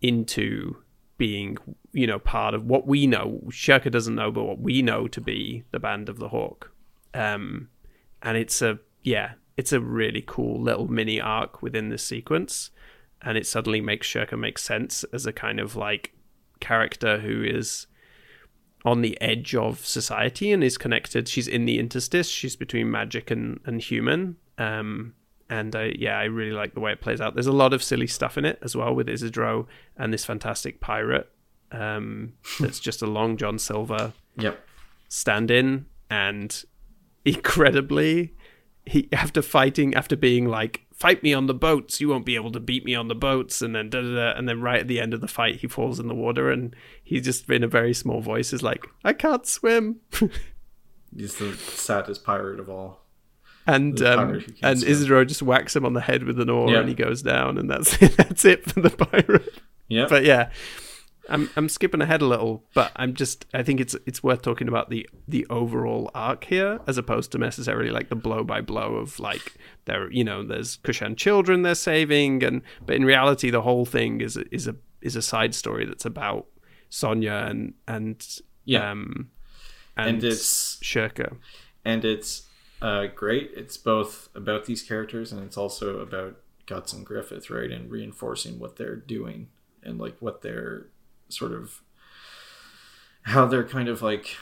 [0.00, 0.76] into
[1.16, 1.56] being
[1.92, 3.40] you know part of what we know.
[3.48, 6.72] Schierke doesn't know, but what we know to be the Band of the Hawk,
[7.12, 7.68] um,
[8.22, 12.70] and it's a yeah, it's a really cool little mini arc within this sequence,
[13.22, 16.12] and it suddenly makes Schierke make sense as a kind of like
[16.60, 17.86] character who is
[18.84, 21.26] on the edge of society and is connected.
[21.28, 22.28] She's in the interstice.
[22.28, 24.36] She's between magic and and human.
[24.58, 25.14] Um,
[25.50, 27.34] and uh, yeah, I really like the way it plays out.
[27.34, 29.66] There's a lot of silly stuff in it as well with Isidro
[29.96, 31.30] and this fantastic pirate.
[31.72, 34.58] Um, that's just a long John Silver Yep.
[35.08, 36.64] stand in and
[37.24, 38.34] incredibly
[38.86, 42.52] he after fighting after being like fight me on the boats you won't be able
[42.52, 44.88] to beat me on the boats and then da, da, da, and then right at
[44.88, 47.68] the end of the fight he falls in the water and he's just in a
[47.68, 49.96] very small voice is like i can't swim
[51.16, 53.00] He's the saddest pirate of all.
[53.66, 54.92] and um pirate who can't and swim.
[54.92, 56.80] isidro just whacks him on the head with an oar Yeah.
[56.80, 59.54] and he goes down and that's it that's it for the pirate
[59.88, 60.06] Yeah.
[60.08, 60.50] but yeah
[61.28, 64.68] I'm I'm skipping ahead a little, but I'm just I think it's it's worth talking
[64.68, 68.96] about the the overall arc here as opposed to necessarily like the blow by blow
[68.96, 69.54] of like
[69.86, 74.20] there you know there's Kushan children they're saving and but in reality the whole thing
[74.20, 76.46] is a, is a is a side story that's about
[76.90, 78.26] Sonia and and
[78.64, 78.90] Yeah.
[78.90, 79.30] um
[79.96, 81.36] and, and it's Schierke.
[81.84, 82.48] and it's
[82.82, 83.50] uh, great.
[83.56, 86.36] It's both about these characters and it's also about
[86.66, 87.70] Guts and Griffith, right?
[87.70, 89.48] And reinforcing what they're doing
[89.82, 90.88] and like what they're
[91.34, 91.80] sort of
[93.22, 94.36] how they're kind of like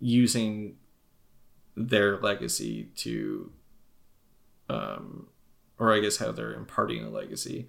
[0.00, 0.76] using
[1.76, 3.52] their legacy to
[4.68, 5.28] um
[5.78, 7.66] or I guess how they're imparting a legacy.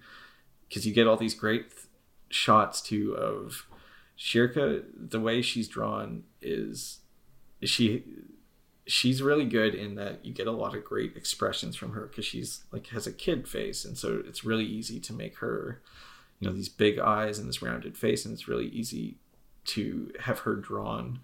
[0.68, 1.86] Because you get all these great th-
[2.28, 3.66] shots too of
[4.18, 7.00] Schierke the way she's drawn is
[7.62, 8.04] she
[8.86, 12.24] she's really good in that you get a lot of great expressions from her because
[12.24, 15.80] she's like has a kid face and so it's really easy to make her
[16.40, 19.16] you know these big eyes and this rounded face and it's really easy
[19.64, 21.20] to have her drawn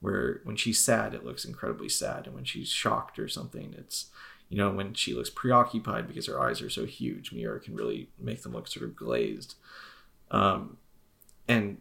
[0.00, 4.06] where when she's sad it looks incredibly sad and when she's shocked or something it's
[4.48, 8.08] you know when she looks preoccupied because her eyes are so huge Miura can really
[8.18, 9.54] make them look sort of glazed
[10.30, 10.78] um,
[11.46, 11.78] and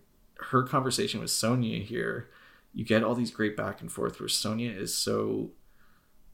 [0.50, 2.30] her conversation with Sonia here
[2.74, 5.52] you get all these great back and forth where Sonia is so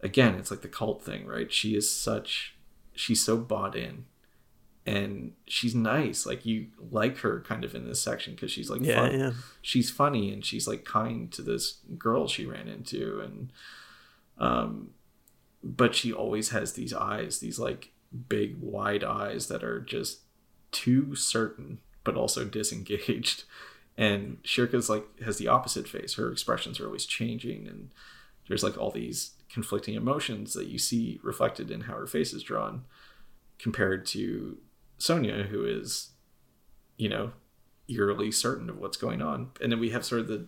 [0.02, 1.52] again, it's like the cult thing, right?
[1.52, 2.56] She is such
[2.94, 4.06] she's so bought in
[4.88, 6.26] and she's nice.
[6.26, 9.20] Like you like her kind of in this section because she's like Yeah, fun.
[9.20, 9.32] yeah.
[9.62, 13.52] she's funny and she's like kind to this girl she ran into and
[14.40, 14.92] um
[15.64, 17.92] but she always has these eyes, these like
[18.30, 20.22] big wide eyes that are just
[20.72, 23.44] too certain but also disengaged
[23.98, 26.14] and Schierke's like has the opposite face.
[26.16, 27.90] Her expressions are always changing, and
[28.48, 32.44] there's like all these conflicting emotions that you see reflected in how her face is
[32.44, 32.86] drawn,
[33.58, 34.58] compared to
[34.98, 36.12] Sonia, who is,
[36.98, 37.32] you know,
[37.88, 39.52] eerily certain of what's going on.
[39.62, 40.48] And then we have sort of the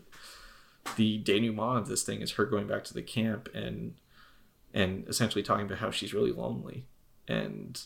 [0.96, 3.96] the denouement of this thing is her going back to the camp and
[4.74, 6.88] and essentially talking about how she's really lonely
[7.28, 7.84] and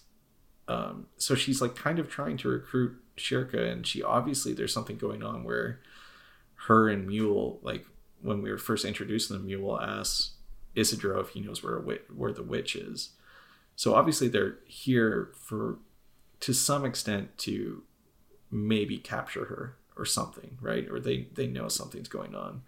[0.67, 4.97] um, so she's like kind of trying to recruit Schierke, and she obviously there's something
[4.97, 5.81] going on where
[6.67, 7.85] her and Mule, like
[8.21, 10.35] when we were first introduced to them, Mule asks
[10.75, 13.09] Isidro if he knows where a wit- where the witch is.
[13.75, 15.79] So obviously they're here for
[16.43, 17.83] to some extent to
[18.51, 20.89] maybe capture her or something, right?
[20.91, 22.63] Or they they know something's going on.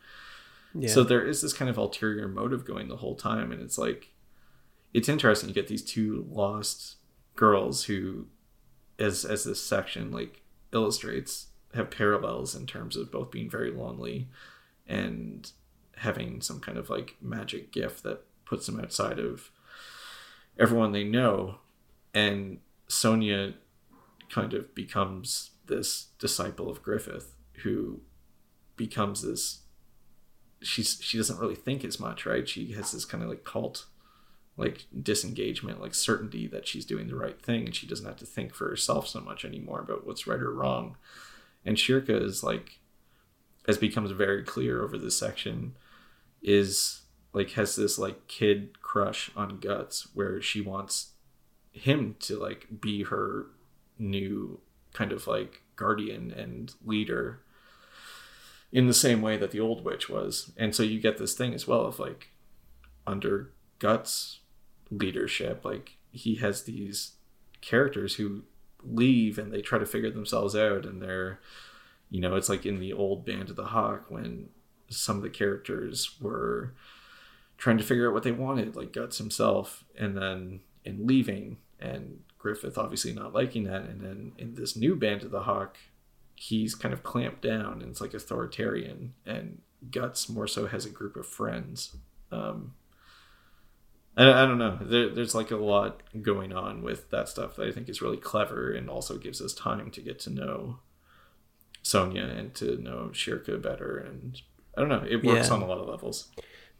[0.73, 0.87] Yeah.
[0.87, 4.13] So there is this kind of ulterior motive going the whole time, and it's like
[4.93, 5.49] it's interesting.
[5.49, 6.95] You get these two lost
[7.35, 8.27] girls who,
[8.97, 10.41] as as this section like
[10.71, 14.29] illustrates, have parallels in terms of both being very lonely
[14.87, 15.51] and
[15.97, 19.51] having some kind of like magic gift that puts them outside of
[20.57, 21.55] everyone they know.
[22.13, 23.55] And Sonia
[24.35, 28.01] kind of becomes this disciple of Griffith who
[28.75, 29.61] becomes this
[30.61, 32.47] she's she doesn't really think as much, right?
[32.47, 33.85] She has this kind of like cult
[34.57, 38.25] like disengagement, like certainty that she's doing the right thing and she doesn't have to
[38.25, 40.97] think for herself so much anymore about what's right or wrong.
[41.65, 42.79] And Schierke is like
[43.69, 45.77] as becomes very clear over this section
[46.41, 51.11] is like has this like kid crush on guts where she wants
[51.71, 53.47] him to like be her
[53.97, 54.59] new
[54.93, 57.41] kind of like guardian and leader
[58.71, 60.51] in the same way that the old witch was.
[60.57, 62.29] And so you get this thing as well of like
[63.07, 64.39] under guts
[64.89, 67.13] leadership like he has these
[67.61, 68.43] characters who
[68.83, 71.39] leave and they try to figure themselves out and they're
[72.09, 74.47] you know it's like in the old band of the hawk when
[74.89, 76.73] some of the characters were
[77.57, 82.19] trying to figure out what they wanted like guts himself and then in leaving and
[82.45, 85.77] griffith obviously not liking that and then in this new band of the hawk
[86.35, 90.89] he's kind of clamped down and it's like authoritarian and guts more so has a
[90.99, 91.95] group of friends.
[92.31, 92.75] Um
[94.17, 94.77] I, I don't know.
[94.81, 98.17] There, there's like a lot going on with that stuff that i think is really
[98.31, 100.79] clever and also gives us time to get to know
[101.83, 104.41] sonia and to know schierke better and
[104.77, 105.03] i don't know.
[105.09, 105.55] It works Yeah.
[105.55, 106.17] on a lot of levels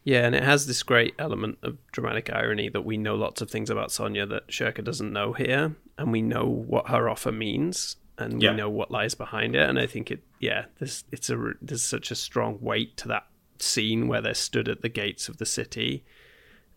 [0.06, 3.49] Yeah, and it has this great element of dramatic irony that we know lots of
[3.49, 7.98] things about Sonia that Schierke doesn't know here, and we know what her offer means,
[8.19, 8.52] and Yeah.
[8.52, 9.68] we know what lies behind it.
[9.68, 13.26] And I think it, yeah, there's it's a there's such a strong weight to that
[13.57, 16.06] scene where they're stood at the gates of the city,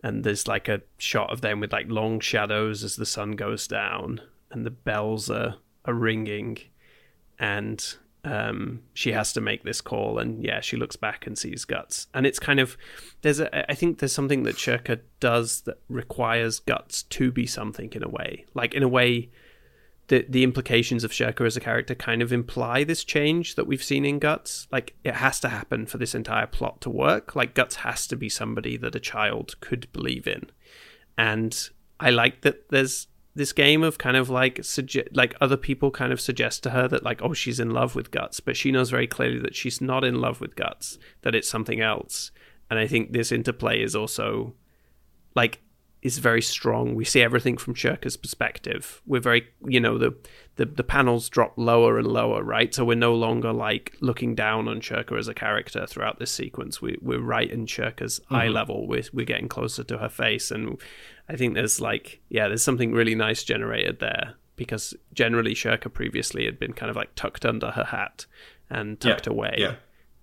[0.02, 3.68] and there's like a shot of them with like long shadows as the sun goes
[3.68, 6.56] down, and the bells are are ringing,
[7.38, 11.64] and um, she has to make this call, and yeah, she looks back and sees
[11.64, 12.76] guts, and it's kind of
[13.22, 17.92] there's a I think there's something that Schierke does that requires guts to be something
[17.92, 19.30] in a way, like in a way.
[20.08, 23.84] The, the implications of Schierke as a character kind of imply this change that we've
[23.84, 24.66] seen in Guts.
[24.72, 27.36] Like, it has to happen for this entire plot to work.
[27.36, 30.50] Like, Guts has to be somebody that a child could believe in.
[31.18, 31.68] And
[32.00, 33.08] I like that there's
[33.38, 36.88] this game of kind of like suggest like other people kind of suggest to her
[36.88, 39.80] that like oh she's in love with guts but she knows very clearly that she's
[39.80, 42.32] not in love with guts that it's something else.
[42.68, 44.54] And i think this interplay is also
[45.34, 45.60] like
[46.00, 46.94] is very strong.
[46.94, 49.02] We see everything from Schierke's perspective.
[49.06, 50.14] We're very you know the,
[50.56, 52.72] the the panels drop lower and lower right?
[52.74, 56.80] So we're no longer like looking down on Schierke as a character throughout this sequence.
[56.80, 58.86] We, we're right in Schierke's eye level.
[58.86, 60.50] We're, we're getting closer to her face.
[60.52, 60.78] And
[61.28, 66.44] I think there's like yeah, there's something really nice generated there because generally Schierke previously
[66.44, 68.26] had been kind of like tucked under her hat
[68.70, 69.54] and tucked Yeah, away.
[69.58, 69.74] yeah.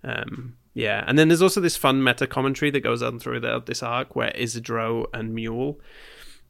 [0.03, 3.61] Um, yeah, and then there's also this fun meta commentary that goes on through the,
[3.61, 5.79] this arc where Isidro and Mule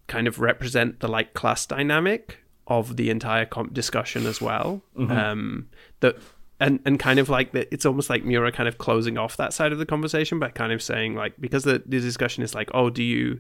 [0.08, 4.82] kind of represent the like class dynamic of the entire com- discussion as well.
[5.12, 5.70] Um,
[6.00, 6.18] that
[6.60, 9.54] and and kind of like that, it's almost like Miura kind of closing off that
[9.54, 12.72] side of the conversation by kind of saying like because the, the discussion is like,
[12.74, 13.40] oh, do you,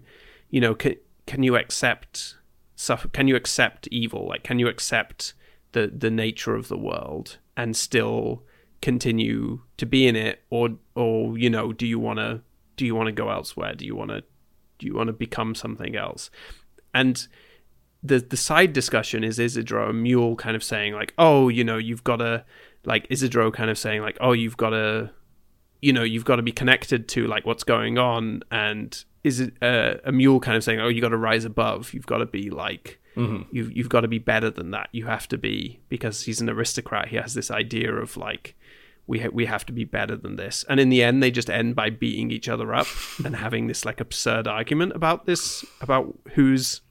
[0.51, 0.95] you know, can
[1.25, 2.35] can you accept
[2.75, 3.07] suffer?
[3.07, 4.27] Can you accept evil?
[4.27, 5.33] Like, can you accept
[5.71, 8.43] the the nature of the world and still
[8.85, 12.41] continue to be in it, or or you know, do you want to
[12.77, 13.73] do you want to go elsewhere?
[13.73, 14.21] Do you want to
[14.77, 16.29] do you want to become something else?
[16.93, 17.27] And
[18.03, 21.77] the the side discussion is Isidro a Mule kind of saying like, oh, you know,
[21.77, 22.45] you've got to
[22.85, 25.09] like Isidro kind of saying like, oh, you've got to,
[25.81, 29.55] you know, you've got to be connected to like what's going on, and is it
[29.63, 32.27] uh, a Mule kind of saying, oh, you got to rise above, you've got to
[32.27, 32.99] be like.
[33.49, 34.89] You've you've got to be better than that.
[34.91, 37.07] You have to be because he's an aristocrat.
[37.07, 38.57] He has this idea of like
[39.07, 40.65] we ha- we have to be better than this.
[40.67, 42.87] And in the end, they just end by beating each other up
[43.25, 46.81] and having this like absurd argument about this about who's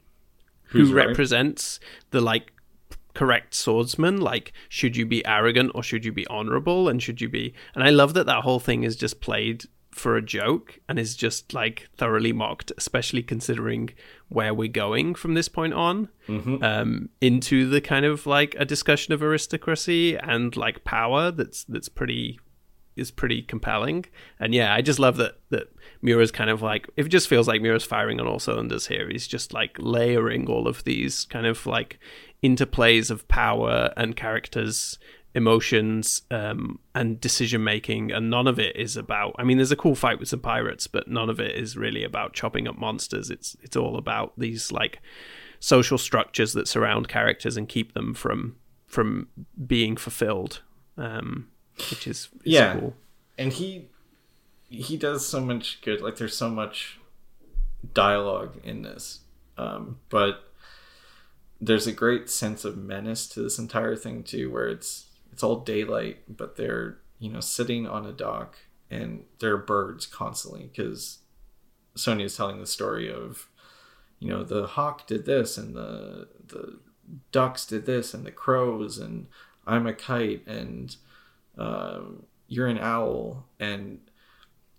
[0.68, 1.08] Who's who right?
[1.08, 1.78] represents
[2.10, 2.52] the like
[3.14, 7.28] correct swordsman like should you be arrogant or should you be honorable and should you
[7.28, 10.98] be and i love that that whole thing is just played for a joke and
[10.98, 13.90] is just like thoroughly mocked especially considering
[14.28, 16.08] where we're going from this point on
[16.62, 21.88] um, into the kind of like a discussion of aristocracy and like power that's that's
[21.88, 22.38] pretty
[22.96, 24.04] is pretty compelling
[24.38, 25.68] and yeah i just love that that
[26.02, 29.08] Miura's kind of like it just feels like Miura's firing on all cylinders here.
[29.08, 31.98] He's just like layering all of these kind of like
[32.42, 34.98] interplays of power and characters
[35.34, 39.34] emotions um, and decision making, and none of it is about.
[39.38, 42.04] I mean, there's a cool fight with some pirates, but none of it is really
[42.04, 43.30] about chopping up monsters.
[43.30, 45.00] It's it's all about these like
[45.60, 48.56] social structures that surround characters and keep them from
[48.86, 49.28] from
[49.66, 50.62] being fulfilled,
[50.96, 51.48] um,
[51.90, 52.78] which is, is Yeah.
[52.78, 52.94] cool.
[53.36, 53.88] and he
[54.68, 56.98] he does so much good like there's so much
[57.92, 59.20] dialogue in this
[59.58, 60.50] um but
[61.60, 65.56] there's a great sense of menace to this entire thing too where it's it's all
[65.56, 68.56] daylight but they're you know sitting on a dock
[68.88, 71.18] and there are birds constantly because
[71.96, 73.48] Sonia is telling the story of
[74.20, 76.78] you know the hawk did this and the the
[77.32, 79.26] ducks did this and the crows and
[79.66, 80.94] I'm a kite and
[81.58, 83.46] um, you're an owl.
[83.58, 84.00] And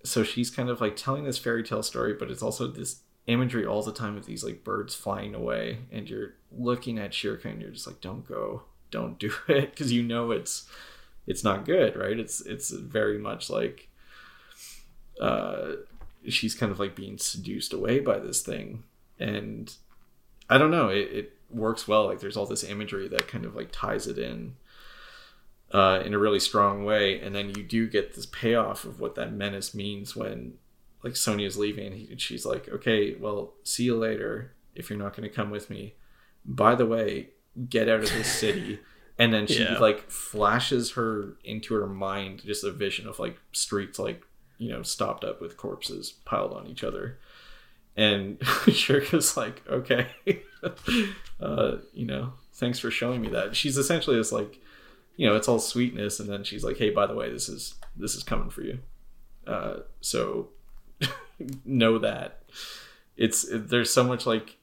[0.04, 3.66] so she's kind of like telling this fairy tale story but it's also this imagery
[3.66, 7.62] all the time of these like birds flying away and you're looking at Schierke and
[7.62, 10.68] you're just like don't go don't do it because you know it's
[11.28, 12.20] it's not good right?
[12.20, 13.90] It's it's very much like
[15.20, 15.74] uh
[16.28, 18.84] she's kind of like being seduced away by this thing.
[19.20, 19.74] And
[20.48, 23.56] i don't know it, it works well like there's all this imagery that kind of
[23.56, 24.56] like ties it in
[25.72, 29.16] uh, in a really strong way, and then you do get this payoff of what
[29.16, 30.54] that menace means when,
[31.04, 34.54] like, Sonia's leaving, and he, she's like, "Okay, well, see you later.
[34.74, 35.96] If you're not going to come with me,
[36.46, 37.30] by the way,
[37.70, 38.80] get out of this city."
[39.18, 39.78] And then she Yeah.
[39.80, 44.24] like flashes her into her mind just a vision of like streets like
[44.58, 47.18] you know stopped up with corpses piled on each other,
[47.96, 48.38] and
[48.72, 50.08] Schierke's like, "Okay,
[51.40, 54.60] uh, you know, thanks for showing me that." She's essentially this like
[55.18, 57.76] you know it's all sweetness and then she's like hey by the way this is
[57.96, 58.80] this is coming for you
[59.48, 60.50] uh, so
[61.66, 62.44] know that
[63.16, 64.58] it's it, there's so much like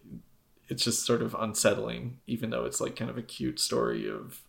[0.72, 4.42] it's just sort of unsettling even though it's like kind of a cute story of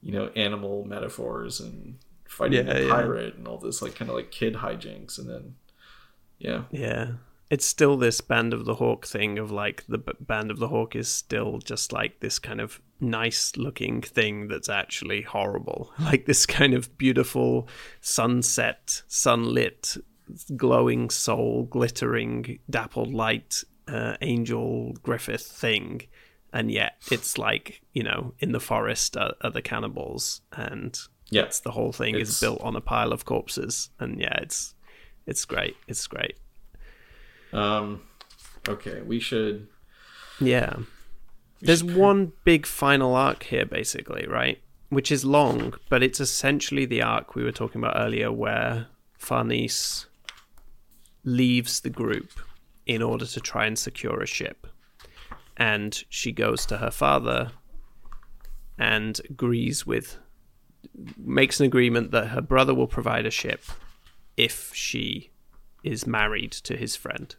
[0.00, 1.98] you know animal metaphors and
[2.28, 2.90] fighting Yeah, a yeah.
[2.90, 5.54] pirate and all this like kind of like kid hijinks and then
[6.38, 7.06] yeah Yeah.
[7.50, 10.68] It's still this Band of the Hawk thing of like the B- Band of the
[10.68, 15.92] Hawk is still just like this kind of nice looking thing that's actually horrible.
[16.00, 17.68] Like this kind of beautiful
[18.00, 19.98] sunset, sunlit,
[20.56, 26.02] glowing soul, glittering, dappled light, uh, angel Griffith thing.
[26.52, 30.98] And yet it's like, you know, in the forest are, are the cannibals and
[31.30, 31.42] yeah.
[31.42, 34.74] it's the whole thing It's- is built on a pile of corpses and yeah it's
[35.26, 36.36] it's great it's great.
[37.52, 38.02] Um
[38.68, 39.68] okay we should
[40.40, 40.76] yeah.
[41.60, 44.60] there's one big final arc here basically right?
[44.90, 50.06] Which is long but it's essentially the arc we were talking about earlier where farnese
[51.24, 52.30] leaves the group
[52.86, 54.66] in order to try and secure a ship
[55.56, 57.52] and she goes to her father
[58.78, 60.18] and agrees with
[61.16, 63.64] makes an agreement that her brother will provide a ship
[64.36, 65.30] if she
[65.84, 67.36] is married to his friend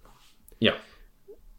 [0.59, 0.77] yeah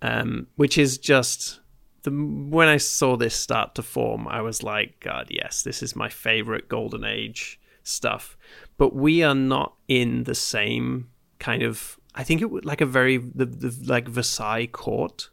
[0.02, 1.60] um, which is just
[2.04, 5.96] the when I saw this start to form, I was like, God, yes, this is
[5.96, 8.36] my favorite golden age stuff.
[8.76, 11.08] But we are not in the same
[11.38, 11.98] kind of.
[12.14, 15.30] I think it would like a very the, the like Versailles court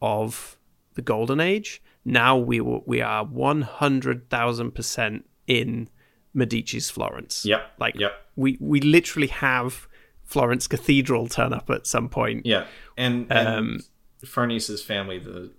[0.00, 0.56] of
[0.94, 1.82] the golden age.
[2.04, 5.88] Now we we are one hundred thousand percent in
[6.34, 7.44] Medici's Florence.
[7.44, 8.12] Yep, like yep.
[8.36, 9.86] we we literally have
[10.24, 12.46] Florence Cathedral turn up at some point.
[12.46, 12.66] Yeah,
[12.96, 13.80] and, and Um,
[14.24, 15.52] Farnese's family, the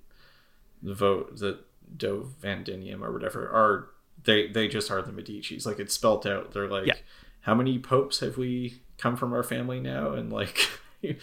[0.83, 1.59] the vote, the
[1.95, 3.89] Do Vandimion or whatever, are
[4.23, 5.65] they they just are the Medici's.
[5.65, 6.51] Like it's spelt out.
[6.51, 6.95] They're like, Yeah.
[7.41, 10.13] how many popes have we come from our family now?
[10.13, 10.69] And like,
[11.01, 11.15] we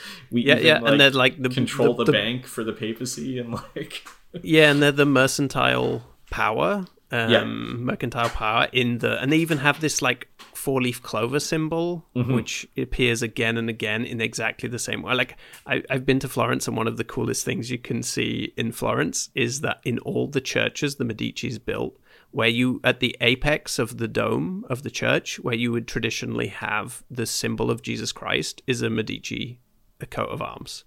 [0.42, 3.38] Yeah, even, yeah, like, and they're like the control the, the bank for the papacy
[3.38, 4.06] and like,
[4.42, 7.44] Yeah, and they're the mercantile power, um, Yeah.
[7.44, 12.34] mercantile power in the, and they even have this like four leaf clover symbol, Mm-hmm.
[12.34, 15.14] which appears again and again in exactly the same way.
[15.14, 15.36] Like
[15.66, 18.72] I, I've been to Florence, and one of the coolest things you can see in
[18.72, 21.96] Florence is that in all the churches the Medici's built,
[22.36, 26.48] where you at the apex of the dome of the church, where you would traditionally
[26.48, 29.58] have the symbol of Jesus Christ, is a Medici,
[30.02, 30.84] a coat of arms.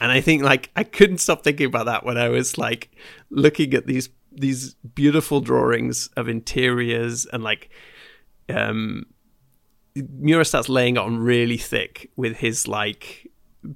[0.00, 2.90] And I think like I couldn't stop thinking about that when I was like
[3.28, 7.68] looking at these these beautiful drawings of interiors and like
[8.48, 9.04] um
[9.94, 13.30] Miura starts laying it on really thick with his like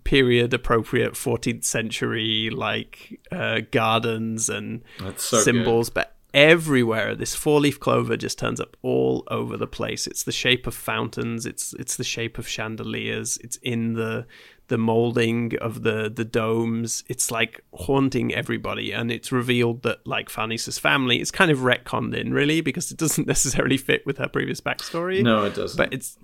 [0.05, 4.83] period appropriate 14th century like uh gardens and
[5.17, 5.45] so good.
[5.45, 7.15] symbols but everywhere.
[7.15, 10.07] This four leaf clover just turns up all over the place.
[10.07, 11.47] It's the shape of fountains.
[11.47, 13.39] It's it's the shape of chandeliers.
[13.43, 14.27] It's in the
[14.69, 17.05] the molding of the the domes.
[17.09, 22.15] It's like haunting everybody, and it's revealed that like Farnese's family is kind of retconned
[22.17, 25.23] in really because it doesn't necessarily fit with her previous backstory.
[25.23, 25.77] No, it doesn't.
[25.77, 26.17] But it's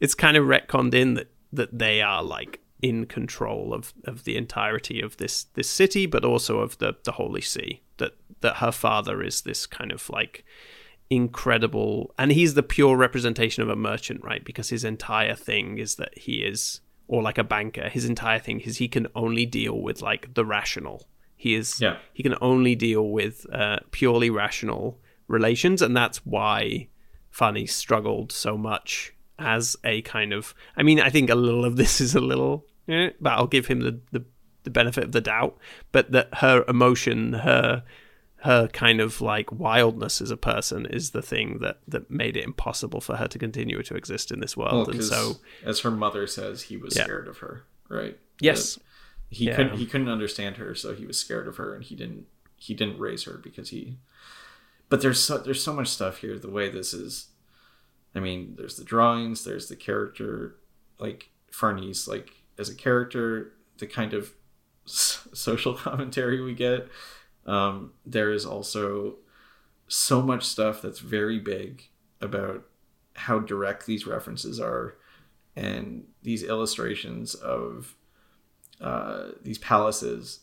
[0.00, 4.36] it's kind of retconned in that that they are like in control of, of the
[4.36, 7.82] entirety of this this city, but also of the the Holy See.
[7.98, 10.44] That that her father is this kind of like
[11.10, 14.44] incredible, and he's the pure representation of a merchant, right?
[14.44, 17.88] Because his entire thing is that he is, or like a banker.
[17.88, 21.06] His entire thing is he can only deal with like the rational.
[21.36, 21.98] He is Yeah.
[22.12, 24.98] he can only deal with uh, purely rational
[25.28, 26.88] relations, and that's why
[27.30, 30.54] Fanny struggled so much as a kind of.
[30.76, 33.66] I mean, I think a little of this is a little, eh, but I'll give
[33.66, 34.24] him the, the
[34.66, 35.56] the benefit of the doubt.
[35.92, 37.82] But that her emotion, her
[38.40, 42.44] her kind of like wildness as a person is the thing that that made it
[42.44, 44.88] impossible for her to continue to exist in this world.
[44.88, 47.04] Well, and so as her mother says, he was Yeah.
[47.04, 48.18] scared of her, right?
[48.40, 48.74] Yes.
[48.74, 48.82] That
[49.30, 49.56] he Yeah.
[49.56, 52.26] couldn't he couldn't understand her, so he was scared of her, and he didn't
[52.56, 53.98] he didn't raise her because he.
[54.88, 56.38] But there's so there's so much stuff here.
[56.38, 57.28] The way this is,
[58.14, 60.56] I mean, there's the drawings, there's the character,
[60.98, 64.32] like Farnese, like as a character, the kind of
[64.86, 66.88] social commentary we get.
[67.44, 69.16] Um, there is also
[69.88, 71.84] so much stuff that's very big
[72.20, 72.64] about
[73.14, 74.96] how direct these references are
[75.54, 77.94] and these illustrations of
[78.80, 80.40] uh, these palaces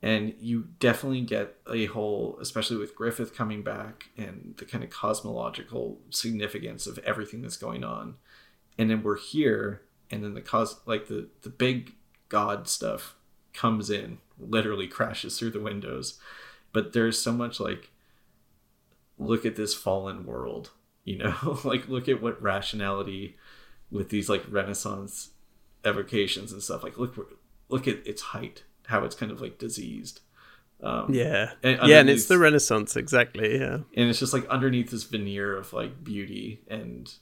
[0.00, 4.90] and you definitely get a whole especially with griffith coming back and the kind of
[4.90, 8.14] cosmological significance of everything that's going on
[8.78, 11.94] and then we're here and then the cos like the the big
[12.28, 13.16] god stuff
[13.58, 16.18] comes in literally crashes through the windows.
[16.72, 17.90] But there's so much like
[19.18, 20.70] look at this fallen world
[21.08, 21.58] you know?
[21.64, 23.36] Like look at what rationality
[23.90, 25.30] with these like renaissance
[25.86, 30.20] evocations and stuff like look look at its height how it's kind of like diseased.
[30.82, 33.58] Um yeah, And yeah, and it's the Renaissance exactly.
[33.58, 37.12] Yeah, and it's just like underneath this veneer of like beauty and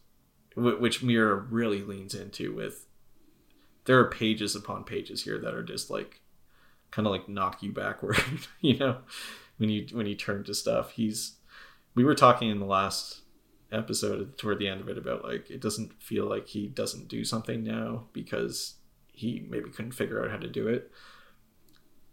[0.57, 2.87] w- which Miura really leans into with
[3.85, 6.21] there are pages upon pages here that are just like
[6.97, 8.19] kind of like knock you backward
[8.63, 8.97] you know
[9.59, 10.93] when you when you turn to stuff.
[10.93, 11.37] He's
[11.95, 13.21] we were talking in the last
[13.71, 17.23] episode toward the end of it about like it doesn't feel like he doesn't do
[17.23, 18.77] something now because
[19.13, 20.91] he maybe couldn't figure out how to do it.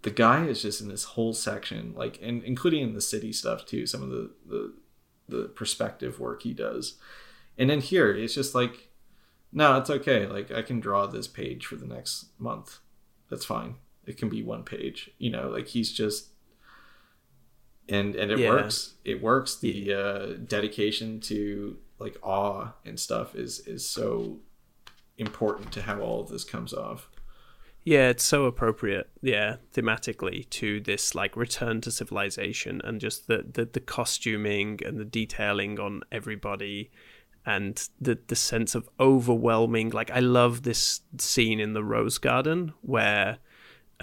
[0.02, 3.66] The guy is just in this whole section like and including in the city stuff
[3.66, 4.74] too some of the the
[5.30, 6.98] the perspective work he does.
[7.58, 8.90] And then here it's just like
[9.54, 10.28] no it's okay.
[10.28, 12.80] Like i can draw this page for the next month.
[13.30, 16.30] That's fine it can be one page you know like he's just
[17.90, 18.50] and and it Yeah.
[18.50, 18.94] works.
[19.04, 19.56] It works.
[19.58, 24.40] The uh dedication to like awe and stuff is is so
[25.18, 27.10] important to how all of this comes off.
[27.86, 33.46] Yeah, it's so appropriate, yeah, thematically to this like return to civilization and just the
[33.52, 36.90] the, the costuming and the detailing on everybody
[37.46, 42.74] and the the sense of overwhelming like I love this scene in the rose garden
[42.82, 43.40] where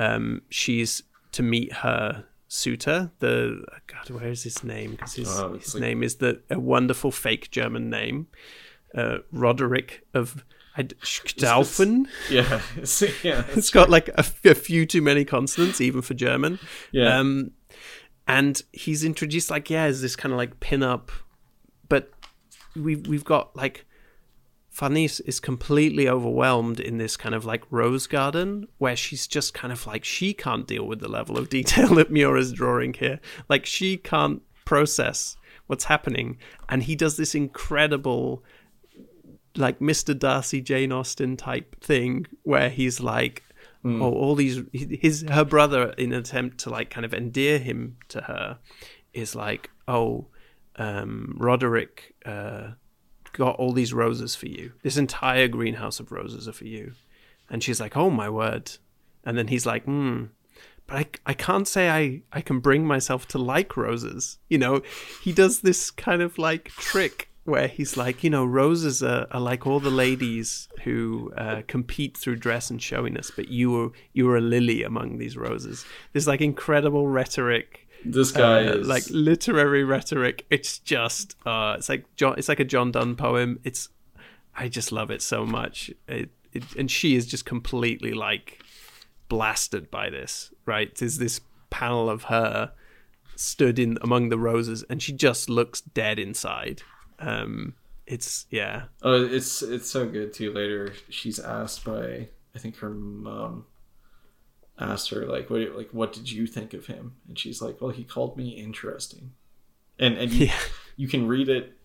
[0.01, 1.03] um she's
[1.33, 5.81] to meet her suitor the god where is his name because his, Oh, his like-
[5.83, 8.27] name is the a wonderful fake german name
[8.97, 10.45] uh roderick of
[10.79, 12.07] Dalfen.
[12.31, 14.23] yeah it's, yeah It's got like a
[14.55, 16.59] few too many consonants, even for German.
[16.91, 17.19] Yeah.
[17.19, 17.51] Um,
[18.27, 21.11] and he's introduced like yeah, is this kind of like pin up,
[21.89, 22.11] but
[22.75, 23.85] we've we've got like
[24.81, 29.75] Farnese is completely overwhelmed in this kind of like rose garden where she's just kind
[29.75, 33.21] of like she can't deal with the level of detail that Miura's drawing here.
[33.47, 35.37] Like she can't process
[35.67, 36.39] what's happening,
[36.71, 38.43] and he does this incredible
[39.55, 40.19] like Mr.
[40.19, 43.43] Darcy Jane Austen type thing where he's like
[43.85, 47.97] oh all these his her brother in an attempt to like kind of endear him
[48.09, 48.59] to her
[49.13, 50.29] is like oh
[50.77, 52.71] um Roderick uh
[53.33, 56.93] got all these roses for you this entire greenhouse of roses are for you
[57.49, 58.73] and she's like oh my word
[59.25, 60.25] and then he's like hmm
[60.91, 64.39] but I, I can't say I, I can bring myself to like roses.
[64.49, 64.83] You know,
[65.23, 69.41] he does this kind of like trick where he's like, you know, roses are, are
[69.41, 74.27] like all the ladies who uh, compete through dress and showiness, but you were you
[74.27, 75.85] were a lily among these roses.
[76.13, 80.47] This like incredible rhetoric, this guy uh, is like literary rhetoric.
[80.51, 83.61] It's just uh, it's like John, it's like a John Donne poem.
[83.65, 83.89] It's
[84.55, 85.91] I just love it so much.
[86.09, 88.63] It, it, and she is just completely like
[89.29, 90.95] blasted by this, right?
[90.95, 91.41] There's this
[91.71, 92.73] panel of her
[93.37, 96.83] stood in among the roses, and she just looks dead inside.
[97.19, 97.75] Um,
[98.07, 98.85] it's yeah.
[99.03, 100.53] Oh, it's it's so good too.
[100.53, 103.67] Later, she's asked by I think her mom
[104.81, 107.17] asked her like what like what did you think of him?
[107.29, 109.33] And she's like well he called me interesting.
[109.99, 110.59] And and you, Yeah.
[110.97, 111.77] you can read it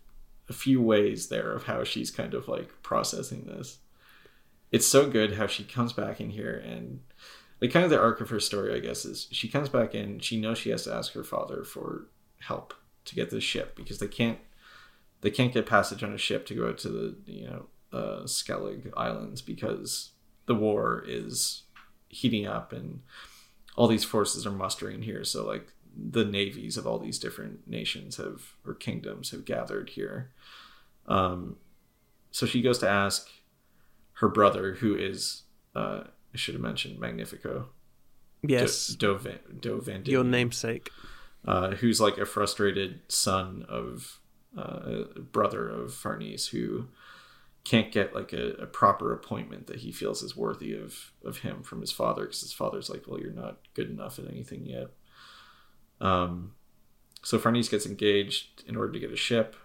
[0.49, 3.79] a few ways there of how she's kind of like processing this.
[4.71, 6.99] It's so good how she comes back in here and
[7.61, 10.19] like kind of the arc of her story i guess is she comes back in
[10.19, 12.07] she knows she has to ask her father for
[12.41, 12.73] help
[13.05, 14.39] to get this ship because they can't
[15.21, 18.23] they can't get passage on a ship to go out to the you know uh,
[18.23, 20.11] skellig islands because
[20.47, 21.63] the war is
[22.15, 23.01] heating up and
[23.75, 25.23] all these forces are mustering here.
[25.23, 25.67] So like
[25.97, 30.31] the navies of all these different nations have or kingdoms have gathered here.
[31.07, 31.57] Um
[32.31, 33.29] so she goes to ask
[34.19, 35.43] her brother who is
[35.75, 37.69] uh i should have mentioned magnifico.
[38.47, 40.89] Yes, Do, Do, Do Van your namesake.
[41.47, 44.19] uh, who's like a frustrated son of
[44.57, 46.87] uh, brother of Farnese who
[47.65, 51.61] can't get like a, a proper appointment that he feels is worthy of of him
[51.63, 54.87] from his father because his father's like, well, you're not good enough at anything yet.
[55.99, 56.53] Um,
[57.23, 59.55] so Farnese gets engaged in order to get a ship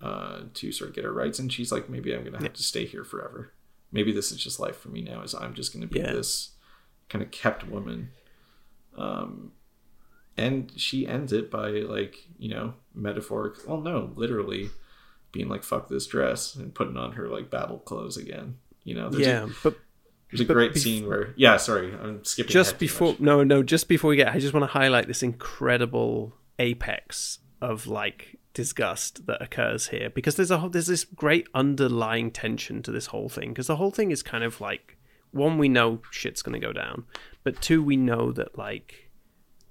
[0.00, 2.62] uh, to sort of get her rights, and she's like, maybe I'm gonna have to
[2.62, 3.52] stay here forever.
[3.92, 5.22] Maybe this is just life for me now.
[5.22, 6.12] Is I'm just gonna be Yeah.
[6.12, 6.50] this
[7.08, 8.10] kind of kept woman.
[8.96, 9.52] Um,
[10.38, 14.70] and she ends it by like you know metaphoric well no literally
[15.32, 19.10] being like fuck this dress and putting on her like battle clothes again you know?
[19.10, 19.76] There's Yeah, a, but
[20.30, 23.88] there's a great bef- scene where yeah sorry i'm skipping just before no no just
[23.88, 29.40] before we get i just want to highlight this incredible apex of like disgust that
[29.42, 33.50] occurs here because there's a whole, there's this great underlying tension to this whole thing
[33.50, 34.96] because the whole thing is kind of like
[35.30, 37.04] one we know shit's going to go down
[37.44, 39.05] but two we know that like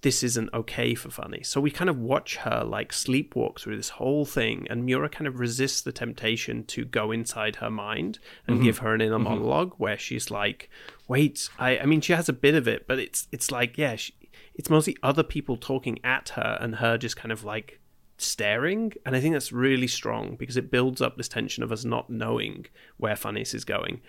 [0.06, 1.42] this isn't okay for Fanny.
[1.42, 5.26] So we kind of watch her like sleepwalk through this whole thing, and Miura kind
[5.26, 9.74] of resists the temptation to go inside her mind and give her an inner monologue
[9.78, 10.70] where she's like,
[11.08, 13.96] "Wait, I, I mean, she has a bit of it, but it's it's like, yeah,
[13.96, 14.14] she,
[14.54, 17.80] it's mostly other people talking at her and her just kind of like
[18.20, 21.84] staring, and I think that's really strong because it builds up this tension of us
[21.84, 22.68] not knowing
[22.98, 24.02] where Fanny's is going,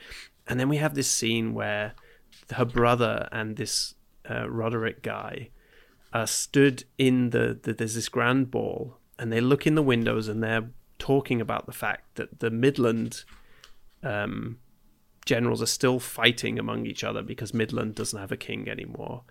[0.47, 1.95] and then we have this scene where
[2.53, 3.95] her brother and this
[4.31, 5.49] uh, Roderick guy
[6.17, 10.29] uh, stood in the, the there's this grand ball and they look in the windows
[10.29, 13.25] and they're talking about the fact that the Midland
[14.03, 14.59] um,
[15.27, 19.25] generals are still fighting among each other because Midland doesn't have a king anymore.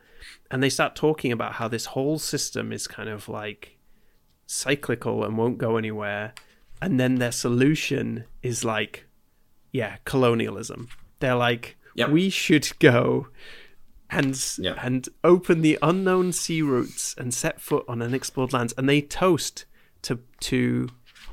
[0.51, 3.79] And they start talking about how this whole system is kind of like
[4.45, 6.35] cyclical and won't go anywhere.
[6.83, 9.05] And then their solution is like,
[9.71, 10.89] yeah, colonialism.
[11.19, 12.09] They're like, Yep.
[12.09, 13.29] we should go
[14.09, 14.75] and Yeah.
[14.81, 18.73] and open the unknown sea routes and set foot on unexplored lands.
[18.77, 19.65] And they toast
[20.03, 20.89] to to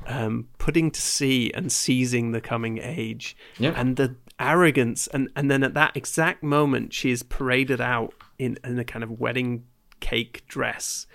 [0.07, 3.35] um, putting to sea and seizing the coming age.
[3.57, 3.73] Yeah.
[3.75, 8.57] And the arrogance and and then at that exact moment she is paraded out in,
[8.63, 9.63] in a kind of wedding
[9.99, 11.07] cake dress.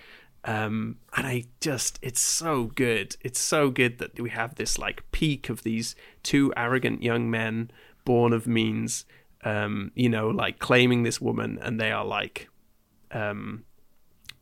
[0.44, 3.16] Um, and I just, it's so good.
[3.20, 7.70] It's so good that we have this like peak of these two arrogant young men
[8.06, 9.04] born of means,
[9.44, 12.48] um, you know, like claiming this woman, and they are like,
[13.12, 13.64] um,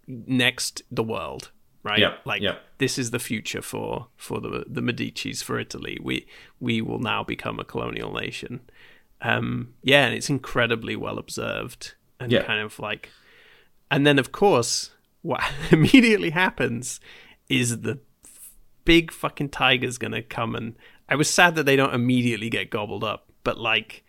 [0.07, 1.51] next the world,
[1.83, 1.99] right?
[1.99, 2.57] Yeah, Like yeah.
[2.79, 5.99] this is the future for for the the Medici's for Italy.
[6.03, 6.27] We
[6.61, 8.61] we will now become a colonial nation.
[9.23, 12.43] Um, yeah, and it's incredibly well observed and Yeah.
[12.45, 13.11] kind of like,
[13.91, 14.91] and then of course
[15.23, 17.01] what immediately happens
[17.49, 17.99] is the
[18.85, 20.77] big fucking tiger's gonna come and
[21.09, 24.05] I was sad that they don't immediately get gobbled up, but like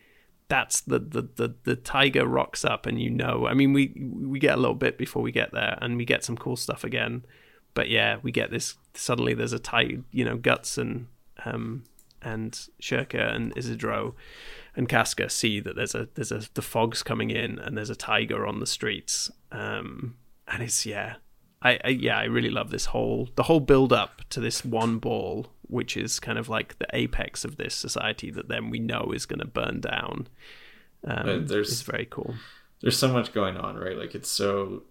[0.48, 4.38] that's the the the, the tiger rocks up and you know I mean we we
[4.38, 7.24] get a little bit before we get there and we get some cool stuff again.
[7.74, 11.06] But yeah, we get this suddenly there's a tiger you know, Guts and
[11.44, 11.84] um
[12.22, 12.52] and
[12.82, 14.14] Schierke and Isidro
[14.74, 17.96] and Casca see that there's a there's a the fog's coming in and there's a
[17.96, 19.30] tiger on the streets.
[19.52, 20.16] Um
[20.48, 21.16] and it's yeah.
[21.60, 24.98] I, I yeah, I really love this whole the whole build up to this one
[24.98, 29.12] ball, which is kind of like the apex of this society that then we know
[29.14, 30.26] is going to burn down.
[31.04, 32.34] Um, there's- it's very cool.
[32.80, 33.96] there's so much going on, right?
[33.96, 34.82] Like it's so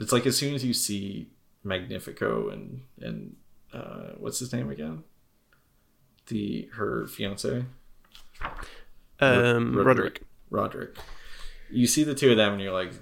[0.00, 1.28] it's like as soon as you see
[1.62, 3.36] Magnifico and and
[3.72, 5.02] uh what's his name again?
[6.26, 7.64] The her fiance?
[9.20, 10.22] Um, Roderick.
[10.50, 10.96] Roderick.
[11.70, 12.92] You see the two of them and you're like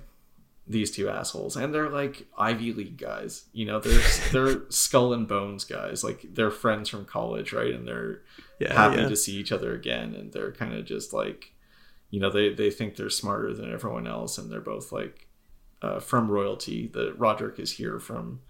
[0.72, 3.44] these two assholes and they're like Ivy League guys.
[3.52, 6.02] You know, they're they're skull and bones guys.
[6.02, 7.72] Like they're friends from college, right?
[7.74, 8.22] And they're
[8.58, 9.08] Yeah, happy yeah.
[9.08, 11.52] to see each other again and they're kind of just like
[12.10, 15.28] you know they they think they're smarter than everyone else and they're both like
[15.82, 16.88] uh, from royalty.
[16.88, 18.40] That Roderick is here from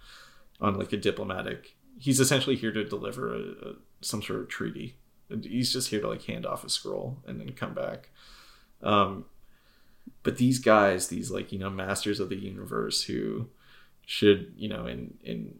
[0.60, 1.76] on like a diplomatic.
[1.98, 4.96] He's essentially here to deliver a, a, some sort of treaty.
[5.30, 8.10] And he's just here to like hand off a scroll and then come back.
[8.82, 9.24] Um,
[10.22, 13.48] but these guys, these like you know masters of the universe, who
[14.06, 15.58] should you know in in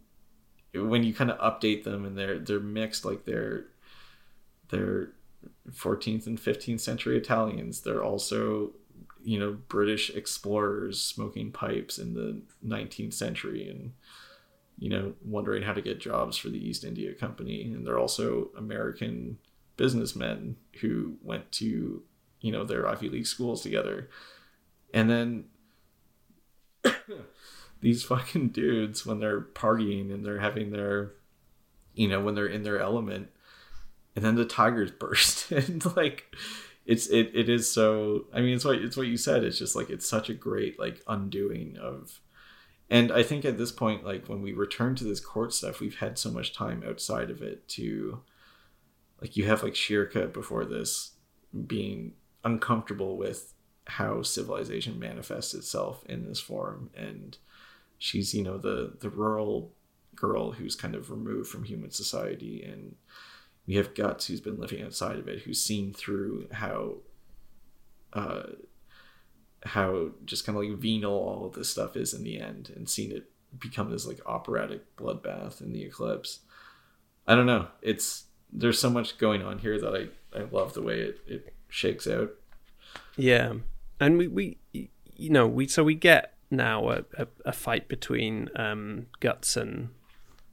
[0.75, 3.65] when you kind of update them and they're they're mixed like they're
[4.69, 5.11] they're
[5.71, 7.81] 14th and 15th century Italians.
[7.81, 8.73] They're also
[9.25, 13.93] you know British explorers smoking pipes in the 19th century and
[14.79, 18.51] you know wondering how to get jobs for the East India Company and they're also
[18.57, 19.39] American
[19.77, 22.03] businessmen who went to
[22.41, 24.09] you know their Ivy League schools together
[24.93, 25.45] and then
[27.81, 31.13] these fucking dudes when they're partying and they're having their
[31.95, 33.29] you know when they're in their element
[34.15, 35.51] and then the tigers burst.
[35.53, 36.35] And like
[36.85, 39.45] it's it, it is so i mean it's what it's what you said.
[39.45, 42.21] It's just like it's such a great like undoing of
[42.91, 45.99] and i think at this point like when we return to this court stuff we've
[45.99, 48.21] had so much time outside of it to
[49.21, 51.13] like you have like schierke before this
[51.67, 52.13] being
[52.45, 53.55] uncomfortable with
[53.87, 56.91] how civilization manifests itself in this form.
[56.97, 57.37] And
[57.99, 59.73] she's you know the the rural
[60.15, 62.63] girl who's kind of removed from human society.
[62.63, 62.97] And
[63.67, 66.97] we have guts who's been living outside of it who's seen through how
[68.13, 68.43] uh
[69.65, 72.91] how just kind of like venal all of this stuff is in the end and
[72.91, 76.41] seen it become this like operatic bloodbath in the eclipse.
[77.27, 77.69] I don't know.
[77.81, 81.55] It's there's so much going on here that i i love the way it it
[81.69, 82.31] shakes out.
[83.17, 83.55] Yeah
[84.03, 84.59] and we we
[85.17, 89.89] you know we so we get now a, a, a fight between um, Guts and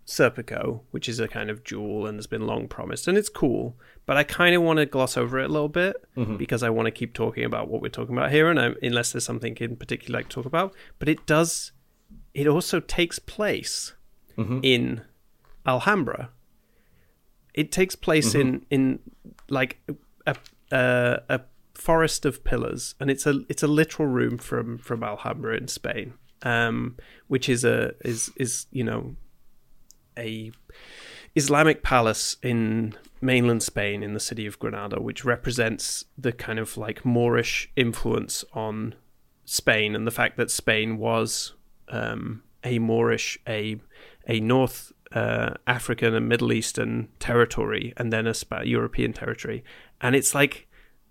[0.05, 3.75] Serpico, which is a kind of duel and has been long promised, and it's cool.
[4.05, 6.37] But I kind of want to gloss over it a little bit Mm-hmm.
[6.37, 9.11] because I want to keep talking about what we're talking about here, and I, unless
[9.11, 10.73] there's something in particular I'd like to talk about.
[10.99, 11.71] But it does.
[12.33, 13.93] It also takes place
[14.37, 14.59] Mm-hmm.
[14.63, 15.01] in
[15.65, 16.29] Alhambra.
[17.53, 18.99] It takes place in in
[19.49, 19.81] like
[20.25, 20.35] a,
[20.71, 21.41] a a
[21.79, 26.13] forest of pillars, and it's a it's a literal room from from Alhambra in Spain,
[26.43, 26.97] um,
[27.27, 29.15] which is a is is you know
[30.17, 30.51] a
[31.35, 36.77] Islamic palace in mainland Spain in the city of Granada, which represents the kind of
[36.77, 38.95] like Moorish influence on
[39.45, 41.53] Spain and the fact that Spain was
[41.87, 43.79] um, a Moorish, a
[44.27, 49.63] a North uh, African and Middle Eastern territory, and then a Spa- European territory,
[50.01, 50.68] and it's like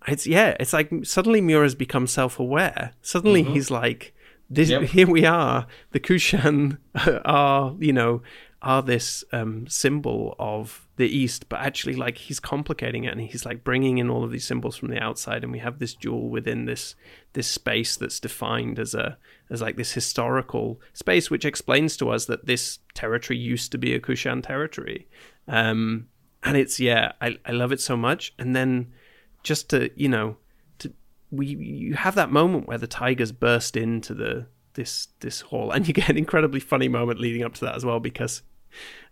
[0.09, 2.93] it's yeah, it's like suddenly Miura has become self-aware.
[3.01, 4.13] Suddenly he's like,
[4.49, 4.81] this, Yep.
[4.89, 5.67] here we are.
[5.91, 6.77] The Kushan
[7.25, 8.21] are, you know,
[8.61, 13.45] are this um, symbol of the East, but actually, like he's complicating it, and he's
[13.45, 16.29] like bringing in all of these symbols from the outside, and we have this jewel
[16.29, 16.95] within this
[17.33, 19.17] this space that's defined as a
[19.49, 23.93] as like this historical space, which explains to us that this territory used to be
[23.93, 25.07] a Kushan territory.
[25.47, 26.07] Um,
[26.43, 28.91] and it's yeah, I I love it so much, and then
[29.43, 30.37] just to you know
[30.79, 30.91] to
[31.31, 35.87] we you have that moment where the tigers burst into the this this hall and
[35.87, 38.41] you get an incredibly funny moment leading up to that as well because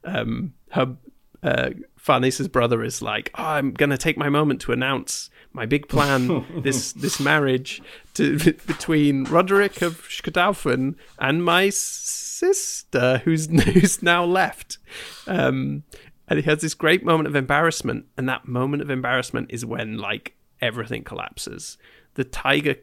[0.03, 0.95] um her
[1.43, 5.87] uh Farnese's brother is like oh, I'm gonna take my moment to announce my big
[5.89, 7.81] plan this this marriage
[8.13, 14.77] to between Roderick of Schtauffen and my sister who's who's now left.
[15.25, 15.83] Um
[16.27, 19.97] and he has this great moment of embarrassment and that moment of embarrassment is when
[19.97, 21.77] like everything collapses
[22.15, 22.75] the tiger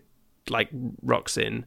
[0.48, 0.68] like
[1.02, 1.64] rocks in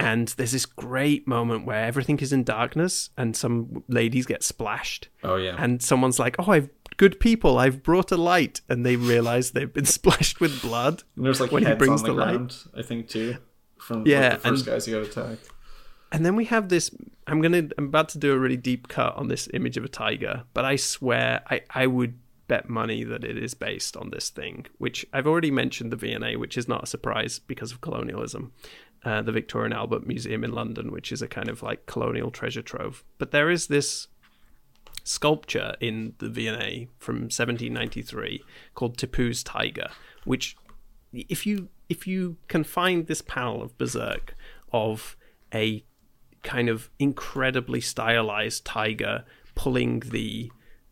[0.00, 5.08] and there's this great moment where everything is in darkness and some ladies get splashed
[5.24, 8.96] oh yeah and someone's like oh i've good people i've brought a light and they
[8.96, 12.20] realize they've been splashed with blood And there's like when he brings on the, the
[12.38, 12.64] light.
[12.76, 13.36] I think too,
[13.78, 15.48] from Yeah, like, the first and- guys who got attacked.
[16.10, 16.90] And then we have this.
[17.26, 17.68] I'm gonna.
[17.76, 20.64] I'm about to do a really deep cut on this image of a tiger, but
[20.64, 22.18] I swear I I would
[22.48, 26.36] bet money that it is based on this thing, which I've already mentioned the V&A,
[26.36, 28.52] which is not a surprise because of colonialism.
[29.04, 32.30] Uh, the Victoria and Albert Museum in London, which is a kind of like colonial
[32.30, 33.04] treasure trove.
[33.18, 34.08] But there is this
[35.04, 38.42] sculpture in the V&A from 1793
[38.74, 39.88] called Tipu's Tiger,
[40.24, 40.56] which
[41.12, 44.34] if you if you can find this panel of Berserk
[44.72, 45.16] of
[45.54, 45.84] a
[46.42, 49.24] kind of incredibly stylized tiger
[49.54, 50.50] pulling the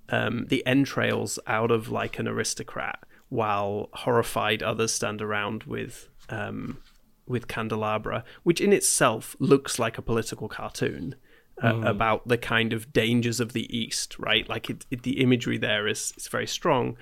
[0.08, 6.78] um, the entrails out of like an aristocrat while horrified others stand around with um,
[7.26, 11.16] with candelabra, which in itself looks like a political cartoon
[11.62, 14.48] uh, about the kind of dangers of the East, right?
[14.48, 16.96] Like it, it, the imagery there is is very strong,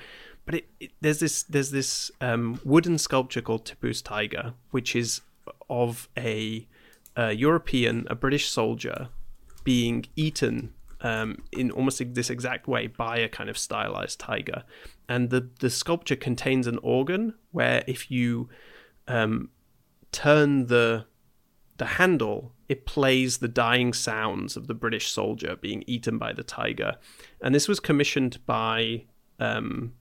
[0.46, 5.20] but it, it there's this there's this um, wooden sculpture called Tipu's Tiger, which is
[5.68, 6.66] of a
[7.16, 9.08] a European, a British soldier,
[9.64, 14.64] being eaten um, in almost this exact way by a kind of stylized tiger.
[15.08, 18.48] And the, the sculpture contains an organ where if you
[19.06, 19.50] um,
[20.12, 21.06] turn the
[21.76, 26.44] the handle, it plays the dying sounds of the British soldier being eaten by the
[26.44, 26.96] tiger.
[27.42, 29.06] And this was commissioned by
[29.40, 29.94] um,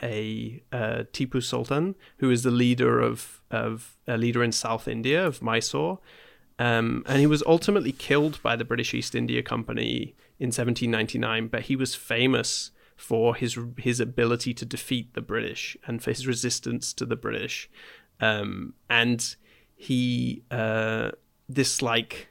[0.00, 5.26] a uh, Tipu Sultan, who is the leader of, of a leader in South India
[5.26, 5.98] of Mysore.
[6.58, 11.62] Um, and he was ultimately killed by the British East India Company in 1799, but
[11.62, 16.94] he was famous for his his ability to defeat the British and for his resistance
[16.94, 17.68] to the British.
[18.20, 19.36] Um, and
[19.74, 21.10] he uh,
[21.48, 22.28] this like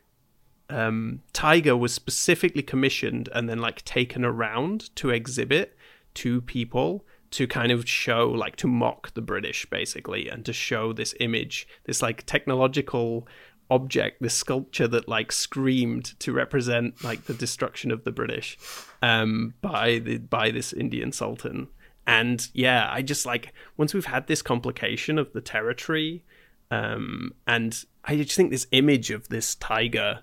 [0.70, 5.78] um, tiger was specifically commissioned and then like taken around to exhibit
[6.16, 10.94] to people to kind of show like to mock the british basically and to show
[10.94, 13.28] this image this like technological
[13.70, 18.58] object this sculpture that like screamed to represent like the destruction of the british
[19.02, 21.68] um by the by this indian sultan
[22.06, 26.24] and yeah i just like once we've had this complication of the territory
[26.72, 30.22] um, and I just think this image of this tiger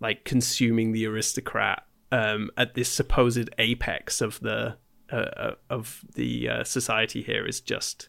[0.00, 4.76] like consuming the aristocrat um, at this supposed apex of the
[5.12, 8.08] uh, uh of the uh, society here is just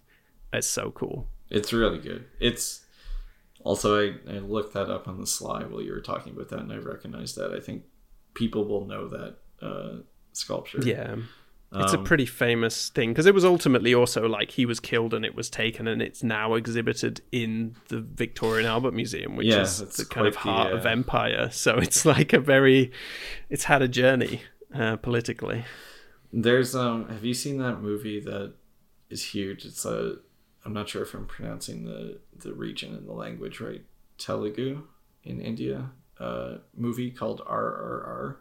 [0.54, 1.28] it's so cool.
[1.50, 2.26] It's really good.
[2.40, 2.81] It's
[3.64, 6.60] also I, I looked that up on the sly while you were talking about that,
[6.60, 7.52] and I recognized that.
[7.52, 7.84] I think
[8.34, 9.98] people will know that uh,
[10.34, 10.80] sculpture.
[10.84, 11.16] Yeah.
[11.74, 15.14] It's um, a pretty famous thing because it was ultimately also like he was killed
[15.14, 19.48] and it was taken and it's now exhibited in the Victoria and Albert Museum, which
[19.48, 20.80] yeah, is the kind of heart the, uh...
[20.80, 21.50] of empire.
[21.50, 22.92] So it's like a very,
[23.50, 24.42] it's had a journey
[24.76, 25.64] uh, politically.
[26.34, 28.54] There's um, have you seen that movie that
[29.10, 29.64] is huge?
[29.64, 30.16] It's a,
[30.64, 33.84] I'm not sure if I'm pronouncing the the region and the language right.
[34.18, 34.84] Telugu
[35.24, 35.90] in India,
[36.20, 38.38] uh, movie called RRR.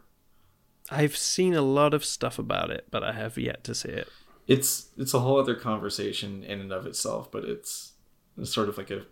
[0.90, 4.08] I've seen a lot of stuff about it, but I have yet to see it.
[4.46, 7.92] It's it's a whole other conversation in and of itself, but it's,
[8.36, 9.06] it's sort of like a,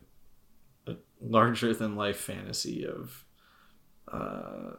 [0.86, 3.24] a larger than life fantasy of
[4.10, 4.72] uh,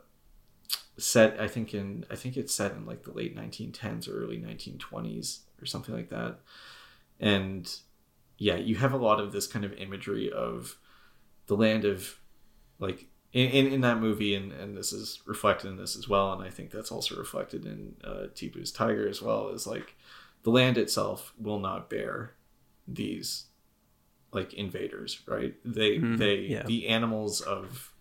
[0.97, 4.37] set I think in I think it's set in like the late 1910s or early
[4.37, 6.39] 1920s or something like that.
[7.19, 7.73] And
[8.39, 10.77] yeah, you have a lot of this kind of imagery of
[11.47, 12.19] the land of
[12.79, 16.33] like in, in, in, that movie, and, and this is reflected in this as well,
[16.33, 19.95] and I think that's also reflected in uh, Tipu's Tiger as well, is like
[20.43, 22.33] the land itself will not bear
[22.87, 23.45] these
[24.31, 25.53] like invaders, right?
[25.65, 26.63] They mm, they yeah.
[26.63, 27.93] the animals of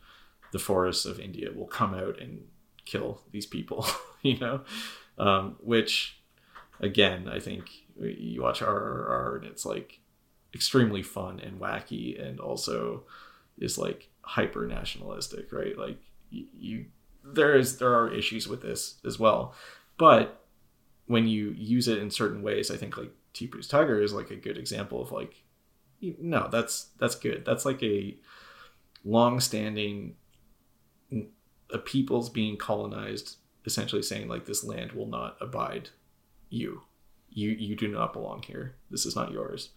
[0.53, 2.45] the forests of India will come out and
[2.85, 3.87] kill these people,
[4.23, 4.61] you know,
[5.19, 6.21] um, which
[6.81, 7.71] again I think
[8.01, 10.01] you watch RRR and it's like
[10.55, 13.05] extremely fun and wacky and also
[13.59, 15.77] is like hyper nationalistic, right?
[15.79, 15.99] Like
[16.31, 16.87] you,
[17.25, 19.55] there is there are issues with this as well,
[19.99, 20.45] but
[21.07, 24.37] when you use it in certain ways, I think like Tipu's Tiger is like a
[24.37, 25.43] good example of like,
[26.01, 27.45] no, that's that's good.
[27.45, 28.17] That's like a
[29.05, 30.15] long-standing
[31.71, 35.91] a people's being colonized, essentially saying like this land will not abide
[36.51, 36.83] you.
[37.31, 38.77] You you do not belong here.
[38.91, 39.71] This is not yours.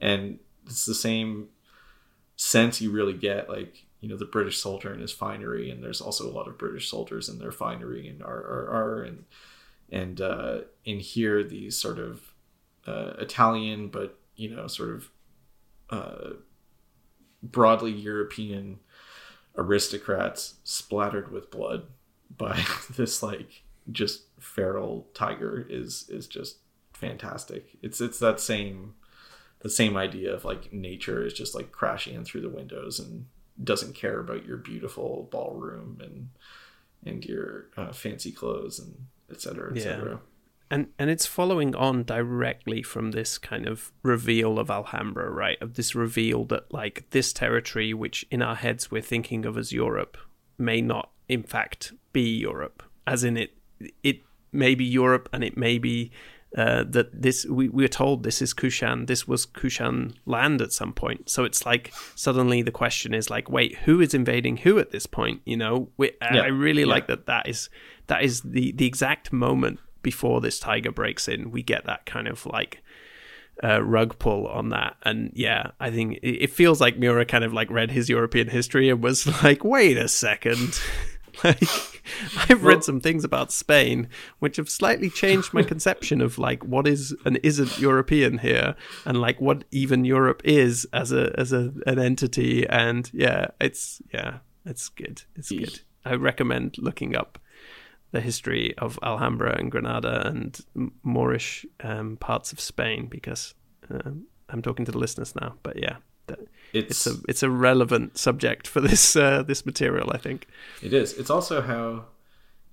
[0.00, 1.48] And it's the same
[2.36, 6.00] sense you really get like you know the British soldier in his finery, and there's
[6.00, 9.24] also a lot of British soldiers in their finery and RRR, and
[9.90, 12.32] and uh, in here these sort of
[12.86, 15.10] uh, Italian, but you know sort of
[15.90, 16.30] uh,
[17.42, 18.78] broadly European
[19.56, 21.86] aristocrats splattered with blood
[22.36, 22.64] by
[22.96, 26.58] this like just feral tiger is is just
[26.92, 27.76] fantastic.
[27.82, 28.94] It's it's that same
[29.60, 33.26] the same idea of like nature is just like crashing in through the windows and
[33.62, 36.28] doesn't care about your beautiful ballroom and
[37.04, 40.16] and your uh, fancy clothes and etc etc yeah.
[40.70, 45.60] and and it's following on directly from this kind of reveal of alhambra right?
[45.60, 49.72] Of this reveal that like this territory which in our heads we're thinking of as
[49.72, 50.16] europe
[50.56, 52.82] may not in fact be europe.
[53.06, 53.56] As in it
[54.02, 54.22] it
[54.52, 56.10] may be europe and it may be
[56.58, 60.72] uh, that this we, we are told this is Kushan, this was Kushan land at
[60.72, 61.30] some point.
[61.30, 65.06] So it's like suddenly the question is like, wait, who is invading who at this
[65.06, 65.40] point?
[65.44, 66.40] You know, we, yeah.
[66.40, 66.88] I really yeah.
[66.88, 67.26] like that.
[67.26, 67.70] That is
[68.08, 71.52] that is the the exact moment before this tiger breaks in.
[71.52, 72.82] We get that kind of like
[73.62, 74.96] uh, rug pull on that.
[75.04, 78.88] And yeah, I think it, feels like Miura kind of like read his European history
[78.88, 80.80] and was like, wait a second.
[81.44, 82.02] Like
[82.50, 86.86] I've read some things about Spain which have slightly changed my conception of like what
[86.86, 88.74] is and isn't European here
[89.04, 94.00] and like what even Europe is as a as a an entity and yeah it's
[94.12, 94.38] yeah
[94.68, 95.22] it's good.
[95.34, 95.80] It's good.
[96.04, 97.38] I recommend looking up
[98.10, 100.58] the history of Alhambra and Granada and
[101.02, 103.54] Moorish um, parts of Spain because
[103.90, 104.10] uh,
[104.48, 105.54] I'm talking to the listeners now.
[105.62, 105.96] But yeah,
[106.72, 110.10] it's, it's a it's a relevant subject for this uh, this material.
[110.12, 110.46] I think
[110.82, 111.12] it is.
[111.14, 112.06] It's also how,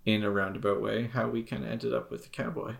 [0.05, 2.75] in a roundabout way, how we kind of ended up with the cowboy,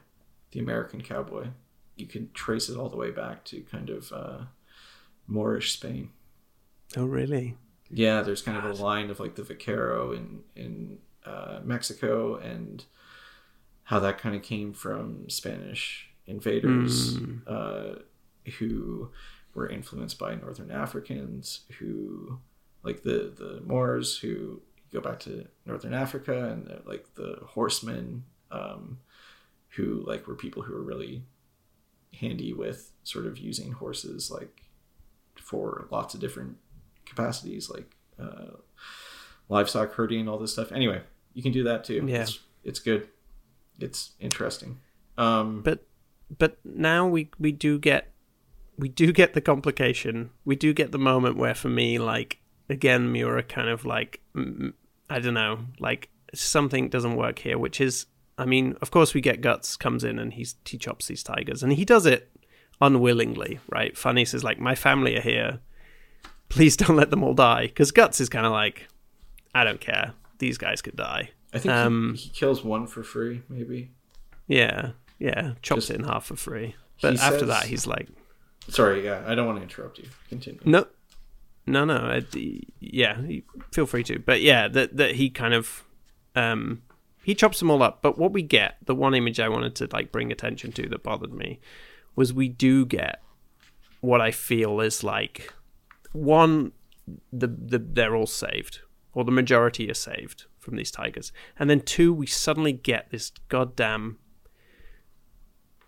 [0.52, 1.48] the American cowboy.
[1.96, 4.46] You can trace it all the way back to kind of uh,
[5.28, 6.10] Moorish Spain.
[6.98, 7.56] Oh, really?
[7.90, 12.84] Yeah, there's kind of a line of like the vaquero in in uh, Mexico and
[13.84, 17.42] how that kind of came from Spanish invaders mm.
[17.48, 18.00] uh,
[18.58, 19.12] who
[19.56, 22.40] were influenced by Northern Africans who
[22.84, 24.62] like the the Moors who
[24.94, 29.00] go back to Northern Africa and like the horsemen um,
[29.70, 31.24] who like were people who were really
[32.14, 34.62] handy with sort of using horses like
[35.36, 36.58] for lots of different
[37.06, 38.58] capacities like uh,
[39.50, 40.72] livestock herding all this stuff.
[40.72, 41.02] Anyway
[41.34, 42.06] you can do that too.
[42.08, 42.22] Yeah.
[42.22, 43.10] It's, it's good.
[43.80, 44.80] It's interesting.
[45.18, 45.86] Um but
[46.38, 48.15] but now we we do get
[48.78, 52.40] we do get the complication we do get the moment where for me like
[52.70, 54.22] again Miura kind of like
[55.10, 58.08] I don't know like something doesn't work here which is
[58.38, 61.64] I mean of course we get guts comes in and he's he chops these tigers
[61.64, 62.30] and he does it
[62.82, 65.60] unwillingly right Farnese is like my family are here
[66.50, 67.68] please don't let them all die.
[67.68, 68.88] Because Guts is kind of like,
[69.54, 70.14] I don't care.
[70.40, 71.32] These guys could die.
[71.54, 73.92] I think um, he, he, kills one for free, maybe.
[74.48, 76.76] Yeah, yeah, chops Just, it in half for free.
[77.02, 78.10] But after says, that, he's like,
[78.68, 80.08] "Sorry, yeah, I don't want to interrupt you.
[80.30, 80.88] Continue." No,
[81.66, 81.96] no, no.
[81.96, 82.26] I,
[82.80, 83.20] yeah,
[83.72, 84.20] feel free to.
[84.20, 85.84] But yeah, that that he kind of,
[86.36, 86.84] um,
[87.24, 88.02] he chops them all up.
[88.02, 91.04] But what we get, the one image I wanted to like bring attention to that
[91.04, 91.60] bothered me,
[92.16, 93.22] was we do get
[94.02, 95.54] what I feel is like
[96.12, 96.72] one,
[97.34, 98.80] the, the they're all saved,
[99.14, 103.32] or the majority are saved from these tigers, and then two, we suddenly get this
[103.50, 104.18] goddamn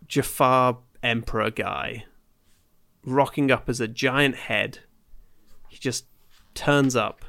[0.07, 2.05] Jafar Emperor guy
[3.07, 4.79] rocking up as a giant head.
[5.69, 6.05] He just
[6.53, 7.23] turns up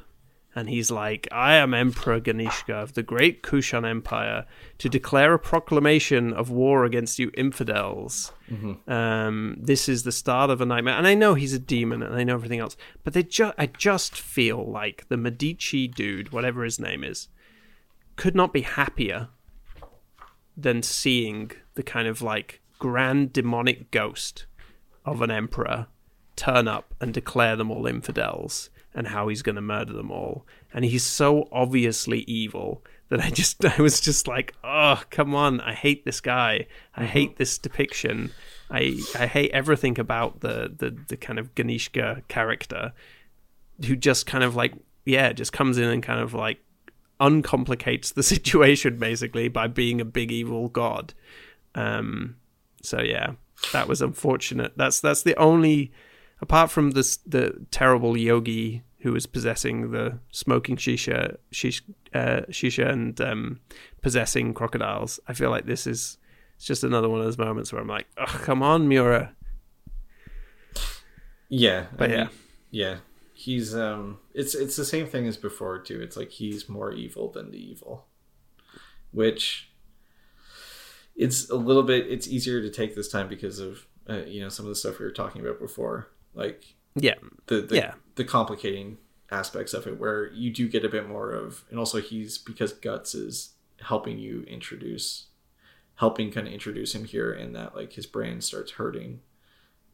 [0.55, 4.45] and he's like, I am Emperor Ganishka of the great Kushan Empire
[4.79, 8.33] to declare a proclamation of war against you infidels.
[8.51, 8.91] Mm-hmm.
[8.91, 10.95] Um, this is the start of a nightmare.
[10.95, 13.67] And I know he's a demon and I know everything else, but they ju- I
[13.67, 17.29] just feel like the Medici dude, whatever his name is,
[18.17, 19.29] could not be happier
[20.57, 24.45] than seeing the kind of like grand demonic ghost
[25.11, 25.87] of an emperor
[26.35, 30.45] turn up and declare them all infidels and how he's going to murder them all.
[30.73, 35.59] And he's so obviously evil that I just I was just like, oh, come on!
[35.61, 36.67] I hate this guy.
[36.95, 37.11] I mm-hmm.
[37.11, 38.31] hate this depiction.
[38.71, 42.93] I I hate everything about the the the kind of Ganishka character,
[43.85, 44.73] who just kind of like
[45.05, 46.59] yeah, just comes in and kind of like
[47.19, 51.13] uncomplicates the situation basically by being a big evil god.
[51.75, 52.37] Um,
[52.81, 53.33] so yeah,
[53.73, 54.73] that was unfortunate.
[54.77, 55.91] That's that's the only
[56.41, 61.81] apart from this the terrible yogi who was possessing the smoking shisha, shisha,
[62.13, 63.59] uh, shisha and um,
[64.01, 65.19] possessing crocodiles.
[65.27, 66.17] I feel like this is
[66.55, 69.33] it's just another one of those moments where I'm like, oh, come on, Miura.
[71.47, 72.27] Yeah, but I yeah,
[72.71, 72.97] yeah,
[73.33, 76.01] he's um, it's it's the same thing as before too.
[76.01, 78.05] It's like he's more evil than the evil,
[79.11, 79.71] which
[81.19, 84.49] it's a little bit it's easier to take this time because of uh, you know
[84.49, 87.15] some of the stuff we were talking about before like yeah.
[87.47, 87.93] the, the yeah.
[88.15, 88.97] the complicating
[89.29, 92.73] aspects of it where you do get a bit more of and also he's because
[92.73, 95.27] guts is helping you introduce
[95.95, 99.19] helping kind of introduce him here and that like his brain starts hurting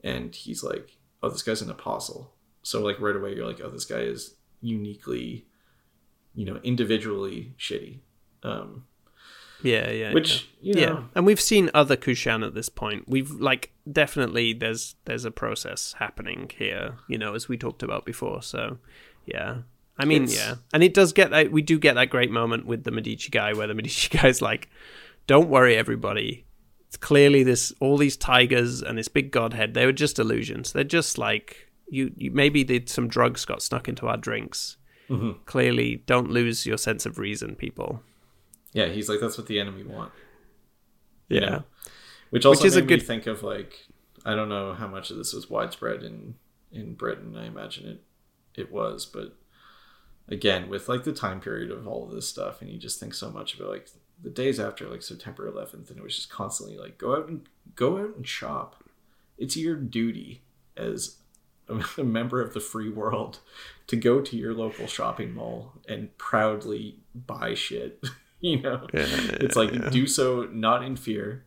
[0.04, 2.32] and he's like oh this guy's an apostle.
[2.62, 5.48] So like right away you're like oh this guy is uniquely
[6.36, 8.02] you know individually shitty.
[8.44, 8.86] Um
[9.64, 10.14] yeah, yeah.
[10.14, 10.76] Which yeah.
[10.76, 13.08] you know, yeah, and we've seen other Kushan at this point.
[13.08, 16.98] We've like definitely there's there's a process happening here.
[17.08, 18.42] You know, as we talked about before.
[18.42, 18.78] So,
[19.26, 19.60] yeah.
[19.98, 20.36] I mean, it's...
[20.36, 21.52] yeah, and it does get that.
[21.52, 24.70] We do get that great moment with the Medici guy, where the Medici guy's like,
[25.28, 26.46] "Don't worry, everybody.
[26.88, 29.74] It's clearly this all these tigers and this big godhead.
[29.74, 30.74] They were just illusions.
[30.74, 32.12] They're just like you.
[32.18, 34.78] you maybe did some drugs got snuck into our drinks.
[35.10, 35.44] Mm-hmm.
[35.46, 38.02] Clearly, don't lose your sense of reason, people."
[38.76, 40.12] Yeah, he's like that's what the enemy want.
[41.30, 41.40] Yeah.
[41.40, 41.64] You know?
[42.30, 43.00] Which also Which is made a good...
[43.00, 43.88] me think of like
[44.26, 46.36] I don't know how much of this was widespread in
[46.74, 47.38] in Britain.
[47.38, 48.04] I imagine it
[48.54, 49.38] it was, but
[50.28, 53.14] again, with like the time period of all of this stuff, and you just think
[53.14, 53.88] so much about like
[54.22, 57.48] the days after like September 11th, and it was just constantly like go out and
[57.76, 58.84] go out and shop.
[59.38, 60.42] It's your duty
[60.76, 61.20] as
[61.70, 63.40] a member of the free world
[63.88, 68.04] to go to your local shopping mall and proudly buy shit.
[68.50, 69.06] you know, Yeah,
[69.46, 69.90] it's like yeah.
[69.90, 71.46] do so not in fear.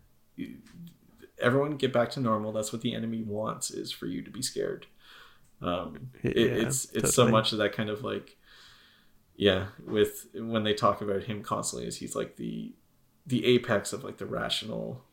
[1.41, 2.53] Everyone get back to normal.
[2.53, 4.87] That's what the enemy wants is for you to be scared.
[5.63, 8.37] Um, it, Yeah, it's it's so much of that kind of like,
[9.37, 9.67] yeah.
[9.87, 12.75] With when they talk about him constantly, as he's like the
[13.27, 15.05] the apex of like the rational,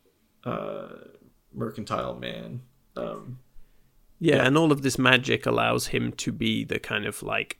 [0.44, 0.88] uh,
[1.54, 2.62] mercantile man.
[2.96, 3.38] Um,
[4.18, 4.46] Yeah, Yeah.
[4.46, 7.58] and all of this magic allows him to be the kind of like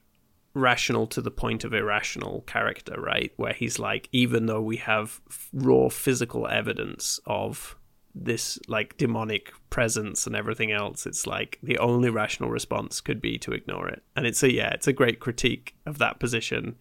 [0.57, 3.31] rational to the point of irrational character, right?
[3.37, 5.21] Where he's like, even though we have
[5.53, 7.77] raw physical evidence of
[8.15, 13.37] this like demonic presence and everything else, it's like the only rational response could be
[13.39, 14.03] to ignore it.
[14.17, 16.77] And it's a yeah, it's a great critique of that position,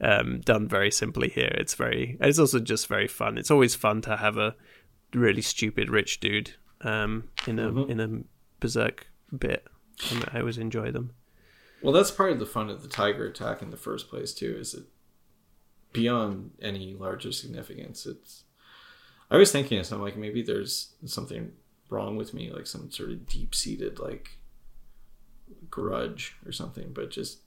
[0.00, 1.54] um, done very simply here.
[1.58, 3.36] It's very, it's also just very fun.
[3.36, 4.56] It's always fun to have a
[5.12, 8.08] really stupid rich dude um, in a in a
[8.58, 9.06] berserk
[9.38, 9.66] bit.
[10.10, 11.12] And I always enjoy them.
[11.82, 14.56] Well, that's part of the fun of the tiger attack in the first place too.
[14.58, 14.84] Is it
[15.92, 18.06] beyond any larger significance?
[18.06, 18.44] It's.
[19.30, 21.52] I was thinking of something like maybe there's something
[21.90, 24.38] wrong with me, like some sort of deep seated like
[25.70, 26.92] grudge or something.
[26.92, 27.40] But just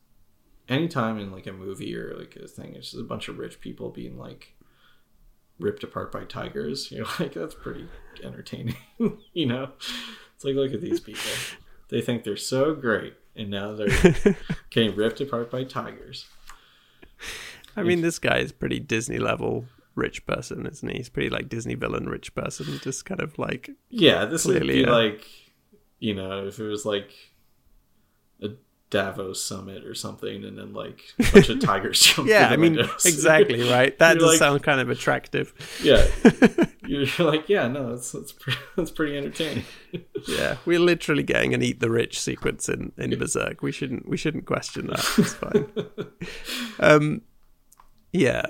[0.69, 3.59] anytime in like a movie or like a thing, it's just a bunch of rich
[3.59, 4.55] people being like
[5.59, 6.91] ripped apart by tigers.
[6.91, 7.87] You're like, that's pretty
[8.23, 8.77] entertaining,
[9.33, 9.71] you know.
[10.35, 11.21] It's like look at these people.
[11.89, 14.35] They think they're so great, and now they're
[14.69, 16.27] getting ripped apart by tigers.
[17.75, 20.97] I mean, this guy is pretty Disney level rich person, isn't he?
[20.97, 24.81] He's pretty like Disney villain rich person, just kind of like Yeah, this would be
[24.81, 24.89] yeah.
[24.91, 25.25] like,
[25.99, 27.11] you know, if it was like
[28.41, 28.49] a
[28.91, 32.27] Davos summit or something, and then like a bunch of tigers jump.
[32.29, 32.49] yeah.
[32.49, 33.05] I mean, windows.
[33.05, 33.97] exactly right.
[33.97, 35.53] That does like- sound kind of attractive.
[35.81, 36.05] yeah,
[36.85, 39.63] you're like, yeah, no, that's that's pretty, that's pretty entertaining.
[40.27, 43.61] Yeah, we're literally getting an eat the rich sequence in in Berserk.
[43.63, 45.05] We shouldn't we shouldn't question that.
[45.17, 45.67] It's fine.
[46.79, 47.21] um,
[48.13, 48.43] yeah,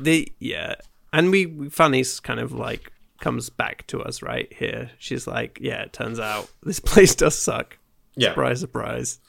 [0.00, 0.74] the yeah,
[1.12, 4.90] and we, we Farnese kind of like comes back to us right here.
[4.98, 7.78] She's like, yeah, it turns out this place does suck.
[8.18, 9.20] Yeah, Surprise, surprise,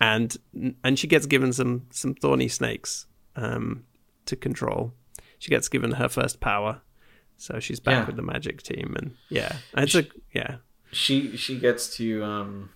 [0.00, 0.36] and
[0.84, 3.84] and she gets given some some thorny snakes um
[4.26, 4.92] to control.
[5.38, 6.80] She gets given her first power.
[7.36, 8.06] So she's back Yeah.
[8.06, 10.56] with the magic team, and yeah, it's a yeah,
[10.92, 12.70] she she gets to um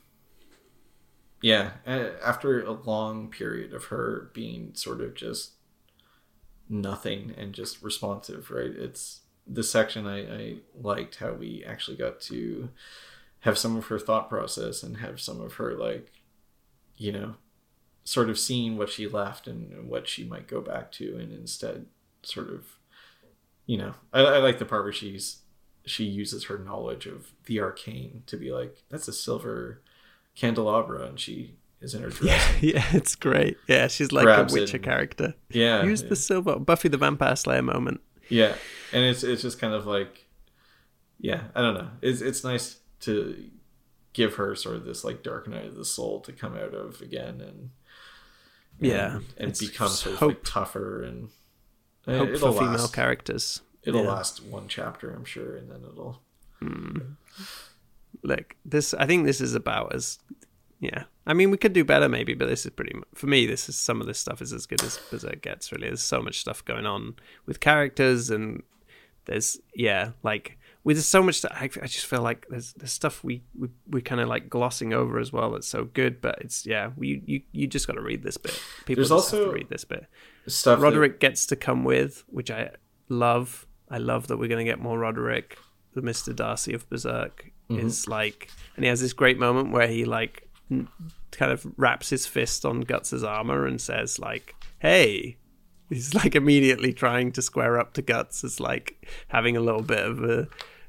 [1.43, 5.53] yeah after a long period of her being sort of just
[6.69, 12.21] nothing and just responsive right it's the section I, I liked how we actually got
[12.23, 12.69] to
[13.41, 16.13] have some of her thought process and have some of her like
[16.97, 17.35] you know
[18.05, 21.87] sort of seeing what she left and what she might go back to and instead
[22.23, 22.65] sort of
[23.67, 25.39] you know i, I like the part where she's
[25.87, 29.81] she uses her knowledge of the arcane to be like that's a silver
[30.37, 33.57] candelabra and she is in her dress yeah, it's great.
[33.67, 35.35] Yeah, she's like a Witcher and- character.
[35.49, 38.03] yeah Use the silver Buffy the Vampire Slayer moment.
[38.29, 38.55] yeah
[38.93, 40.27] and it's it's just kind of like
[41.19, 43.51] yeah i don't know it's it's nice to
[44.13, 47.01] give her sort of this like dark night of the soul to come out of
[47.01, 47.71] again and
[48.81, 51.29] Yeah, and, and become sort of hope- like tougher and
[52.07, 53.61] uh, Hope it'll for female characters.
[53.85, 54.09] it'll Yeah.
[54.11, 56.23] last one chapter i'm sure and then it'll
[58.23, 58.93] Look, this.
[58.95, 60.19] I think this is about as.
[60.79, 62.95] Yeah, I mean, we could do better maybe, but this is pretty.
[63.15, 65.71] For me, this is some of this stuff is as good as Berserk gets.
[65.73, 67.15] Really, there's so much stuff going on
[67.47, 68.63] with characters, and
[69.27, 71.43] there's yeah, like with there's so much.
[71.43, 74.49] That I, I just feel like there's there's stuff we we we kind of like
[74.49, 75.51] glossing over as well.
[75.53, 78.59] That's so good, but it's yeah, we you you just got to read this bit.
[78.87, 80.07] People There's just have also to read this bit.
[80.47, 82.71] stuff that- Roderick gets to come with, which I
[83.09, 83.67] love.
[83.91, 85.59] I love that we're going to get more Roderick.
[85.95, 87.87] The Mister Darcy of Berserk mm-hmm.
[87.87, 90.89] is like, and he has this great moment where he like n-
[91.33, 95.37] kind of wraps his fist on Guts's armor and says like, "Hey."
[95.91, 98.45] He's like immediately trying to square up to Guts.
[98.45, 100.49] It's like having a little bit of a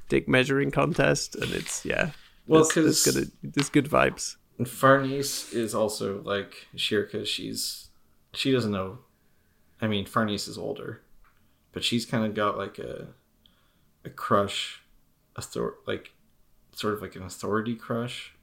[0.09, 2.11] dick measuring contest, and it's yeah.
[2.47, 4.35] Well, there's, there's there's good vibes.
[4.57, 7.25] And Farnese is also like Schierke.
[7.25, 7.89] She's
[8.33, 8.99] she doesn't know.
[9.81, 11.01] I mean, Farnese is older,
[11.71, 13.07] but she's kind of got like a
[14.05, 14.81] a crush,
[15.37, 16.11] author like
[16.73, 18.33] sort of like an authority crush.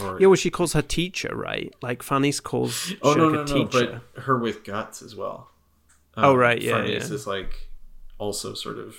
[0.00, 1.72] Or Yeah, well, she calls her teacher, right?
[1.82, 4.02] Like Farnese calls oh no Schierke no no, teacher.
[4.14, 5.50] but her with guts as well.
[6.16, 6.96] Oh, um, right, yeah, yeah.
[6.96, 7.70] is like
[8.18, 8.96] also sort of,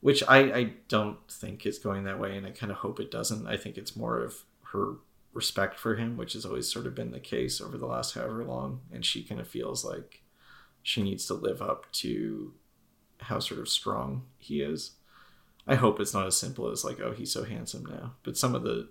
[0.00, 3.10] which I I don't think is going that way, and I kind of hope it
[3.10, 3.46] doesn't.
[3.46, 4.94] I think it's more of her
[5.32, 8.44] respect for him, which has always sort of been the case over the last however
[8.44, 10.22] long, and she kind of feels like
[10.82, 12.54] she needs to live up to
[13.20, 14.92] how sort of strong he is.
[15.66, 18.14] I hope it's not as simple as like, oh, he's so handsome now.
[18.22, 18.88] But some of the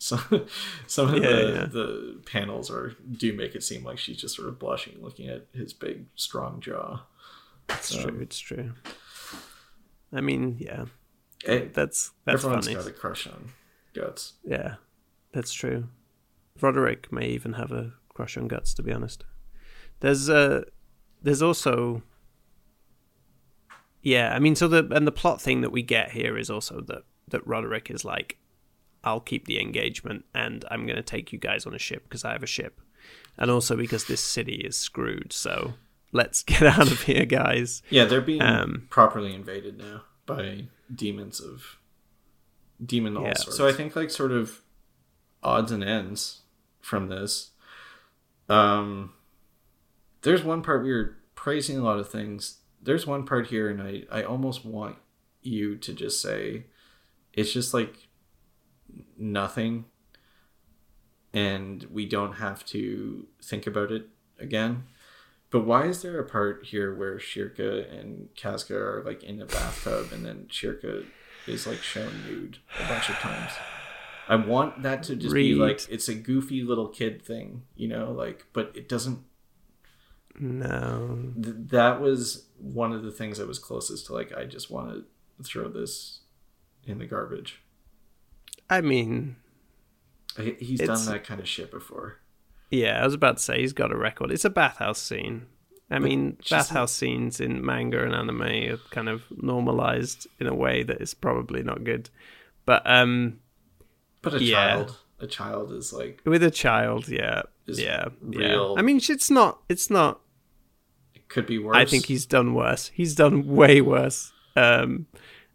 [0.00, 0.46] some
[0.86, 1.64] some of Yeah, the yeah.
[1.66, 5.46] the panels are do make it seem like she's just sort of blushing looking at
[5.52, 7.02] his big strong jaw.
[7.68, 8.18] It's Um, true.
[8.20, 8.72] It's true.
[10.12, 10.86] I mean, yeah,
[11.44, 12.76] It, that's that's everyone's funny.
[12.76, 13.52] got a crush on
[13.94, 14.32] guts.
[14.44, 14.76] Yeah,
[15.32, 15.84] that's true.
[16.60, 18.74] Roderick may even have a crush on Guts.
[18.74, 19.24] To be honest,
[20.00, 20.62] there's uh
[21.22, 22.02] there's also
[24.02, 24.34] yeah.
[24.34, 27.02] I mean, so the and the plot thing that we get here is also that
[27.28, 28.36] that Roderick is like,
[29.02, 32.24] I'll keep the engagement and I'm going to take you guys on a ship because
[32.24, 32.80] I have a ship,
[33.38, 35.32] and also because this city is screwed.
[35.32, 35.74] So
[36.12, 37.82] let's get out of here, guys.
[37.90, 41.78] Yeah, they're being Um, properly invaded now by demons of
[42.84, 43.34] demon all Yeah.
[43.34, 43.56] sorts.
[43.56, 44.60] So I think like sort of
[45.42, 46.40] odds and ends
[46.80, 47.50] from this.
[48.48, 49.12] Um
[50.22, 52.58] there's one part we were praising a lot of things.
[52.82, 54.96] There's one part here and I, I almost want
[55.42, 56.66] you to just say
[57.32, 58.08] it's just like
[59.20, 59.84] nothing
[61.32, 64.84] and we don't have to think about it again.
[65.50, 69.46] But why is there a part here where Schierke and Casca are like in a
[69.46, 71.06] bathtub and then Schierke
[71.46, 73.52] is like shown nude a bunch of times?
[74.28, 78.12] I want that to just be like it's a goofy little kid thing, you know,
[78.12, 79.20] like but it doesn't
[80.38, 84.70] No, th- that was one of the things that was closest to like I just
[84.70, 86.20] want to throw this
[86.84, 87.60] in the garbage.
[88.70, 89.36] I mean,
[90.58, 92.18] He's done that kind of shit before.
[92.70, 94.30] Yeah, I was about to say he's got a record.
[94.30, 95.46] It's a bathhouse scene.
[95.90, 98.42] I mean, just- bathhouse scenes in manga and anime
[98.72, 102.08] are kind of normalized in a way that is probably not good.
[102.64, 103.40] But um,
[104.22, 104.54] But a Yeah.
[104.54, 108.78] child, a child is like with a child, yeah, yeah, real- yeah.
[108.78, 109.62] I mean, it's not.
[109.68, 110.20] It's not.
[111.14, 111.76] it could be worse.
[111.76, 112.92] I think he's done worse.
[112.94, 114.32] He's done way worse.
[114.54, 115.06] Um,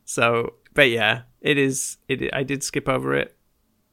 [0.04, 1.98] so, but yeah, it is.
[2.08, 2.34] It.
[2.34, 3.36] I did skip over it,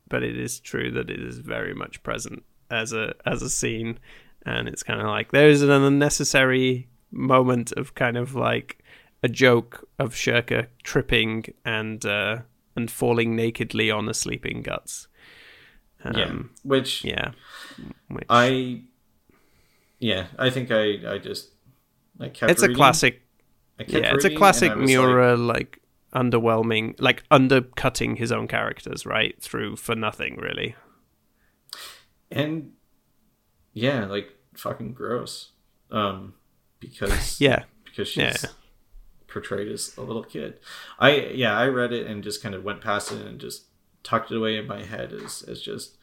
[0.09, 3.99] but it is true that it is very much present as a as a scene,
[4.47, 8.83] and it's kind of like there is an unnecessary moment of kind of like
[9.23, 12.39] a joke of Schierke tripping and uh,
[12.75, 15.09] and falling nakedly on a sleeping guts.
[16.05, 17.33] yeah, Um, which yeah.
[18.09, 18.83] Which, I
[19.99, 21.51] yeah, I think I I just
[22.19, 22.51] I kept.
[22.51, 23.23] it's a classic
[23.79, 25.82] I kept yeah, it's a classic and like- like,
[26.15, 30.75] underwhelming, like undercutting his own characters right through for nothing really.
[32.31, 32.73] and
[33.73, 35.51] yeah, like fucking gross.
[35.91, 36.35] Um,
[36.81, 38.51] because Yeah, because she's Yeah.
[39.29, 40.59] portrayed as a little kid.
[40.99, 43.67] I yeah, I read it and just kind of went past it and just
[44.03, 45.97] tucked it away in my head as as just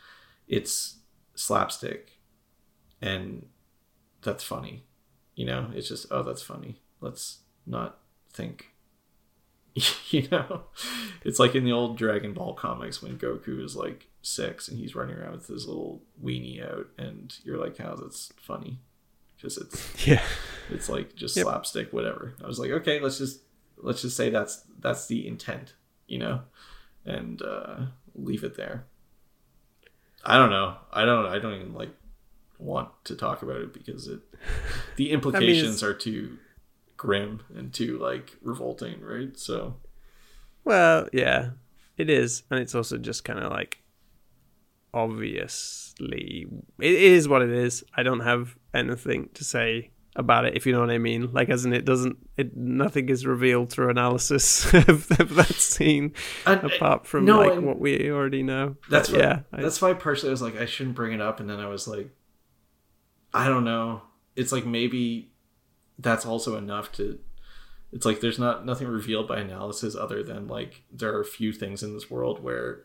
[0.48, 0.98] it's
[1.36, 2.12] slapstick
[3.02, 3.46] and
[4.22, 4.86] that's funny.
[5.36, 6.82] You know, it's just oh that's funny.
[7.02, 8.00] Let's not
[8.34, 8.69] think.
[10.10, 10.64] you know,
[11.24, 14.96] it's like in the old Dragon Ball comics when Goku is like six and he's
[14.96, 18.80] running around with his little weenie out, and you're like, "How that's funny?"
[19.38, 20.24] Because it's yeah,
[20.70, 21.46] it's like just Yep.
[21.46, 22.34] slapstick whatever.
[22.44, 23.42] I was like okay let's just
[23.78, 25.74] let's just say that's that's the intent
[26.08, 26.42] you know?
[27.06, 27.78] And uh
[28.16, 28.86] leave it there.
[30.26, 30.76] I don't know.
[30.92, 31.92] I don't i don't even like
[32.58, 34.20] want to talk about it because it
[34.98, 36.38] the implications are too
[37.00, 39.76] grim and too like revolting right so
[40.66, 41.52] well, yeah,
[41.98, 43.82] it is, and it's also just kind of like
[44.94, 46.48] obviously
[46.80, 47.84] it is what it is.
[47.96, 51.32] I don't have anything to say about it, if you know what I mean.
[51.32, 56.14] Like, as in, it doesn't, it nothing is revealed through analysis of, of that scene,
[56.46, 58.76] And- uh, apart from no, like what we already know.
[58.90, 61.22] that's But, why, yeah, I- that's why personally i was like i shouldn't bring it
[61.22, 62.10] up and then i was like
[63.34, 64.02] i don't know
[64.36, 65.32] it's like maybe
[66.00, 67.20] that's also enough to
[67.92, 71.52] it's like there's not nothing revealed by analysis other than like there are a few
[71.54, 72.84] things in this world where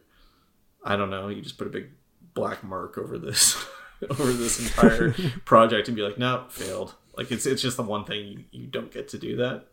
[0.85, 1.91] i don't know you just put a big
[2.35, 3.57] black mark over this
[4.11, 5.13] over this entire
[5.45, 6.95] project and be like no failed.
[7.17, 9.69] Like it's it's just the one thing you, you don't get to do that.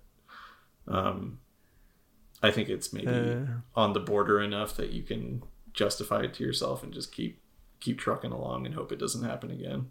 [0.88, 1.40] Um
[2.44, 3.46] i think it's maybe Uh.
[3.76, 5.44] on the border enough that you can
[5.74, 7.42] justify it to yourself and just keep
[7.80, 9.88] keep trucking along and hope it doesn't happen again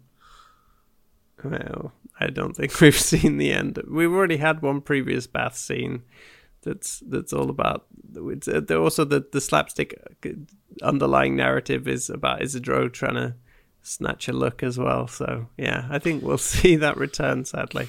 [1.43, 3.81] Well, I don't think we've seen the end.
[3.89, 6.03] We've already had one previous bath scene
[6.63, 7.85] that's that's all about.
[8.15, 10.29] It's, uh, also the the slapstick uh,
[10.83, 13.35] underlying narrative is about Isidro trying to
[13.81, 15.07] snatch a look as well.
[15.07, 17.45] So yeah, I think we'll see that return.
[17.45, 17.87] Sadly,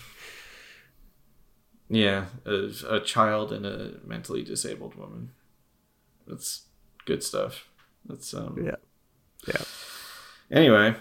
[1.92, 5.30] yeah a, a child and a mentally disabled woman
[6.26, 6.62] that's
[7.04, 7.68] good stuff
[8.06, 8.76] that's um yeah,
[9.46, 9.62] yeah.
[10.50, 10.94] anyway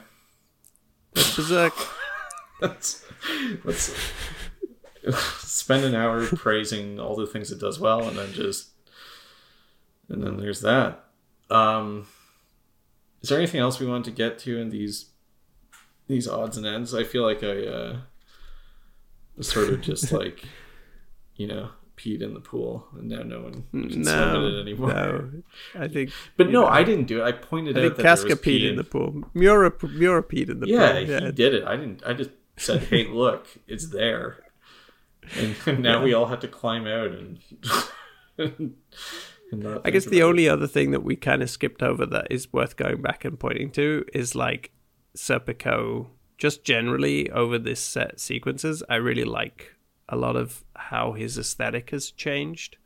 [1.14, 1.74] That's Berserk.
[2.62, 3.06] Let's
[3.64, 3.94] let's
[5.40, 8.70] spend an hour praising all the things it does well and then just
[10.10, 11.06] and then there's that
[11.50, 12.06] um
[13.22, 15.12] is there anything else we want to get to in these
[16.08, 16.94] these odds and ends?
[16.94, 17.98] I feel like I uh,
[19.42, 20.44] sort of just like
[21.36, 24.94] you know peed in the pool, and now no one can swim in it anymore.
[24.94, 25.32] No,
[25.76, 26.12] I think.
[26.36, 27.26] But no, know, I didn't do it.
[27.26, 29.24] I pointed I out think that Casca was peed pee in the pool.
[29.34, 31.02] Miura, Miura peed in the yeah, pool.
[31.02, 31.64] Yeah he did it.
[31.66, 32.04] I didn't.
[32.06, 32.32] I just
[32.62, 34.44] said, "Hey, look, it's there,"
[35.36, 37.40] and now we all had to climb out and.
[39.52, 40.24] and I guess the it.
[40.24, 43.40] only other thing that we kind of skipped over that is worth going back and
[43.40, 44.72] pointing to is like
[45.16, 46.08] Serpico.
[46.38, 49.76] Just generally over this set sequences, I really like
[50.10, 52.78] a lot of how his aesthetic has changed.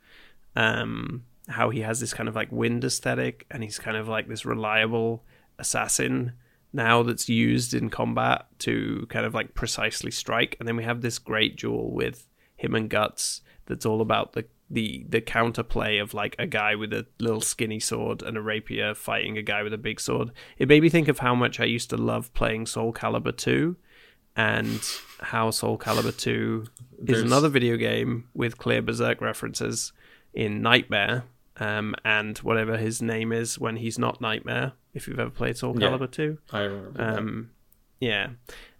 [0.54, 4.28] Um, how he has this kind of like wind aesthetic, and he's kind of like
[4.28, 5.24] this reliable
[5.58, 6.32] assassin
[6.72, 10.56] now that's used in combat to kind of like precisely strike.
[10.58, 12.26] And then we have this great duel with
[12.56, 16.92] him and Guts that's all about the the the counterplay of like a guy with
[16.92, 20.32] a little skinny sword and a rapier fighting a guy with a big sword.
[20.58, 23.76] It made me think of how much I used to love playing Soul Calibur 2
[24.34, 24.80] and
[25.20, 26.70] how Soul Calibur 2 is
[27.06, 29.92] There's- another video game with clear Berserk references
[30.34, 31.24] in Nightmare
[31.58, 35.74] um, and whatever his name is when he's not Nightmare, if you've ever played Soul
[35.80, 35.88] Yeah.
[35.88, 36.38] Calibur 2.
[36.52, 37.02] I remember.
[37.02, 37.50] Um,
[38.00, 38.30] yeah,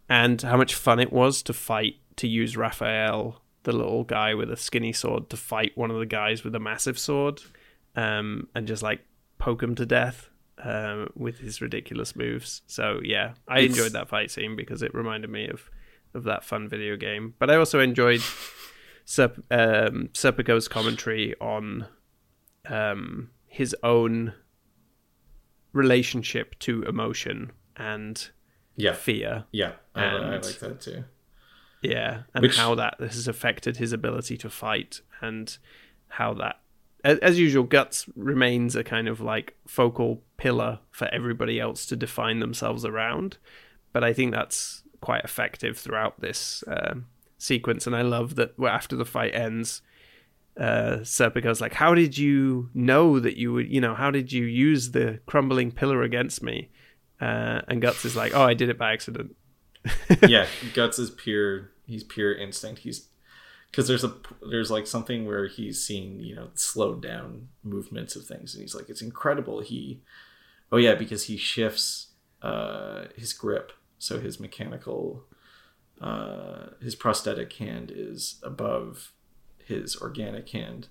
[0.09, 4.51] and how much fun it was to fight to use Raphael, the little guy with
[4.51, 7.43] a skinny sword, to fight one of the guys with a massive sword,
[7.97, 9.01] um, and just like
[9.39, 10.28] poke him to death
[10.62, 12.62] um, with his ridiculous moves.
[12.66, 15.69] So yeah, I It's- enjoyed that fight scene because it reminded me of
[16.15, 17.35] of that fun video game.
[17.39, 18.20] But I also enjoyed
[19.07, 21.86] Serp- um, Serpico's commentary on
[22.68, 24.32] um, his own
[25.72, 28.30] relationship to emotion and
[28.76, 29.44] yeah, fear.
[29.52, 31.05] yeah, I, I like that too.
[31.82, 35.56] Yeah, and Which- how that this has affected his ability to fight, and
[36.09, 36.60] how that,
[37.05, 41.97] as, as usual, guts remains a kind of like focal pillar for everybody else to
[41.97, 43.38] define themselves around.
[43.93, 47.06] But I think that's quite effective throughout this um
[47.38, 49.82] sequence, and I love that after the fight ends,
[50.59, 53.69] uh, Serpico's like, "How did you know that you would?
[53.70, 56.70] You know, how did you use the crumbling pillar against me?"
[57.20, 59.37] Uh, and Guts is like, "Oh, I did it by accident."
[60.28, 61.70] yeah, guts is pure.
[61.87, 62.81] He's pure instinct.
[62.81, 63.09] He's
[63.70, 64.15] because there's a
[64.51, 68.74] there's like something where he's seen you know slowed down movements of things, and he's
[68.74, 69.61] like, it's incredible.
[69.61, 70.03] He,
[70.73, 72.09] oh yeah, because he shifts
[72.43, 75.24] uh, his grip, so his mechanical,
[76.01, 79.12] uh, his prosthetic hand is above
[79.66, 80.88] his organic hand,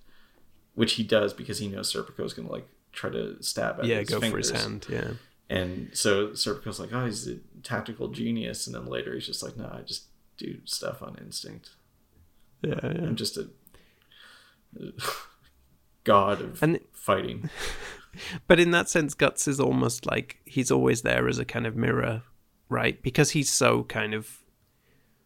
[0.74, 4.10] which he does because he knows Serpico's gonna like try to stab at yeah, his
[4.10, 4.50] go fingers.
[4.50, 4.86] for his hand.
[4.90, 5.12] Yeah.
[5.50, 8.66] And so Serpico's like, oh, he's a tactical genius.
[8.66, 10.06] And then later he's just like, no, I just
[10.38, 11.72] do stuff on instinct.
[12.64, 12.90] Yeah, yeah.
[12.90, 13.50] I'm just a,
[14.80, 14.92] a
[16.04, 17.50] god of And- fighting.
[18.48, 21.76] But in that sense, Guts is almost like he's always there as a kind of
[21.76, 22.24] mirror,
[22.70, 23.04] right?
[23.04, 24.38] Because he's so kind of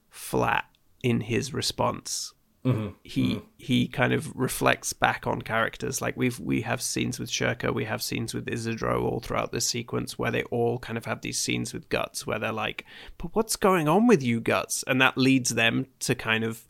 [0.09, 0.65] flat
[1.03, 2.33] in his response.
[2.65, 2.95] Mhm.
[3.03, 6.01] He he kind of reflects back on characters.
[6.01, 9.65] Like we've we have scenes with Schierke, we have scenes with Isidro all throughout this
[9.65, 12.85] sequence where they all kind of have these scenes with Guts where they're like,
[13.17, 16.67] "But what's going on with you, Guts?" And that leads them to kind of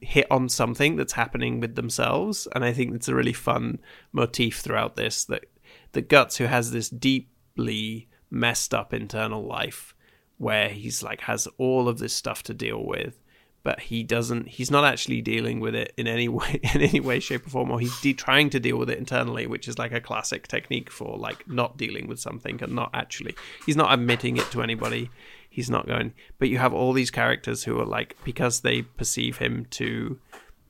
[0.00, 3.80] hit on something that's happening with themselves and i think it's a really fun
[4.12, 5.44] motif throughout this that
[5.90, 9.96] the guts who has this deeply messed up internal life
[10.36, 13.20] where he's like has all of this stuff to deal with
[13.68, 17.20] but he doesn't he's not actually dealing with it in any way in any way
[17.20, 19.92] shape or form or he's de- trying to deal with it internally which is like
[19.92, 23.34] a classic technique for like not dealing with something and not actually
[23.66, 25.10] he's not admitting it to anybody.
[25.50, 29.36] He's not going but you have all these characters who are like because they perceive
[29.36, 30.18] him to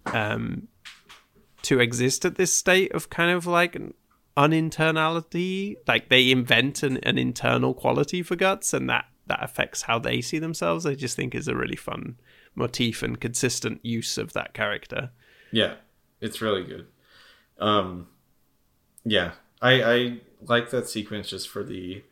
[0.07, 0.67] um
[1.63, 3.81] to exist at this state of kind of like
[4.37, 10.01] uninternality like they invent an, an internal quality for guts and that that affects how
[10.01, 12.17] they see themselves i just think is a really fun
[12.59, 15.11] motif and consistent use of that character
[15.51, 15.75] Yeah,
[16.21, 16.87] it's really good.
[17.59, 18.09] Um,
[19.05, 19.33] yeah,
[19.63, 22.05] I I like that sequence just for the.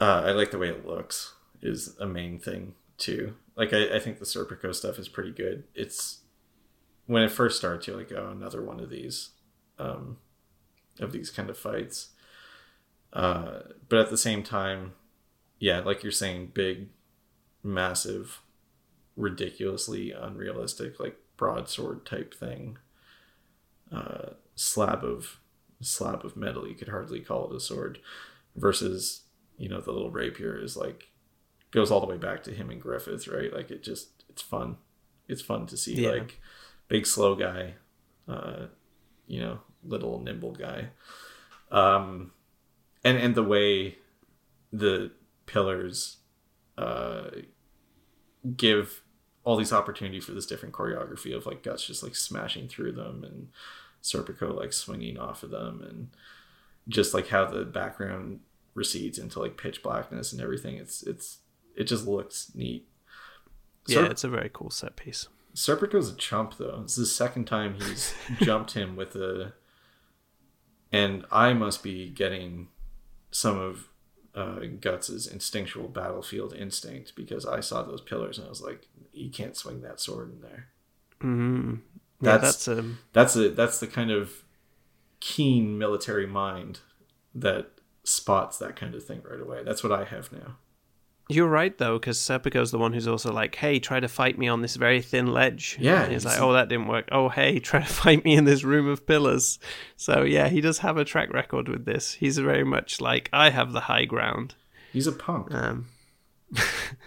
[0.00, 3.34] Uh, I like the way it looks is a main thing too.
[3.56, 5.64] Like I, I think the Serpico stuff is pretty good.
[5.74, 6.20] It's
[7.06, 9.30] when it first starts, you're like, oh, another one of these,
[9.78, 10.18] um,
[11.00, 12.10] of these kind of fights.
[13.12, 14.92] Uh, but at the same time,
[15.58, 16.88] yeah, like you're saying, big,
[17.62, 18.40] massive,
[19.16, 22.78] ridiculously unrealistic, like broadsword type thing.
[23.92, 25.40] Uh, slab of
[25.80, 26.68] slab of metal.
[26.68, 27.98] You could hardly call it a sword.
[28.56, 29.22] Versus,
[29.58, 31.08] you know, the little rapier is like
[31.70, 33.52] goes all the way back to him and Griffith, right?
[33.52, 34.76] Like it just it's fun.
[35.28, 36.10] It's fun to see Yeah.
[36.10, 36.40] like
[36.88, 37.74] big slow guy,
[38.28, 38.66] uh,
[39.28, 40.88] you know, little nimble guy.
[41.70, 42.32] Um,
[43.04, 43.98] and and the way
[44.72, 45.12] the
[45.46, 46.18] pillars
[46.78, 47.30] uh
[48.56, 49.02] give
[49.44, 53.24] all these opportunities for this different choreography of like guts just like smashing through them
[53.24, 53.48] and
[54.02, 56.08] serpico like swinging off of them and
[56.88, 58.40] just like how the background
[58.74, 61.38] recedes into like pitch blackness and everything it's it's
[61.76, 62.86] it just looks neat
[63.86, 65.28] Yeah, it's a very cool set piece.
[65.54, 66.80] Serpico's a chump though.
[66.84, 69.52] It's the second time he's jumped him with a
[70.92, 72.68] and I must be getting
[73.30, 73.88] some of
[74.34, 79.28] uh, Guts's instinctual battlefield instinct because I saw those pillars and I was like, he
[79.28, 80.66] can't swing that sword in there.
[81.20, 81.74] Mm-hmm.
[82.22, 84.44] Yeah, That's- that's um, That's a that's the kind of
[85.20, 86.80] keen military mind
[87.34, 87.70] that
[88.04, 89.62] spots that kind of thing right away.
[89.64, 90.56] That's what I have now.
[91.30, 94.48] You're right though, because Serpico's the one who's also like, "Hey, try to fight me
[94.48, 97.58] on this very thin ledge." Yeah, and he's like, "Oh, that didn't work." Oh, hey,
[97.60, 99.58] try to fight me in this room of pillars.
[99.96, 102.14] So yeah, he does have a track record with this.
[102.14, 104.54] He's very much like, "I have the high ground."
[104.92, 105.54] He's a punk.
[105.54, 105.86] Um,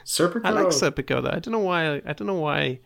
[0.06, 0.46] Serpico.
[0.46, 1.32] I like Serpico though.
[1.32, 2.02] I don't know why.
[2.06, 2.80] I don't know why.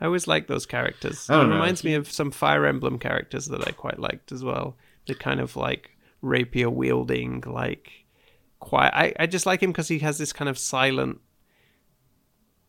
[0.00, 1.28] I always like those characters.
[1.28, 1.48] It know.
[1.48, 4.76] reminds me of some Fire Emblem characters that I quite liked as well.
[5.06, 8.05] The kind of like rapier wielding, like
[8.66, 8.92] quiet.
[8.94, 11.20] I, I just like him because he has this kind of silent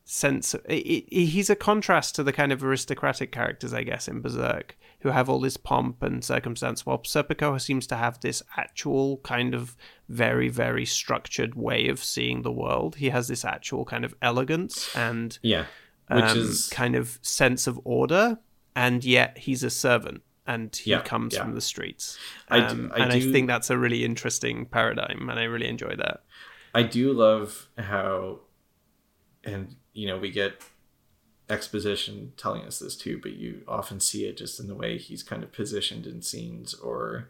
[0.06, 0.54] sense.
[0.54, 4.22] Of, he, he- he's a contrast to the kind of aristocratic characters, I guess, in
[4.22, 6.86] Berserk, who have all this pomp and circumstance.
[6.86, 9.76] While Serpico seems to have this actual kind of
[10.10, 12.96] very, very structured way of seeing the world.
[12.98, 15.66] He has this actual kind of elegance and Yeah.
[16.10, 18.40] Which um, is kind of sense of order,
[18.76, 21.44] and yet he's a servant and he Yeah, comes yeah.
[21.44, 22.18] from the streets.
[22.50, 25.44] I do- Um, I and do- I think that's a really interesting paradigm, and I
[25.44, 26.24] really enjoy that.
[26.74, 28.40] I do love how,
[29.44, 30.62] and you know, we get
[31.50, 35.24] exposition telling us this too, but you often see it just in the way he's
[35.24, 37.30] kind of positioned in scenes, or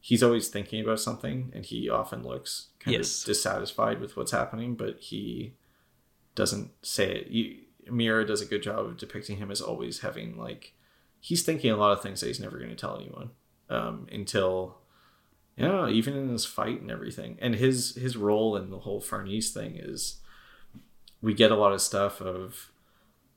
[0.00, 3.20] he's always thinking about something, and he often looks kind Yes.
[3.20, 5.54] of dissatisfied with what's happening, but he
[6.34, 7.26] doesn't say it.
[7.28, 7.58] You,
[7.90, 10.74] Miura does a good job of depicting him as always having like
[11.20, 13.30] he's thinking a lot of things that he's never going to tell anyone
[13.68, 14.78] um, until
[15.56, 17.38] you know even in this fight and everything.
[17.40, 20.20] And his his role in the whole farnese thing is
[21.22, 22.72] we get a lot of stuff of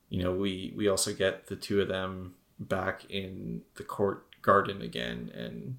[0.10, 4.82] you know we we also get the two of them back in the court garden
[4.82, 5.78] again and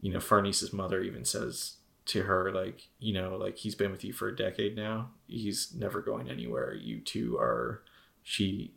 [0.00, 4.02] you know farnese's mother even says to her like you know like he's been with
[4.02, 5.10] you for a decade now.
[5.26, 6.74] He's never going anywhere.
[6.74, 7.82] You two are
[8.22, 8.72] she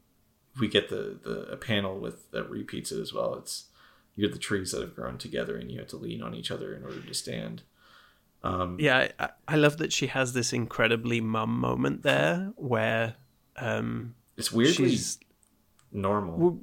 [0.59, 3.65] we get the the a panel with that repeats it as well it's
[4.15, 6.73] you're the trees that have grown together and you have to lean on each other
[6.73, 7.63] in order to stand
[8.43, 13.15] um Yeah, I, I love that she has this incredibly mum moment there where
[13.57, 15.19] um, it's weirdly she's
[15.91, 16.57] normal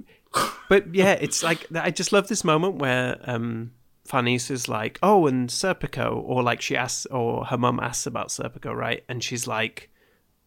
[0.68, 3.72] but yeah, it's like I just love this moment where um,
[4.04, 8.28] Farnese is like, "Oh, and Serpico," or like she asks, or her mum asks about
[8.28, 9.04] Serpico, right?
[9.08, 9.90] And she's like,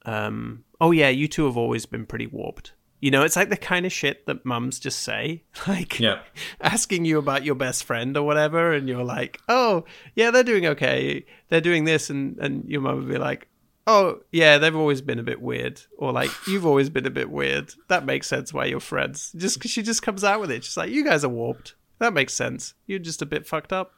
[0.05, 3.57] um, "Oh yeah, you two have always been pretty warped." You know, it's like the
[3.57, 6.19] kind of shit that mums just say, like yeah
[6.61, 9.83] asking you about your best friend or whatever, and you're like, "Oh
[10.15, 11.25] yeah, they're doing okay.
[11.49, 13.47] They're doing this," and and your mum would be like.
[13.87, 17.31] Oh yeah, they've always been a bit weird, or like you've always been a bit
[17.31, 17.73] weird.
[17.87, 19.33] That makes sense why you're friends.
[19.35, 22.13] Just because she just comes out with it, she's like, "You guys are warped." That
[22.13, 22.75] makes sense.
[22.85, 23.93] You're just a bit fucked up.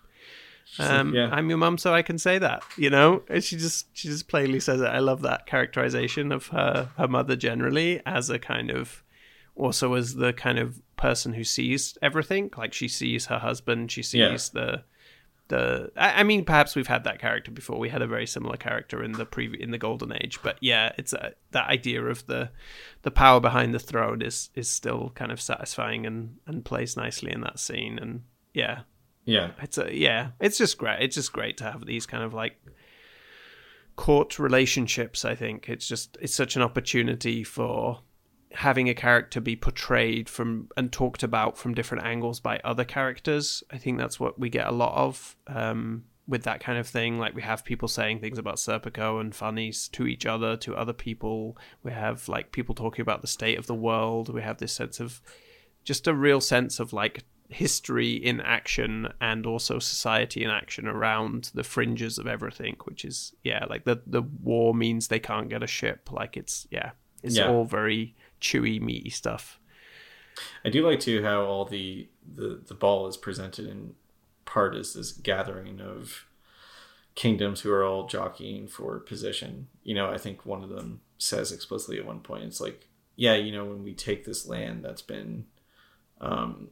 [0.79, 1.29] Um, yeah.
[1.31, 2.63] I'm your mum, so I can say that.
[2.77, 4.87] You know, and she just she just plainly says it.
[4.87, 9.03] I love that characterization of her her mother generally as a kind of
[9.55, 12.51] also as the kind of person who sees everything.
[12.57, 14.83] Like she sees her husband, she sees the
[15.49, 15.91] the.
[15.95, 17.77] I, I mean, perhaps we've had that character before.
[17.77, 20.93] We had a very similar character in the pre in the Golden Age, but yeah,
[20.97, 22.49] it's a, that idea of the
[23.03, 27.31] the power behind the throne is is still kind of satisfying and and plays nicely
[27.31, 27.99] in that scene.
[27.99, 28.81] And yeah,
[29.25, 29.51] yeah.
[29.61, 32.57] It's a yeah it's just great it's just great to have these kind of like
[33.95, 35.69] court relationships i think.
[35.69, 37.99] It's just it's such an opportunity for
[38.53, 43.63] having a character be portrayed from and talked about from different angles by other characters.
[43.71, 47.19] I think that's what we get a lot of um with that kind of thing.
[47.19, 50.93] Like we have people saying things about serpico and Farnese to each other to other
[50.93, 51.57] people.
[51.83, 54.33] We have like people talking about the state of the world.
[54.33, 55.21] We have this sense of
[55.83, 57.23] just a real sense of like
[57.53, 63.33] history in action and also society in action around the fringes of everything which is
[63.43, 66.91] yeah like the the war means they can't get a ship like it's yeah
[67.21, 67.49] it's Yeah.
[67.49, 69.59] all very chewy meaty stuff
[70.65, 73.93] I do like too how all the the the ball is presented in
[74.45, 76.25] part as this gathering of
[77.15, 79.67] kingdoms who are all jockeying for position.
[79.83, 83.35] You know, I think one of them says explicitly at one point, it's like, yeah,
[83.35, 85.45] you know, when we take this land that's been
[86.19, 86.69] um,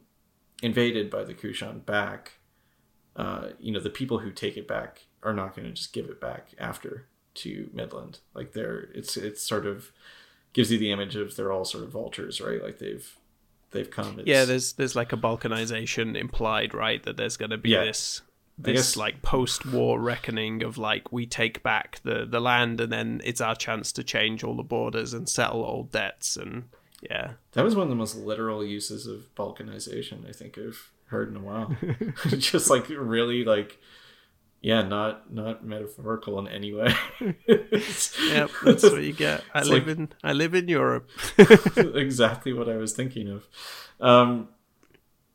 [0.62, 2.32] invaded by the Kushan back,
[3.16, 6.06] uh, you know, the people who take it back are not going to just give
[6.06, 8.20] it back after to Midland.
[8.34, 9.92] Like they're it's it's sort of
[10.52, 12.62] gives you the image of they're all sort of vultures, right?
[12.62, 13.10] Like they've
[13.72, 14.18] they've come.
[14.20, 17.02] It's, Yeah, there's there's like a balkanization implied, right?
[17.02, 17.84] That there's going to be Yeah.
[17.84, 18.22] this
[18.58, 23.20] this guess- like post-war reckoning of like we take back the the land and then
[23.24, 26.64] it's our chance to change all the borders and settle old debts and
[27.02, 27.32] yeah.
[27.52, 31.36] that was one of the most literal uses of balkanization I think I've heard in
[31.36, 31.76] a while.
[32.38, 33.78] just like really like
[34.62, 36.94] yeah, not not metaphorical in any way.
[37.48, 39.42] Yep, that's what you get.
[39.52, 41.08] I It's live like- in I live in Europe.
[41.36, 43.46] exactly what I was thinking of.
[44.00, 44.48] Um,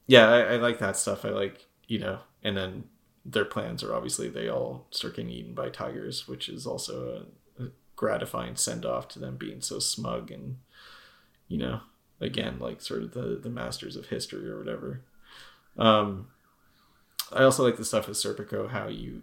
[0.07, 1.25] yeah, I, I like that stuff.
[1.25, 2.85] I like, you know, and then
[3.25, 7.25] their plans are obviously they all start getting eaten by tigers, which is also
[7.59, 10.57] a, a gratifying send off to them being so smug and,
[11.48, 11.82] you know,
[12.19, 15.01] again, like sort of the, the masters of history or whatever.
[15.77, 16.27] Um,
[17.32, 19.22] I also like the stuff with Serpico, how you,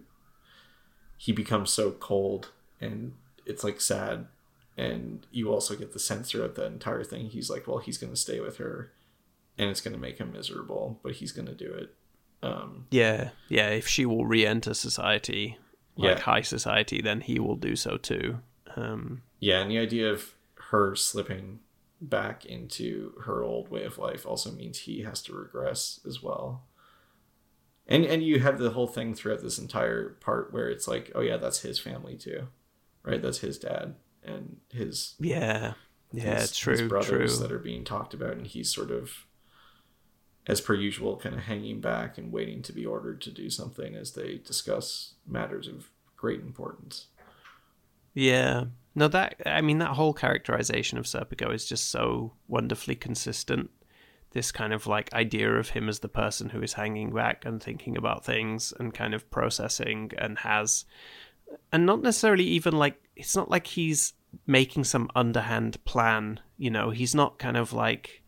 [1.17, 3.13] he becomes so cold and
[3.45, 4.27] it's like sad
[4.77, 8.11] and you also get the sense throughout the entire thing he's like well he's going
[8.11, 8.91] to stay with her
[9.57, 11.93] and it's going to make him miserable but he's going to do it
[12.43, 13.69] um Yeah, yeah.
[13.69, 15.57] If she will re-enter society,
[15.95, 16.23] like Yeah.
[16.23, 18.39] high society, then he will do so too.
[18.75, 20.35] Um, yeah and the idea of
[20.71, 21.59] her slipping
[22.01, 26.65] back into her old way of life also means he has to regress as well
[27.87, 31.21] and and you have the whole thing throughout this entire part where it's like oh
[31.21, 32.47] yeah that's his family too
[33.03, 35.73] right that's his dad and his yeah,
[36.11, 36.39] yeah.
[36.39, 37.47] his, true, his brothers true.
[37.47, 39.25] that are being talked about, and he's sort of,
[40.47, 43.95] as per usual, kind of hanging back and waiting to be ordered to do something
[43.95, 47.07] as they discuss matters of great importance.
[48.13, 48.65] Yeah.
[48.95, 53.69] No, that I mean that whole characterization of Serpico is just so wonderfully consistent.
[54.31, 57.61] This kind of like idea of him as the person who is hanging back and
[57.61, 60.85] thinking about things and kind of processing and has
[61.71, 64.13] and not necessarily even like it's not like he's
[64.47, 68.23] making some underhand plan, you know, he's not kind of like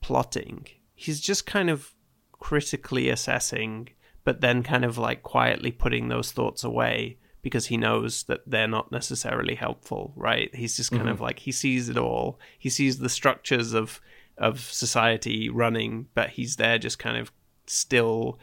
[0.00, 0.66] plotting.
[0.94, 1.94] He's just kind of
[2.32, 3.90] critically assessing
[4.24, 7.16] but then kind of like quietly putting those thoughts away
[7.46, 10.52] because he knows that they're not necessarily helpful, right?
[10.52, 11.22] He's just kind of mm-hmm.
[11.22, 12.40] like he sees it all.
[12.58, 14.00] He sees the structures of
[14.36, 17.30] of society running, but he's there just kind of
[17.68, 18.40] still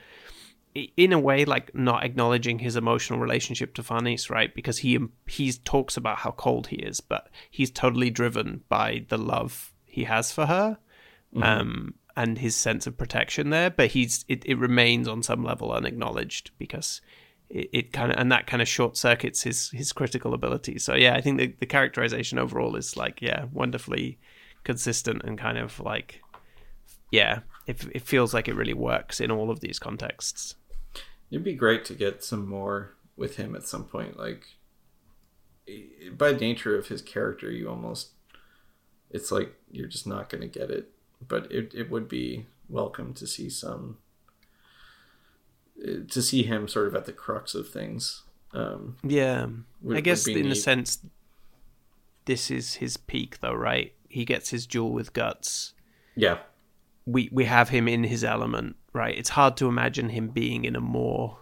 [0.95, 4.55] in a way like not acknowledging his emotional relationship to Farnese, right?
[4.55, 9.05] Because he um, he talks about how cold he is, but he's totally driven by
[9.09, 10.77] the love he has for her
[11.35, 11.43] mm-hmm.
[11.43, 13.69] um, and his sense of protection there.
[13.69, 17.01] But he's it, it remains on some level unacknowledged because
[17.53, 20.79] it, it kind of and that kind of short circuits his his critical ability.
[20.79, 24.19] So yeah, I think the, the characterization overall is like yeah, wonderfully
[24.63, 26.21] consistent and kind of like
[27.11, 30.55] yeah, it it feels like it really works in all of these contexts.
[31.31, 34.17] It'd be great to get some more with him at some point.
[34.17, 34.45] Like,
[36.15, 38.11] by nature of his character, you almost,
[39.09, 40.91] it's like you're just not going to get it.
[41.25, 43.97] But it, it would be welcome to see some,
[46.09, 48.23] to see him sort of at the crux of things.
[48.53, 49.47] Um, Yeah,
[49.81, 50.99] Would- I guess in a sense,
[52.25, 53.93] this is his peak, though, right?
[54.09, 55.73] He gets his duel with guts.
[56.15, 56.39] yeah,
[57.05, 59.17] We we have him in his element, right?
[59.17, 61.39] It's hard to imagine him being in a more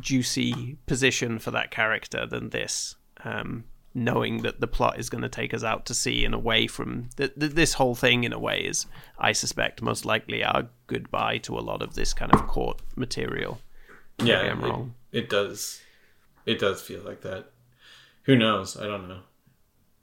[0.00, 2.96] juicy position for that character than this.
[3.24, 3.64] Um,
[3.96, 7.08] knowing that the plot is going to take us out to sea and away from
[7.16, 8.86] th- th- this whole thing, in a way, is
[9.18, 13.58] I suspect most likely our goodbye to a lot of this kind of court material.
[14.22, 14.94] yeah, Maybe I'm it, wrong.
[15.12, 15.80] it does,
[16.44, 17.46] it does feel like that.
[18.24, 18.76] Who knows?
[18.76, 19.20] I don't know.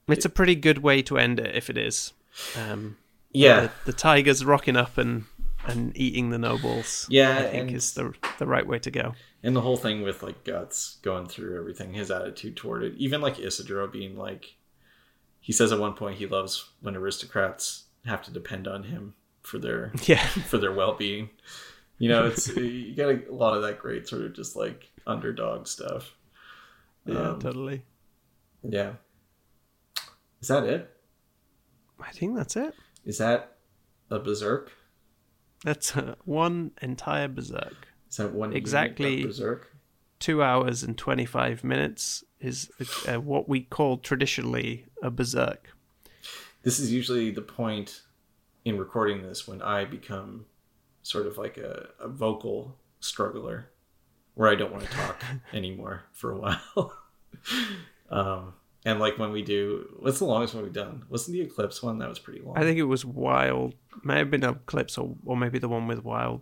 [0.07, 2.13] It's a pretty good way to end it if it is.
[2.57, 2.97] Um,
[3.31, 5.25] Yeah, the, the tigers rocking up and
[5.65, 7.05] and eating the nobles.
[7.09, 9.13] Yeah, I think is the the right way to go.
[9.41, 13.21] And the whole thing with like guts going through everything, his attitude toward it, even
[13.21, 14.55] like Isidro being like,
[15.41, 19.59] he says at one point he loves when aristocrats have to depend on him for
[19.59, 21.29] their Yeah, for their well being.
[21.97, 25.67] You know, it's you get a, lot of that great sort of just like underdog
[25.67, 26.15] stuff.
[27.05, 27.83] yeah, Um, totally.
[28.63, 28.93] Yeah.
[30.41, 30.89] Is that it?
[31.99, 32.73] I think that's it.
[33.05, 33.57] Is that
[34.09, 34.71] a berserk?
[35.63, 37.87] That's uh, one entire berserk.
[38.09, 39.23] Is that one Exactly.
[39.25, 39.75] berserk?
[40.19, 42.69] Two hours and twenty five minutes is
[43.07, 45.69] uh, what we call traditionally a berserk.
[46.63, 48.01] this is usually the point
[48.65, 50.45] in recording this when I become
[51.01, 53.69] sort of like a, a vocal struggler
[54.35, 55.21] where I don't want to talk
[55.53, 56.93] anymore for a while.
[58.09, 58.53] um,
[58.85, 61.03] and like when we do, what's the longest one we've done?
[61.09, 61.99] Wasn't the Eclipse one?
[61.99, 62.57] That was pretty long.
[62.57, 63.75] I think it was Wyald.
[64.03, 66.41] May have been Eclipse or or maybe the one with Wyald.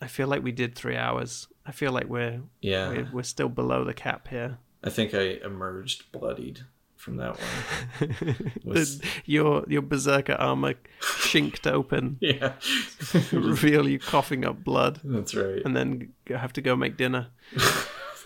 [0.00, 1.46] I feel like we did three hours.
[1.64, 2.88] I feel like we're Yeah.
[2.88, 4.58] we're, we're still below the cap here.
[4.82, 6.60] I think I emerged bloodied
[6.96, 8.26] from that one.
[8.64, 12.54] Was- The- your your berserker armor shinked open, yeah.
[13.32, 15.62] reveal you coughing up blood, That's right.
[15.64, 17.28] and then have to go make dinner.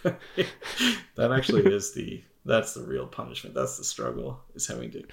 [0.02, 3.54] that actually is the that's the real punishment.
[3.54, 5.04] That's the struggle is having to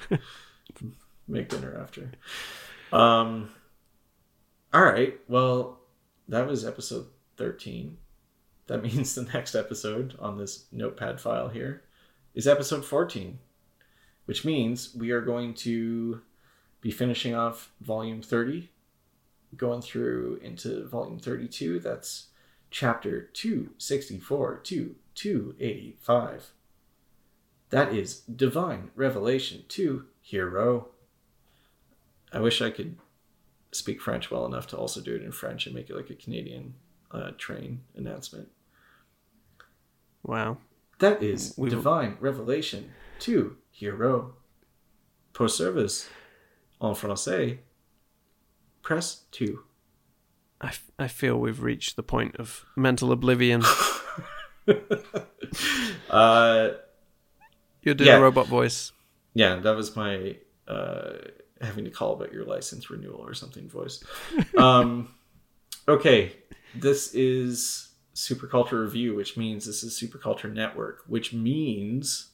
[1.28, 2.12] make dinner after.
[2.92, 3.50] Um
[4.74, 5.20] all right.
[5.28, 5.80] Well,
[6.28, 7.98] that was episode 13.
[8.68, 11.84] That means the next episode on this notepad file here
[12.34, 13.38] is episode 14,
[14.26, 16.22] which means we are going to
[16.82, 18.70] be finishing off volume 30,
[19.56, 21.80] going through into volume 32.
[21.80, 22.28] That's
[22.72, 26.52] chapter 264 to 285.
[27.74, 30.90] That is Divine Revelation 2 Hero.
[32.32, 32.98] I wish I could
[33.72, 36.14] speak French well enough to also do it in French and make it like a
[36.16, 36.76] Canadian
[37.12, 38.50] uh, train announcement.
[40.22, 40.58] Wow.
[41.00, 44.36] That is We- Divine Revelation 2 Hero.
[45.34, 46.08] Pour service
[46.80, 47.58] en français,
[48.84, 49.64] press 2.
[50.62, 53.64] I, f- I feel we've reached the point of mental oblivion.
[56.10, 56.70] Uh,
[57.84, 58.18] You're doing Yeah.
[58.18, 58.92] a robot voice.
[59.34, 60.38] yeah, that was my
[60.68, 61.14] uh,
[61.62, 64.04] having to call about your license renewal or something voice.
[64.58, 65.14] Um,
[65.88, 66.34] okay,
[66.76, 72.30] this is Superculture Review, which means this is Superculture Network, which means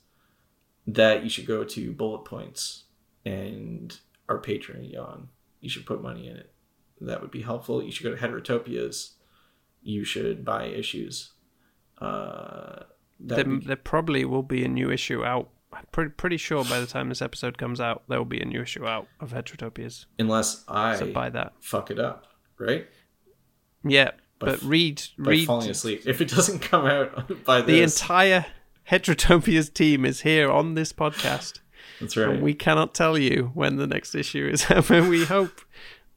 [0.88, 2.84] that you should go to Bullet Points
[3.26, 3.98] and
[4.28, 5.28] our Patreon.
[5.62, 6.52] You should put money in it.
[7.02, 7.82] That would be helpful.
[7.84, 9.12] You should go to Heterotopias.
[9.82, 11.32] You should buy issues.
[12.00, 12.84] Uh,
[13.20, 15.50] There, be- there probably will be a new issue out.
[15.74, 18.46] I'm pretty, pretty sure by the time this episode comes out, there will be a
[18.46, 20.06] new issue out of Heterotopias.
[20.18, 21.54] unless I So buy that.
[21.62, 22.26] fuck it up,
[22.58, 22.88] right?
[23.84, 26.04] Yeah, By but read By read falling asleep.
[26.06, 28.46] If it doesn't come out by the this, entire
[28.90, 31.60] Heterotopias team is here on this podcast.
[32.02, 32.30] that's right.
[32.30, 35.62] And we cannot tell you when the next issue is out, but we hope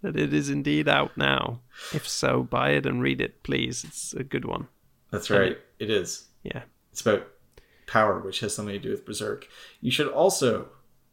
[0.01, 1.61] that it is indeed out now.
[1.93, 3.85] If so, buy it and read it, please.
[3.85, 4.69] It's a good one.
[5.11, 5.59] that's right.
[5.79, 6.25] It is.
[6.43, 6.63] Yeah.
[6.93, 7.27] It's about
[7.87, 9.49] power, which has something to do with Berserk.
[9.81, 10.69] You should also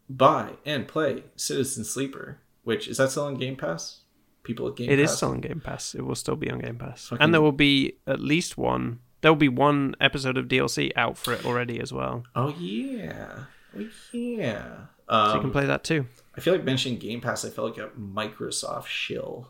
[0.09, 4.01] buy and play Citizen Sleeper, which is that still on Game Pass?
[4.43, 5.11] People at Game It Pass.
[5.11, 5.95] is still on Game Pass.
[5.95, 7.07] It will still be on Game Pass.
[7.07, 8.99] Fucking- And there will be at least one.
[9.21, 12.23] There will be one episode of DLC out for it already as well.
[12.35, 13.45] Oh yeah.
[13.77, 14.85] Oh yeah.
[15.09, 16.05] So Um, you can play that too.
[16.35, 17.43] I feel like mentioning Game Pass.
[17.43, 19.49] I feel like a Microsoft shill.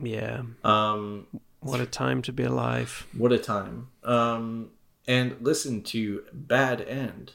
[0.00, 0.42] Yeah.
[0.62, 1.26] Um,
[1.60, 3.06] What a time to be alive.
[3.16, 3.88] What a time.
[4.04, 4.70] Um,
[5.08, 7.32] and listen to Bad End.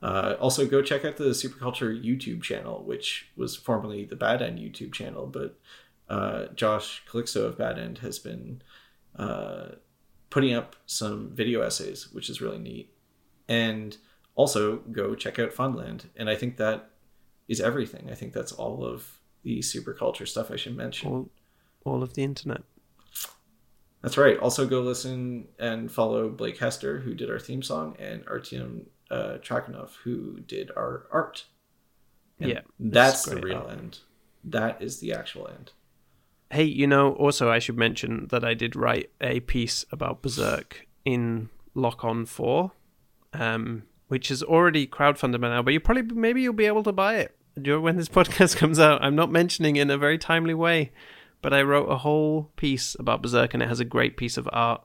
[0.00, 4.58] Uh, also, go check out the Superculture YouTube channel, which was formerly the Bad End
[4.58, 5.58] YouTube channel, but
[6.08, 8.62] uh, Josh Calixto of Bad End has been
[9.16, 9.70] uh,
[10.30, 12.94] putting up some video essays, which is really neat.
[13.48, 13.98] And
[14.36, 16.04] also, go check out Funland.
[16.16, 16.90] And I think that
[17.48, 18.08] is everything.
[18.10, 21.10] I think that's all of the Superculture stuff I should mention.
[21.10, 21.28] All,
[21.84, 22.62] all of the internet.
[24.02, 24.38] That's right.
[24.38, 29.38] Also, go listen and follow Blake Hester, who did our theme song, and Artyom uh,
[29.42, 31.44] Trakhanov, who did our art.
[32.38, 33.70] And Yeah, that's the real art.
[33.70, 33.98] end.
[34.42, 35.72] That is the actual end.
[36.50, 40.86] Hey, you know, also I should mention that I did write a piece about Berserk
[41.04, 42.72] in Lock On 4,
[43.34, 46.92] um, which is already crowdfunded by now, but you probably, maybe you'll be able to
[46.92, 49.04] buy it when this podcast comes out.
[49.04, 50.90] I'm not mentioning in a very timely way,
[51.42, 54.48] but I wrote a whole piece about Berserk and it has a great piece of
[54.52, 54.82] art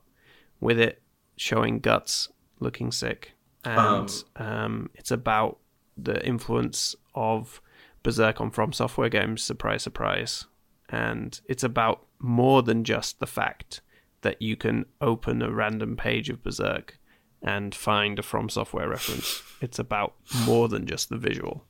[0.60, 1.02] with it
[1.38, 3.34] showing guts looking sick.
[3.64, 5.58] And um, it's about
[5.98, 7.62] the influence of
[8.04, 9.44] Berserk on From Software games.
[9.44, 10.46] Surprise, surprise.
[10.90, 13.82] And it's about more than just the fact
[14.22, 17.00] that you can open a random page of Berserk
[17.42, 19.42] and find a From Software reference.
[19.62, 20.14] It's about
[20.46, 21.66] more than just the visual.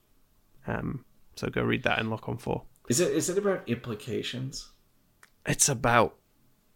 [0.67, 1.05] Um,
[1.35, 2.63] so go read that in Lock On 4.
[2.87, 4.71] Is it is it about implications?
[5.45, 6.15] It's about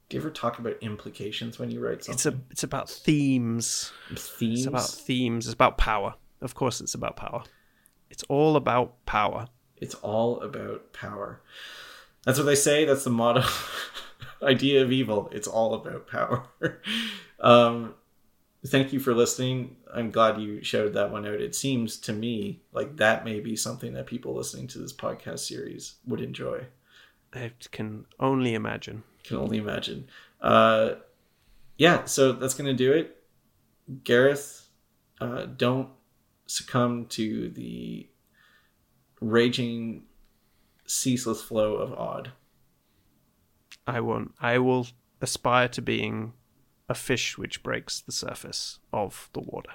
[0.10, 2.42] Do you ever talk about implications when you write it's something?
[2.50, 3.92] a it's about themes.
[4.16, 4.60] themes.
[4.60, 5.48] It's about themes.
[5.48, 6.16] It's about power.
[6.42, 7.44] Of course, it's about power.
[8.10, 9.48] It's all about power.
[9.78, 11.42] It's all about power.
[12.26, 12.86] That's what they say.
[12.86, 13.44] That's the motto.
[14.44, 15.30] Idea of evil.
[15.32, 16.44] It's all about power.
[17.40, 17.94] um,
[18.66, 19.78] thank you for listening.
[19.94, 21.42] I'm glad you shouted that one out.
[21.42, 25.40] It seems to me like that may be something that people listening to this podcast
[25.40, 26.66] series would enjoy.
[27.34, 29.04] I can only imagine.
[29.24, 30.10] Can only imagine.
[30.42, 30.96] Uh,
[31.78, 33.24] yeah, so that's gonna do it.
[34.04, 34.68] Gareth,
[35.22, 35.90] uh, don't
[36.48, 38.10] succumb to the
[39.22, 40.04] raging,
[40.86, 42.32] ceaseless flow of odd.
[43.86, 44.34] I won't.
[44.40, 44.88] I will
[45.22, 46.34] aspire to being
[46.88, 49.72] a fish which breaks the surface of the water.